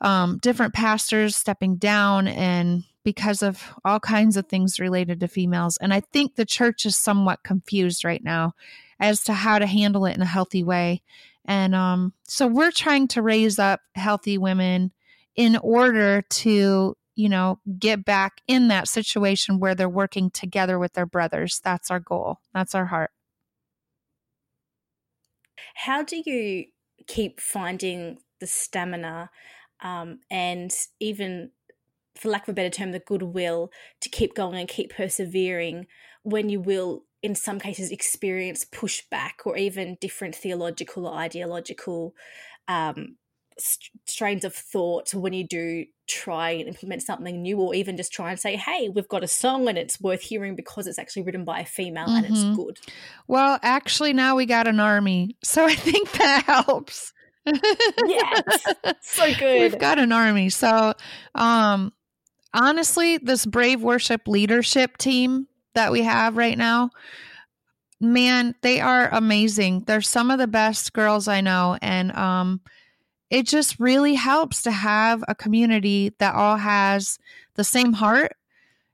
um, 0.00 0.38
different 0.42 0.74
pastors 0.74 1.36
stepping 1.36 1.76
down 1.76 2.26
and 2.26 2.82
because 3.04 3.42
of 3.42 3.62
all 3.84 4.00
kinds 4.00 4.36
of 4.36 4.46
things 4.46 4.80
related 4.80 5.20
to 5.20 5.28
females. 5.28 5.78
And 5.80 5.94
I 5.94 6.00
think 6.00 6.34
the 6.34 6.44
church 6.44 6.84
is 6.84 6.98
somewhat 6.98 7.44
confused 7.44 8.04
right 8.04 8.22
now 8.24 8.54
as 8.98 9.22
to 9.24 9.34
how 9.34 9.58
to 9.58 9.66
handle 9.66 10.04
it 10.04 10.16
in 10.16 10.22
a 10.22 10.26
healthy 10.26 10.64
way. 10.64 11.02
And 11.44 11.74
um, 11.74 12.12
so 12.24 12.46
we're 12.46 12.72
trying 12.72 13.08
to 13.08 13.22
raise 13.22 13.58
up 13.58 13.80
healthy 13.94 14.36
women 14.36 14.92
in 15.36 15.56
order 15.62 16.22
to, 16.22 16.96
you 17.20 17.28
know, 17.28 17.60
get 17.78 18.02
back 18.02 18.40
in 18.48 18.68
that 18.68 18.88
situation 18.88 19.60
where 19.60 19.74
they're 19.74 19.90
working 19.90 20.30
together 20.30 20.78
with 20.78 20.94
their 20.94 21.04
brothers. 21.04 21.60
That's 21.62 21.90
our 21.90 22.00
goal, 22.00 22.38
that's 22.54 22.74
our 22.74 22.86
heart. 22.86 23.10
How 25.74 26.02
do 26.02 26.22
you 26.24 26.64
keep 27.06 27.38
finding 27.38 28.20
the 28.40 28.46
stamina 28.46 29.28
um, 29.82 30.20
and 30.30 30.72
even 30.98 31.50
for 32.16 32.30
lack 32.30 32.48
of 32.48 32.52
a 32.52 32.54
better 32.54 32.70
term, 32.70 32.92
the 32.92 33.00
goodwill 33.00 33.70
to 34.00 34.08
keep 34.08 34.34
going 34.34 34.58
and 34.58 34.68
keep 34.68 34.90
persevering 34.90 35.86
when 36.22 36.48
you 36.48 36.58
will, 36.58 37.04
in 37.22 37.34
some 37.34 37.60
cases, 37.60 37.90
experience 37.90 38.64
pushback 38.64 39.44
or 39.44 39.58
even 39.58 39.98
different 40.00 40.34
theological 40.34 41.06
or 41.06 41.14
ideological 41.14 42.14
um, 42.66 43.16
strains 44.06 44.44
of 44.44 44.54
thought 44.54 45.12
when 45.14 45.32
you 45.32 45.46
do 45.46 45.84
try 46.08 46.50
and 46.50 46.68
implement 46.68 47.02
something 47.02 47.42
new 47.42 47.58
or 47.58 47.74
even 47.74 47.96
just 47.96 48.12
try 48.12 48.30
and 48.30 48.40
say 48.40 48.56
hey 48.56 48.88
we've 48.88 49.08
got 49.08 49.22
a 49.22 49.28
song 49.28 49.68
and 49.68 49.78
it's 49.78 50.00
worth 50.00 50.22
hearing 50.22 50.56
because 50.56 50.86
it's 50.86 50.98
actually 50.98 51.22
written 51.22 51.44
by 51.44 51.60
a 51.60 51.64
female 51.64 52.06
mm-hmm. 52.06 52.16
and 52.16 52.26
it's 52.26 52.40
mm-hmm. 52.40 52.56
good 52.56 52.78
well 53.28 53.58
actually 53.62 54.12
now 54.12 54.34
we 54.34 54.44
got 54.44 54.66
an 54.66 54.80
army 54.80 55.36
so 55.44 55.64
i 55.64 55.74
think 55.74 56.10
that 56.18 56.42
helps 56.44 57.12
yes 58.06 58.64
so 59.00 59.32
good 59.38 59.60
we've 59.60 59.78
got 59.78 59.98
an 59.98 60.10
army 60.10 60.48
so 60.48 60.92
um 61.36 61.92
honestly, 62.52 63.18
this 63.18 63.46
brave 63.46 63.82
worship 63.82 64.26
leadership 64.26 64.96
team 64.98 65.46
that 65.74 65.92
we 65.92 66.02
have 66.02 66.36
right 66.36 66.56
now, 66.56 66.90
man, 68.00 68.54
they 68.62 68.80
are 68.80 69.08
amazing. 69.12 69.84
They're 69.86 70.00
some 70.00 70.30
of 70.30 70.38
the 70.38 70.46
best 70.46 70.92
girls 70.92 71.28
I 71.28 71.40
know. 71.40 71.78
And 71.80 72.12
um, 72.12 72.60
it 73.30 73.46
just 73.46 73.78
really 73.78 74.14
helps 74.14 74.62
to 74.62 74.70
have 74.70 75.24
a 75.28 75.34
community 75.34 76.12
that 76.18 76.34
all 76.34 76.56
has 76.56 77.18
the 77.54 77.64
same 77.64 77.92
heart 77.92 78.32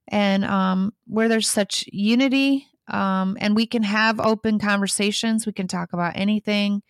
and 0.08 0.44
um, 0.44 0.92
where 1.06 1.28
there's 1.28 1.48
such 1.48 1.84
unity 1.92 2.68
um, 2.88 3.36
and 3.40 3.56
we 3.56 3.66
can 3.66 3.82
have 3.82 4.20
open 4.20 4.58
conversations. 4.58 5.46
We 5.46 5.52
can 5.52 5.68
talk 5.68 5.92
about 5.92 6.16
anything. 6.16 6.82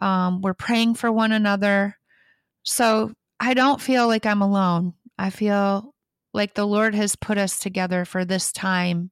Um, 0.00 0.40
we're 0.40 0.54
praying 0.54 0.94
for 0.94 1.12
one 1.12 1.32
another. 1.32 1.98
So 2.62 3.12
I 3.38 3.54
don't 3.54 3.80
feel 3.80 4.06
like 4.06 4.26
I'm 4.26 4.42
alone. 4.42 4.94
I 5.18 5.30
feel 5.30 5.94
like 6.32 6.54
the 6.54 6.66
Lord 6.66 6.94
has 6.94 7.14
put 7.14 7.38
us 7.38 7.58
together 7.58 8.04
for 8.04 8.24
this 8.24 8.52
time 8.52 9.10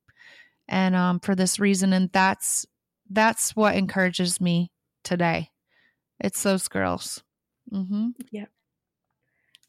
and 0.68 0.97
um, 0.97 1.20
for 1.20 1.35
this 1.35 1.61
reason. 1.61 1.93
And 1.93 2.11
that's 2.12 2.66
that's 3.11 3.55
what 3.55 3.76
encourages 3.76 4.41
me 4.41 4.72
today. 5.05 5.51
It's 6.18 6.43
those 6.43 6.66
girls. 6.68 7.22
Mm-hmm. 7.73 8.09
Yeah. 8.31 8.47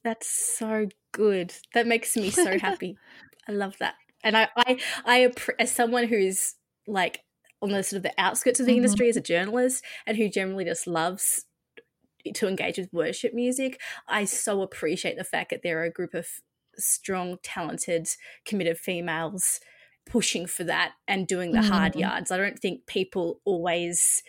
That's 0.03 0.27
so 0.57 0.87
good. 1.13 1.53
That 1.73 1.87
makes 1.87 2.15
me 2.15 2.29
so 2.29 2.59
happy. 2.59 2.97
I 3.47 3.53
love 3.53 3.77
that. 3.79 3.95
And 4.23 4.37
I, 4.37 4.49
I, 4.55 4.79
I, 5.05 5.31
as 5.59 5.71
someone 5.71 6.07
who's 6.07 6.55
like 6.87 7.21
on 7.61 7.69
the 7.71 7.83
sort 7.83 7.97
of 7.97 8.03
the 8.03 8.13
outskirts 8.17 8.59
of 8.59 8.65
the 8.65 8.73
mm-hmm. 8.73 8.77
industry 8.77 9.09
as 9.09 9.17
a 9.17 9.21
journalist 9.21 9.83
and 10.05 10.17
who 10.17 10.29
generally 10.29 10.65
just 10.65 10.87
loves 10.87 11.45
to 12.33 12.47
engage 12.47 12.77
with 12.77 12.91
worship 12.93 13.33
music, 13.33 13.79
I 14.07 14.25
so 14.25 14.61
appreciate 14.61 15.17
the 15.17 15.23
fact 15.23 15.49
that 15.51 15.61
there 15.63 15.79
are 15.79 15.85
a 15.85 15.91
group 15.91 16.13
of 16.13 16.27
strong, 16.77 17.37
talented, 17.43 18.07
committed 18.45 18.77
females 18.77 19.59
pushing 20.05 20.45
for 20.45 20.65
that 20.65 20.93
and 21.07 21.27
doing 21.27 21.51
the 21.51 21.59
mm-hmm. 21.59 21.71
hard 21.71 21.95
yards. 21.95 22.31
I 22.31 22.37
don't 22.37 22.59
think 22.59 22.85
people 22.87 23.39
always 23.45 24.23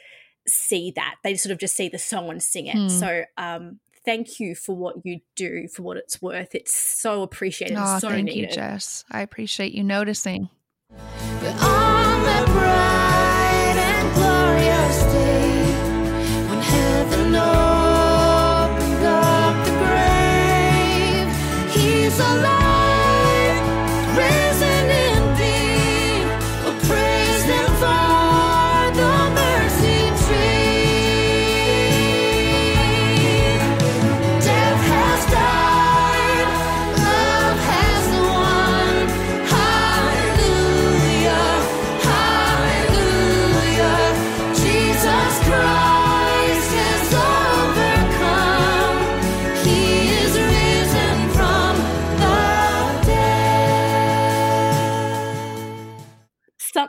see 0.46 0.92
that. 0.96 1.16
They 1.22 1.34
sort 1.36 1.52
of 1.52 1.58
just 1.58 1.76
see 1.76 1.88
the 1.88 1.98
song 1.98 2.30
and 2.30 2.42
sing 2.42 2.66
it. 2.66 2.76
Mm. 2.76 2.90
So 2.90 3.24
um, 3.36 3.80
thank 4.04 4.40
you 4.40 4.54
for 4.54 4.76
what 4.76 4.96
you 5.04 5.20
do, 5.36 5.68
for 5.68 5.82
what 5.82 5.96
it's 5.96 6.20
worth. 6.20 6.54
It's 6.54 6.74
so 6.74 7.22
appreciated. 7.22 7.76
Oh, 7.78 7.98
so 7.98 8.10
thank 8.10 8.26
needed. 8.26 8.50
you, 8.50 8.54
Jess. 8.54 9.04
I 9.10 9.22
appreciate 9.22 9.72
you 9.72 9.82
noticing. 9.84 10.48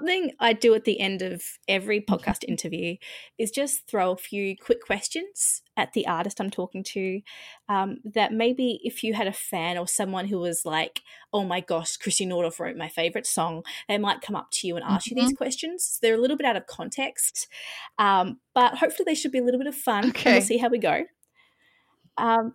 Something 0.06 0.34
I 0.40 0.54
do 0.54 0.76
at 0.76 0.84
the 0.84 1.00
end 1.00 1.24
of 1.24 1.42
every 1.68 2.00
podcast 2.00 2.44
interview 2.48 2.98
is 3.40 3.50
just 3.50 3.88
throw 3.88 4.12
a 4.12 4.16
few 4.16 4.56
quick 4.56 4.86
questions 4.86 5.64
at 5.76 5.94
the 5.94 6.06
artist 6.06 6.40
I'm 6.40 6.52
talking 6.52 6.84
to. 6.84 7.22
Um, 7.70 7.98
that 8.14 8.32
maybe 8.32 8.80
if 8.84 9.04
you 9.04 9.16
had 9.16 9.26
a 9.26 9.34
fan 9.34 9.80
or 9.80 9.88
someone 9.88 10.28
who 10.28 10.38
was 10.38 10.64
like, 10.64 11.02
oh 11.34 11.44
my 11.44 11.60
gosh, 11.60 11.98
Krissy 11.98 12.28
Nordhoff 12.28 12.60
wrote 12.60 12.78
my 12.78 12.88
favorite 12.88 13.26
song, 13.26 13.64
they 13.88 13.98
might 13.98 14.22
come 14.22 14.36
up 14.36 14.50
to 14.52 14.68
you 14.68 14.76
and 14.76 14.86
ask 14.86 15.08
mm-hmm. 15.08 15.18
you 15.18 15.24
these 15.24 15.32
mm-hmm. 15.32 15.38
questions. 15.38 15.98
They're 16.00 16.14
a 16.14 16.22
little 16.22 16.38
bit 16.38 16.46
out 16.46 16.56
of 16.56 16.68
context, 16.68 17.48
um, 17.98 18.40
but 18.54 18.76
hopefully 18.76 19.06
they 19.08 19.16
should 19.16 19.32
be 19.32 19.40
a 19.40 19.44
little 19.44 19.60
bit 19.60 19.66
of 19.66 19.74
fun. 19.74 20.10
Okay. 20.10 20.34
we'll 20.34 20.42
see 20.44 20.58
how 20.60 20.70
we 20.70 20.78
go. 20.78 21.06
Um, 22.16 22.54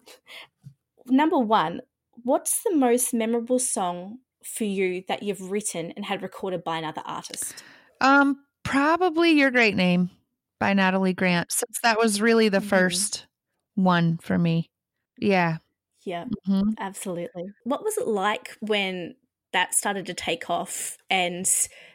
number 1.09 1.39
one, 1.39 1.81
what's 2.23 2.63
the 2.63 2.77
most 2.77 3.13
memorable 3.13 3.59
song 3.59 4.19
for 4.45 4.65
you 4.65 5.03
that 5.09 5.23
you've 5.23 5.51
written 5.51 5.93
and 5.97 6.05
had 6.05 6.23
recorded 6.23 6.65
by 6.65 6.79
another 6.79 7.03
artist? 7.05 7.63
Um, 8.01 8.39
probably 8.63 9.33
Your 9.33 9.51
Great 9.51 9.77
Name 9.77 10.11
by 10.59 10.73
Natalie 10.75 11.15
Grant, 11.15 11.53
since 11.53 11.79
that 11.83 11.99
was 11.99 12.21
really 12.21 12.49
the 12.49 12.59
mm-hmm. 12.59 12.69
first 12.69 13.27
one 13.75 14.19
for 14.19 14.39
me. 14.39 14.71
Yeah. 15.19 15.59
Yeah, 16.05 16.25
mm-hmm. 16.49 16.71
absolutely. 16.79 17.45
What 17.65 17.85
was 17.85 17.99
it 17.99 18.07
like 18.07 18.57
when 18.61 19.15
that 19.53 19.75
started 19.75 20.07
to 20.07 20.15
take 20.15 20.49
off 20.49 20.97
and 21.11 21.49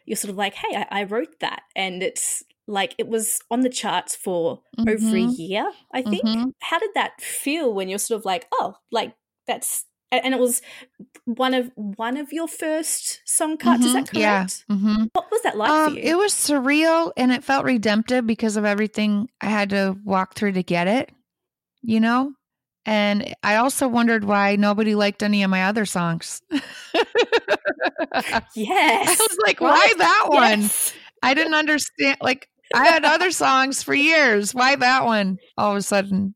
you're 0.05 0.15
sort 0.15 0.29
of 0.29 0.37
like, 0.37 0.53
hey, 0.53 0.75
I, 0.75 1.01
I 1.01 1.03
wrote 1.03 1.39
that 1.39 1.63
and 1.75 2.03
it's 2.03 2.43
like 2.67 2.95
it 2.97 3.07
was 3.07 3.39
on 3.49 3.61
the 3.61 3.69
charts 3.69 4.15
for 4.15 4.61
mm-hmm. 4.77 4.89
over 4.89 5.15
a 5.15 5.19
mm-hmm. 5.21 5.41
year, 5.41 5.71
I 5.93 6.01
think. 6.01 6.25
Mm-hmm. 6.25 6.49
How 6.61 6.79
did 6.79 6.91
that 6.95 7.21
feel 7.21 7.73
when 7.73 7.89
you're 7.89 7.99
sort 7.99 8.19
of 8.19 8.25
like, 8.25 8.47
oh, 8.51 8.75
like 8.91 9.13
that's 9.47 9.85
and 10.23 10.33
it 10.33 10.39
was 10.39 10.61
one 11.25 11.53
of 11.53 11.71
one 11.75 12.17
of 12.17 12.31
your 12.31 12.47
first 12.47 13.21
song 13.25 13.57
cuts. 13.57 13.83
Mm-hmm, 13.83 13.87
is 13.87 13.93
that 13.93 14.11
correct? 14.11 14.13
Yeah. 14.69 14.75
Mm-hmm. 14.75 15.03
What 15.13 15.31
was 15.31 15.41
that 15.41 15.57
like 15.57 15.69
um, 15.69 15.93
for 15.93 15.99
you? 15.99 16.11
It 16.11 16.17
was 16.17 16.33
surreal 16.33 17.11
and 17.17 17.31
it 17.31 17.43
felt 17.43 17.65
redemptive 17.65 18.25
because 18.25 18.57
of 18.57 18.65
everything 18.65 19.29
I 19.41 19.47
had 19.47 19.71
to 19.71 19.97
walk 20.03 20.35
through 20.35 20.53
to 20.53 20.63
get 20.63 20.87
it. 20.87 21.11
You 21.81 21.99
know, 21.99 22.33
and 22.85 23.35
I 23.43 23.57
also 23.57 23.87
wondered 23.87 24.23
why 24.23 24.55
nobody 24.55 24.95
liked 24.95 25.21
any 25.23 25.43
of 25.43 25.49
my 25.49 25.65
other 25.65 25.85
songs. 25.85 26.41
yes, 26.51 26.63
I 28.55 29.15
was 29.19 29.37
like, 29.45 29.61
right. 29.61 29.71
why 29.71 29.93
that 29.97 30.25
one? 30.29 30.61
Yes. 30.61 30.93
I 31.21 31.33
didn't 31.33 31.53
understand. 31.53 32.17
Like 32.21 32.49
I 32.73 32.85
had 32.87 33.05
other 33.05 33.31
songs 33.31 33.83
for 33.83 33.93
years. 33.93 34.53
Why 34.53 34.75
that 34.75 35.05
one? 35.05 35.37
All 35.57 35.71
of 35.71 35.77
a 35.77 35.81
sudden, 35.81 36.35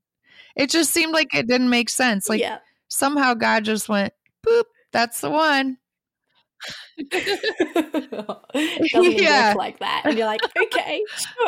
it 0.55 0.69
just 0.69 0.91
seemed 0.91 1.13
like 1.13 1.33
it 1.33 1.47
didn't 1.47 1.69
make 1.69 1.89
sense. 1.89 2.27
Like. 2.27 2.41
Yeah 2.41 2.59
somehow 2.89 3.33
God 3.33 3.63
just 3.63 3.87
went, 3.87 4.13
boop, 4.45 4.65
that's 4.91 5.21
the 5.21 5.29
one. 5.29 5.77
doesn't 7.09 8.11
yeah. 8.93 9.49
work 9.49 9.57
like 9.57 9.79
that. 9.79 10.01
And 10.05 10.17
you're 10.17 10.27
like, 10.27 10.41
okay, 10.61 11.03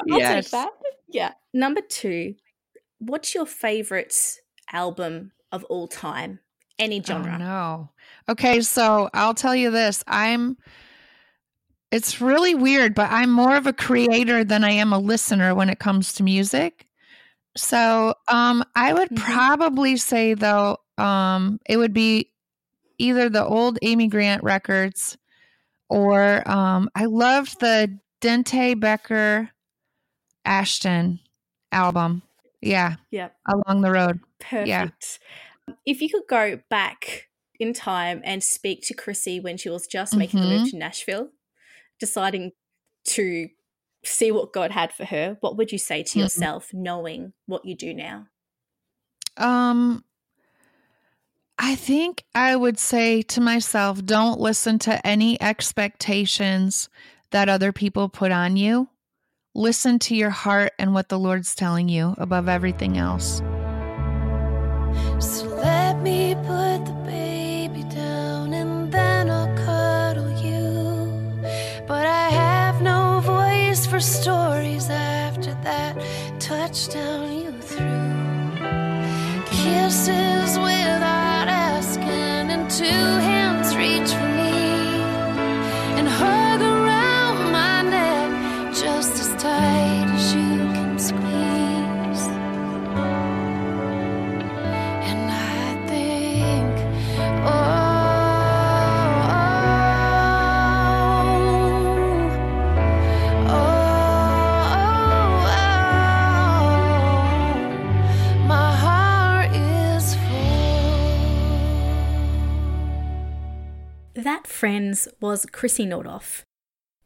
I'll 0.10 0.20
yes. 0.20 0.46
take 0.46 0.52
that. 0.52 0.70
Yeah. 1.10 1.34
Number 1.54 1.82
two, 1.82 2.36
what's 3.00 3.36
your 3.36 3.46
favorite 3.46 4.16
album 4.72 5.32
of 5.52 5.64
all 5.66 5.88
time? 5.88 6.40
Any 6.80 7.04
genre? 7.04 7.34
Oh, 7.34 7.38
no. 7.38 7.90
Okay, 8.30 8.62
so 8.62 9.10
I'll 9.14 9.34
tell 9.34 9.56
you 9.56 9.72
this. 9.72 10.04
I'm 10.08 10.58
it's 11.92 12.22
really 12.22 12.56
weird, 12.56 12.96
but 12.96 13.12
I'm 13.12 13.30
more 13.30 13.58
of 13.58 13.68
a 13.68 13.74
creator 13.74 14.46
than 14.46 14.64
I 14.64 14.72
am 14.72 14.94
a 14.94 15.00
listener 15.00 15.54
when 15.54 15.70
it 15.70 15.80
comes 15.80 16.14
to 16.14 16.24
music. 16.24 16.88
So, 17.58 18.16
um, 18.30 18.64
I 18.76 18.94
would 18.94 19.10
mm-hmm. 19.10 19.34
probably 19.34 19.98
say 19.98 20.34
though, 20.34 20.78
um, 21.02 21.60
it 21.68 21.78
would 21.78 21.94
be 21.94 22.32
either 22.98 23.30
the 23.30 23.44
old 23.44 23.80
Amy 23.82 24.08
Grant 24.08 24.44
records 24.44 25.18
or 25.90 26.48
um, 26.50 26.90
I 26.96 27.06
loved 27.06 27.60
the 27.60 28.00
Dente 28.22 28.80
Becker 28.80 29.50
Ashton 30.46 31.20
album. 31.72 32.22
Yeah. 32.62 32.96
Yeah. 33.10 33.30
Along 33.52 33.82
the 33.82 33.92
road. 33.92 34.20
Perfect. 34.40 34.68
Yeah. 34.68 34.88
If 35.86 36.02
you 36.02 36.10
could 36.10 36.28
go 36.30 36.60
back 36.70 37.28
in 37.60 37.74
time 37.74 38.22
and 38.24 38.44
speak 38.44 38.84
to 38.84 38.96
Krissy 38.96 39.42
when 39.42 39.58
she 39.58 39.70
was 39.70 39.88
just 39.88 40.16
making 40.16 40.40
mm-hmm. 40.40 40.50
the 40.50 40.56
move 40.56 40.68
mm-hmm. 40.68 40.72
to 40.72 40.78
Nashville, 40.78 41.30
deciding 42.00 42.52
to 43.06 43.50
see 44.04 44.32
what 44.32 44.54
God 44.54 44.72
had 44.72 44.94
for 44.94 45.06
her, 45.06 45.38
what 45.42 45.58
would 45.58 45.72
you 45.72 45.78
say 45.78 46.04
to 46.04 46.10
mm-hmm. 46.10 46.20
yourself 46.20 46.72
knowing 46.74 47.34
what 47.48 47.66
you 47.66 47.76
do 47.76 47.94
now? 47.94 48.28
Um 49.38 50.04
I 51.64 51.76
think 51.76 52.24
I 52.34 52.56
would 52.56 52.80
say 52.80 53.22
to 53.22 53.40
myself, 53.40 54.04
don't 54.04 54.40
listen 54.40 54.80
to 54.80 55.06
any 55.06 55.40
expectations 55.40 56.90
that 57.30 57.50
other 57.50 57.72
people 57.72 58.10
put 58.10 58.32
on 58.32 58.58
you. 58.58 58.90
Listen 59.54 60.00
to 60.00 60.16
your 60.16 60.32
heart 60.32 60.74
and 60.80 60.96
what 60.96 61.10
the 61.10 61.20
Lord's 61.20 61.54
telling 61.54 61.88
you 61.88 62.16
above 62.18 62.50
everything 62.50 62.98
else. 62.98 63.44
So 65.20 65.46
let 65.58 66.02
me 66.02 66.34
put 66.34 66.84
the 66.84 67.00
baby 67.06 67.84
down 67.84 68.54
and 68.54 68.92
then 68.92 69.30
I'll 69.30 69.56
cuddle 69.58 70.32
you. 70.44 71.44
But 71.88 72.08
I 72.08 72.30
have 72.30 72.82
no 72.82 73.20
voice 73.20 73.86
for 73.86 74.00
stories 74.00 74.90
after 74.90 75.54
that 75.62 75.96
touchdown 76.40 77.38
you 77.38 77.52
threw. 77.52 78.02
Kisses 79.46 80.58
without 80.58 81.21
two 82.78 82.86
hands 82.86 83.76
reach 83.76 84.31
friends 114.62 115.08
was 115.20 115.48
Krissy 115.48 115.88
Nordhoff. 115.88 116.44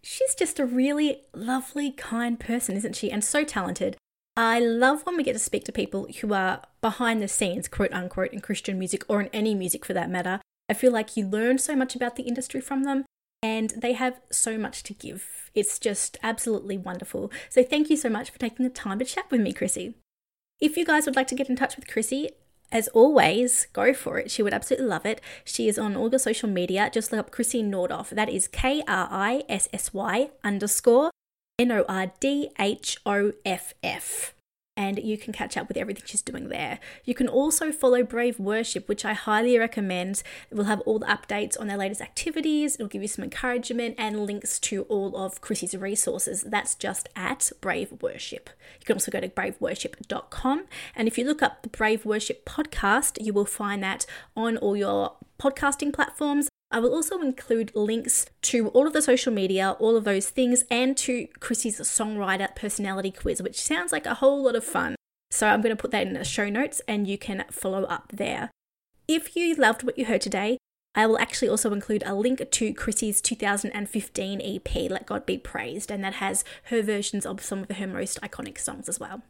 She's 0.04 0.36
just 0.36 0.60
a 0.60 0.66
really 0.66 1.22
lovely, 1.34 1.90
kind 1.90 2.38
person, 2.38 2.76
isn't 2.76 2.98
she? 2.98 3.10
And 3.10 3.24
so 3.24 3.46
talented. 3.46 3.96
I 4.36 4.60
love 4.60 5.06
when 5.06 5.16
we 5.16 5.24
get 5.24 5.32
to 5.32 5.40
speak 5.40 5.64
to 5.64 5.72
people 5.72 6.06
who 6.20 6.34
are 6.34 6.64
behind 6.82 7.22
the 7.22 7.30
scenes, 7.30 7.70
quote 7.70 7.94
unquote, 7.94 8.34
in 8.34 8.42
Christian 8.42 8.78
music 8.78 9.06
or 9.08 9.22
in 9.22 9.30
any 9.32 9.56
music 9.56 9.86
for 9.86 9.94
that 9.94 10.10
matter. 10.10 10.42
I 10.68 10.74
feel 10.74 10.92
like 10.92 11.16
you 11.16 11.26
learn 11.26 11.58
so 11.58 11.78
much 11.78 11.96
about 11.96 12.18
the 12.18 12.24
industry 12.24 12.60
from 12.60 12.84
them 12.84 13.06
and 13.42 13.70
they 13.78 13.94
have 13.94 14.20
so 14.30 14.58
much 14.58 14.84
to 14.84 14.94
give. 14.94 15.50
It's 15.54 15.80
just 15.80 16.18
absolutely 16.22 16.78
wonderful. 16.78 17.32
So 17.50 17.64
thank 17.64 17.90
you 17.90 17.96
so 17.96 18.10
much 18.10 18.32
for 18.32 18.38
taking 18.38 18.66
the 18.66 18.70
time 18.70 19.00
to 19.00 19.06
chat 19.06 19.32
with 19.32 19.40
me, 19.40 19.54
Krissy. 19.54 19.94
If 20.60 20.76
you 20.76 20.84
guys 20.84 21.06
would 21.06 21.16
like 21.16 21.28
to 21.28 21.36
get 21.36 21.50
in 21.50 21.56
touch 21.56 21.78
with 21.78 21.88
Krissy, 21.88 22.32
as 22.72 22.88
always, 22.90 23.68
go 23.74 23.94
for 23.94 24.20
it. 24.20 24.30
She 24.30 24.44
would 24.44 24.54
absolutely 24.54 24.88
love 24.88 25.06
it. 25.06 25.22
She 25.44 25.68
is 25.68 25.80
on 25.80 25.96
all 25.96 26.10
your 26.10 26.20
social 26.20 26.50
media. 26.50 26.90
Just 26.92 27.12
look 27.12 27.20
up 27.20 27.32
Krissy 27.32 27.64
Nordhoff. 27.64 28.10
That 28.10 28.30
is 28.30 28.48
K 28.48 28.84
R 28.88 29.08
I 29.10 29.44
S 29.50 29.68
S 29.74 29.94
Y 29.94 30.30
underscore 30.44 31.12
N 31.58 31.72
O 31.72 31.86
R 31.88 32.12
D 32.20 32.50
H 32.60 32.98
O 33.06 33.32
F 33.46 33.74
F 33.82 34.35
and 34.78 35.00
you 35.00 35.18
can 35.18 35.34
catch 35.34 35.58
up 35.58 35.68
with 35.68 35.78
everything 35.78 36.04
she's 36.06 36.22
doing 36.22 36.50
there. 36.50 36.80
You 37.04 37.14
can 37.14 37.28
also 37.28 37.72
follow 37.72 38.04
Brave 38.04 38.40
Worship, 38.40 38.88
which 38.88 39.06
I 39.06 39.14
highly 39.14 39.58
recommend. 39.58 40.22
It 40.52 40.56
will 40.56 40.66
have 40.66 40.82
all 40.82 41.00
the 41.00 41.06
updates 41.06 41.60
on 41.60 41.68
their 41.68 41.78
latest 41.78 42.02
activities, 42.02 42.76
it'll 42.76 42.88
give 42.88 43.02
you 43.02 43.08
some 43.08 43.24
encouragement 43.24 43.96
and 43.98 44.26
links 44.26 44.60
to 44.60 44.84
all 44.84 45.16
of 45.16 45.42
Krissy's 45.42 45.76
resources. 45.76 46.44
That's 46.44 46.76
just 46.76 47.10
at 47.16 47.52
Brave 47.62 47.94
Worship. 48.02 48.50
You 48.80 48.86
can 48.86 48.96
also 48.96 49.12
go 49.12 49.20
to 49.20 49.30
braveworship.com. 49.30 50.66
And 50.96 51.08
if 51.08 51.18
you 51.18 51.26
look 51.26 51.42
up 51.42 51.62
the 51.62 51.70
Brave 51.70 52.06
Worship 52.06 52.46
podcast, 52.46 53.24
you 53.24 53.34
will 53.34 53.46
find 53.46 53.84
that 53.84 54.06
on 54.36 54.58
all 54.58 54.76
your 54.76 55.16
podcasting 55.40 55.94
platforms 55.94 56.50
I 56.76 56.80
will 56.80 56.94
also 56.94 57.22
include 57.22 57.74
links 57.74 58.26
to 58.42 58.68
all 58.72 58.86
of 58.86 58.92
the 58.92 59.02
social 59.02 59.32
media, 59.32 59.78
all 59.80 59.96
of 59.96 60.04
those 60.04 60.30
things, 60.30 60.66
and 60.70 60.98
to 60.98 61.26
Krissy's 61.40 61.80
songwriter 61.80 62.54
personality 62.54 63.12
quiz, 63.12 63.42
which 63.42 63.62
sounds 63.62 63.94
like 63.94 64.06
a 64.06 64.16
whole 64.16 64.44
lot 64.44 64.58
of 64.58 64.66
fun. 64.66 64.98
So 65.32 65.48
I'm 65.48 65.62
going 65.62 65.74
to 65.74 65.82
put 65.82 65.92
that 65.92 66.06
in 66.06 66.12
the 66.12 66.26
show 66.26 66.50
notes 66.50 66.82
and 66.86 67.08
you 67.08 67.18
can 67.18 67.46
follow 67.50 67.84
up 67.84 68.12
there. 68.14 68.52
If 69.08 69.38
you 69.38 69.56
loved 69.56 69.84
what 69.84 69.98
you 69.98 70.04
heard 70.04 70.20
today, 70.20 70.58
I 70.94 71.08
will 71.08 71.18
actually 71.18 71.48
also 71.48 71.72
include 71.72 72.04
a 72.06 72.14
link 72.14 72.40
to 72.40 72.74
Krissy's 72.74 73.22
2015 73.22 74.42
EP, 74.42 74.92
Let 74.92 75.06
God 75.06 75.26
Be 75.26 75.38
Praised, 75.38 75.90
and 75.90 76.04
that 76.04 76.16
has 76.16 76.44
her 76.64 76.82
versions 76.82 77.26
of 77.26 77.42
some 77.42 77.60
of 77.60 77.78
her 77.78 77.88
most 77.88 78.20
iconic 78.20 78.60
songs 78.60 78.90
as 78.90 79.00
well. 79.00 79.22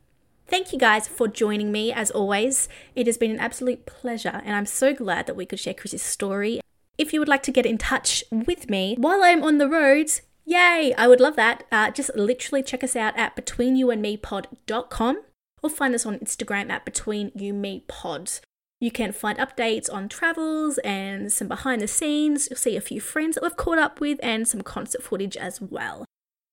Thank 0.48 0.74
you 0.74 0.80
guys 0.80 1.08
for 1.08 1.28
joining 1.28 1.72
me 1.72 1.94
as 1.94 2.10
always. 2.10 2.68
It 2.96 3.06
has 3.06 3.20
been 3.20 3.32
an 3.32 3.40
absolute 3.40 3.86
pleasure, 3.86 4.42
and 4.44 4.56
I'm 4.56 4.66
so 4.66 4.96
glad 4.96 5.28
that 5.28 5.36
we 5.36 5.46
could 5.46 5.60
share 5.60 5.76
Krissy's 5.76 6.02
story 6.02 6.62
if 6.98 7.14
you 7.14 7.20
would 7.20 7.28
like 7.28 7.44
to 7.44 7.52
get 7.52 7.66
in 7.66 7.78
touch 7.78 8.24
with 8.32 8.70
me 8.70 8.96
while 9.00 9.24
I'm 9.24 9.44
on 9.44 9.58
the 9.58 9.70
roads, 9.70 10.22
yay, 10.46 10.94
I 10.98 11.08
would 11.08 11.20
love 11.20 11.36
that. 11.36 11.64
Uh, 11.72 11.92
just 11.92 12.16
literally 12.16 12.64
check 12.64 12.84
us 12.84 12.96
out 12.96 13.18
at 13.18 13.36
betweenyouandmepod.com 13.36 15.22
or 15.64 15.70
find 15.70 15.96
us 15.96 16.06
on 16.06 16.20
Instagram 16.20 16.70
at 16.70 16.86
betweenyoumepod. 16.86 18.40
You 18.82 18.92
can 18.92 19.14
find 19.14 19.38
updates 19.40 19.92
on 19.92 20.10
travels 20.10 20.78
and 20.80 21.32
some 21.32 21.48
behind 21.48 21.82
the 21.82 21.88
scenes. 21.88 22.48
You'll 22.50 22.58
see 22.58 22.76
a 22.76 22.82
few 22.82 23.00
friends 23.00 23.36
that 23.36 23.44
we've 23.44 23.56
caught 23.56 23.80
up 23.80 24.00
with 24.00 24.20
and 24.22 24.48
some 24.48 24.62
concert 24.62 25.02
footage 25.02 25.38
as 25.38 25.62
well. 25.62 26.06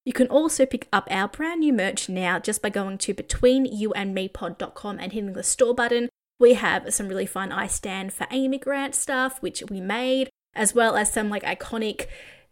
You 0.04 0.12
can 0.12 0.28
also 0.28 0.66
pick 0.66 0.88
up 0.92 1.06
our 1.10 1.28
brand 1.28 1.60
new 1.60 1.72
merch 1.72 2.08
now 2.08 2.38
just 2.38 2.62
by 2.62 2.70
going 2.70 2.98
to 2.98 3.14
betweenyouandmepod.com 3.14 4.98
and 4.98 5.12
hitting 5.12 5.32
the 5.32 5.42
store 5.42 5.74
button 5.74 6.08
we 6.42 6.54
have 6.54 6.92
some 6.92 7.08
really 7.08 7.24
fun 7.24 7.52
I 7.52 7.68
Stand 7.68 8.12
for 8.12 8.26
Amy 8.32 8.58
Grant 8.58 8.96
stuff, 8.96 9.40
which 9.40 9.62
we 9.70 9.80
made, 9.80 10.28
as 10.54 10.74
well 10.74 10.96
as 10.96 11.12
some 11.12 11.30
like 11.30 11.44
iconic 11.44 12.06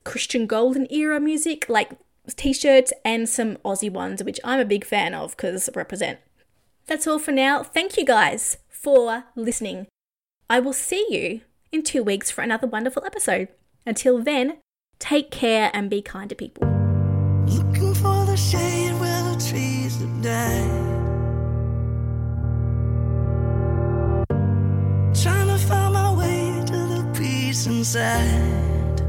Christian 0.04 0.46
Golden 0.46 0.86
era 0.90 1.18
music, 1.20 1.68
like 1.68 1.90
t 2.36 2.52
shirts 2.52 2.92
and 3.04 3.28
some 3.28 3.56
Aussie 3.56 3.90
ones, 3.90 4.22
which 4.22 4.38
I'm 4.44 4.60
a 4.60 4.64
big 4.64 4.84
fan 4.84 5.12
of 5.12 5.36
because 5.36 5.68
represent. 5.74 6.20
That's 6.86 7.06
all 7.06 7.18
for 7.18 7.32
now. 7.32 7.64
Thank 7.64 7.96
you 7.96 8.04
guys 8.04 8.58
for 8.68 9.24
listening. 9.34 9.88
I 10.48 10.60
will 10.60 10.72
see 10.72 11.04
you 11.10 11.40
in 11.72 11.82
two 11.82 12.04
weeks 12.04 12.30
for 12.30 12.42
another 12.42 12.68
wonderful 12.68 13.04
episode. 13.04 13.48
Until 13.84 14.22
then, 14.22 14.58
take 15.00 15.32
care 15.32 15.70
and 15.74 15.90
be 15.90 16.00
kind 16.00 16.30
to 16.30 16.36
people. 16.36 16.66
Looking 17.46 17.94
for 17.94 18.24
the 18.24 18.36
shade 18.36 18.92
where 19.00 19.34
the 19.34 19.44
trees 19.50 20.00
have 20.00 20.22
died. 20.22 20.79
Inside 27.80 29.00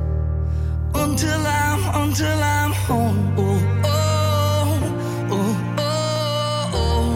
until 0.96 1.42
I'm 1.46 1.82
until 2.04 2.40
I'm 2.42 2.72
home. 2.72 3.36
Oh, 3.38 3.60
oh, 3.84 4.80
oh, 5.30 5.56
oh, 5.78 6.72
oh. 6.80 7.12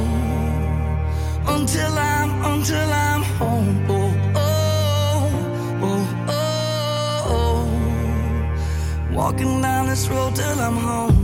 Until 1.56 1.94
I'm 1.98 2.30
until 2.52 2.90
I'm 3.08 3.22
home. 3.40 3.86
Oh, 3.88 4.12
oh, 4.36 5.30
oh, 5.90 6.04
oh, 6.28 7.38
oh. 7.38 9.14
Walking 9.14 9.62
down 9.62 9.88
this 9.88 10.10
road 10.10 10.36
till 10.36 10.60
I'm 10.60 10.76
home. 10.76 11.18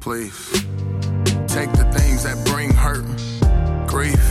Please 0.00 0.38
take 1.56 1.72
the 1.80 1.88
things 1.96 2.24
that 2.24 2.36
bring 2.44 2.74
hurt, 2.74 3.06
grief. 3.88 4.24